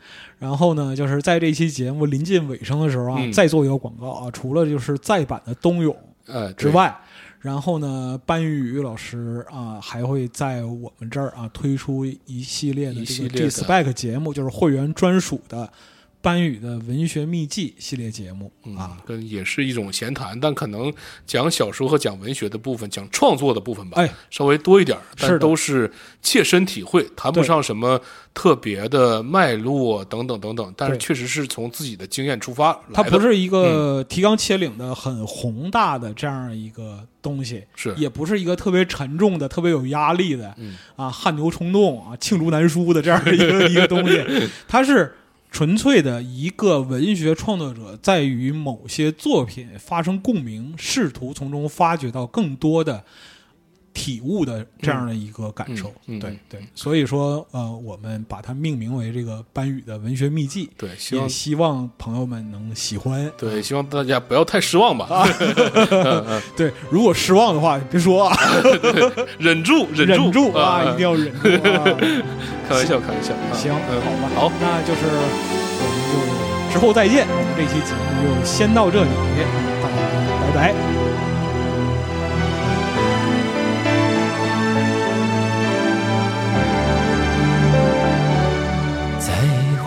[0.41, 3.31] 然后呢，就是在这期节目临近尾声的时候啊，嗯。
[3.31, 5.95] 再做一个广告啊，除了就是再版的冬泳
[6.27, 6.93] 呃，之外，
[7.41, 15.71] 然后呢，班宇老师啊还会在我们这儿啊推出一系列的这个系列 G 的 Spec 节目，就是会员专属的
[16.23, 18.99] 班宇的文学秘籍系列节目嗯啊。
[19.07, 20.93] 跟也是一种闲谈，但可能
[21.27, 25.91] 讲小说和讲文学的部分，讲创作的部分吧，哎，稍微多一点儿，但是都是
[26.23, 28.01] 切身体会，谈不上什么
[28.35, 37.95] 特别的脉络等等等等，但是确实是从自己的经验出发它，不是一个提纲挈领的很宏大的这样一个东西，是。
[37.97, 40.77] 也不是一个特别沉重的、特别有压力的，嗯。
[40.97, 44.23] 啊，汗牛充栋啊，罄竹难书的这样的一个 一个东西，
[44.69, 45.15] 它是
[45.51, 53.05] 纯粹的一个文学创作者在与某些作品发生共鸣，试图从中发掘到更多的
[54.01, 55.93] 体悟的这样的一个感受。
[56.07, 63.31] 对嗯对，所以说呃，我们把它命名为这个班宇的文学秘籍，对，希望也希望朋友们能喜欢。
[63.37, 65.29] 对，希望大家不要太失望吧，啊
[66.57, 68.35] 对，如果失望的话，别说啊，
[69.39, 71.85] 忍住，忍忍住啊，一定要忍住啊。
[72.67, 77.27] 开玩笑，开玩笑，啊行，嗯好吧，好，那就是我们就之后再见。
[77.29, 79.11] 我们这期节目就先到这里，
[79.83, 79.97] 大家
[80.47, 81.10] 拜拜。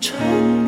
[0.00, 0.67] 长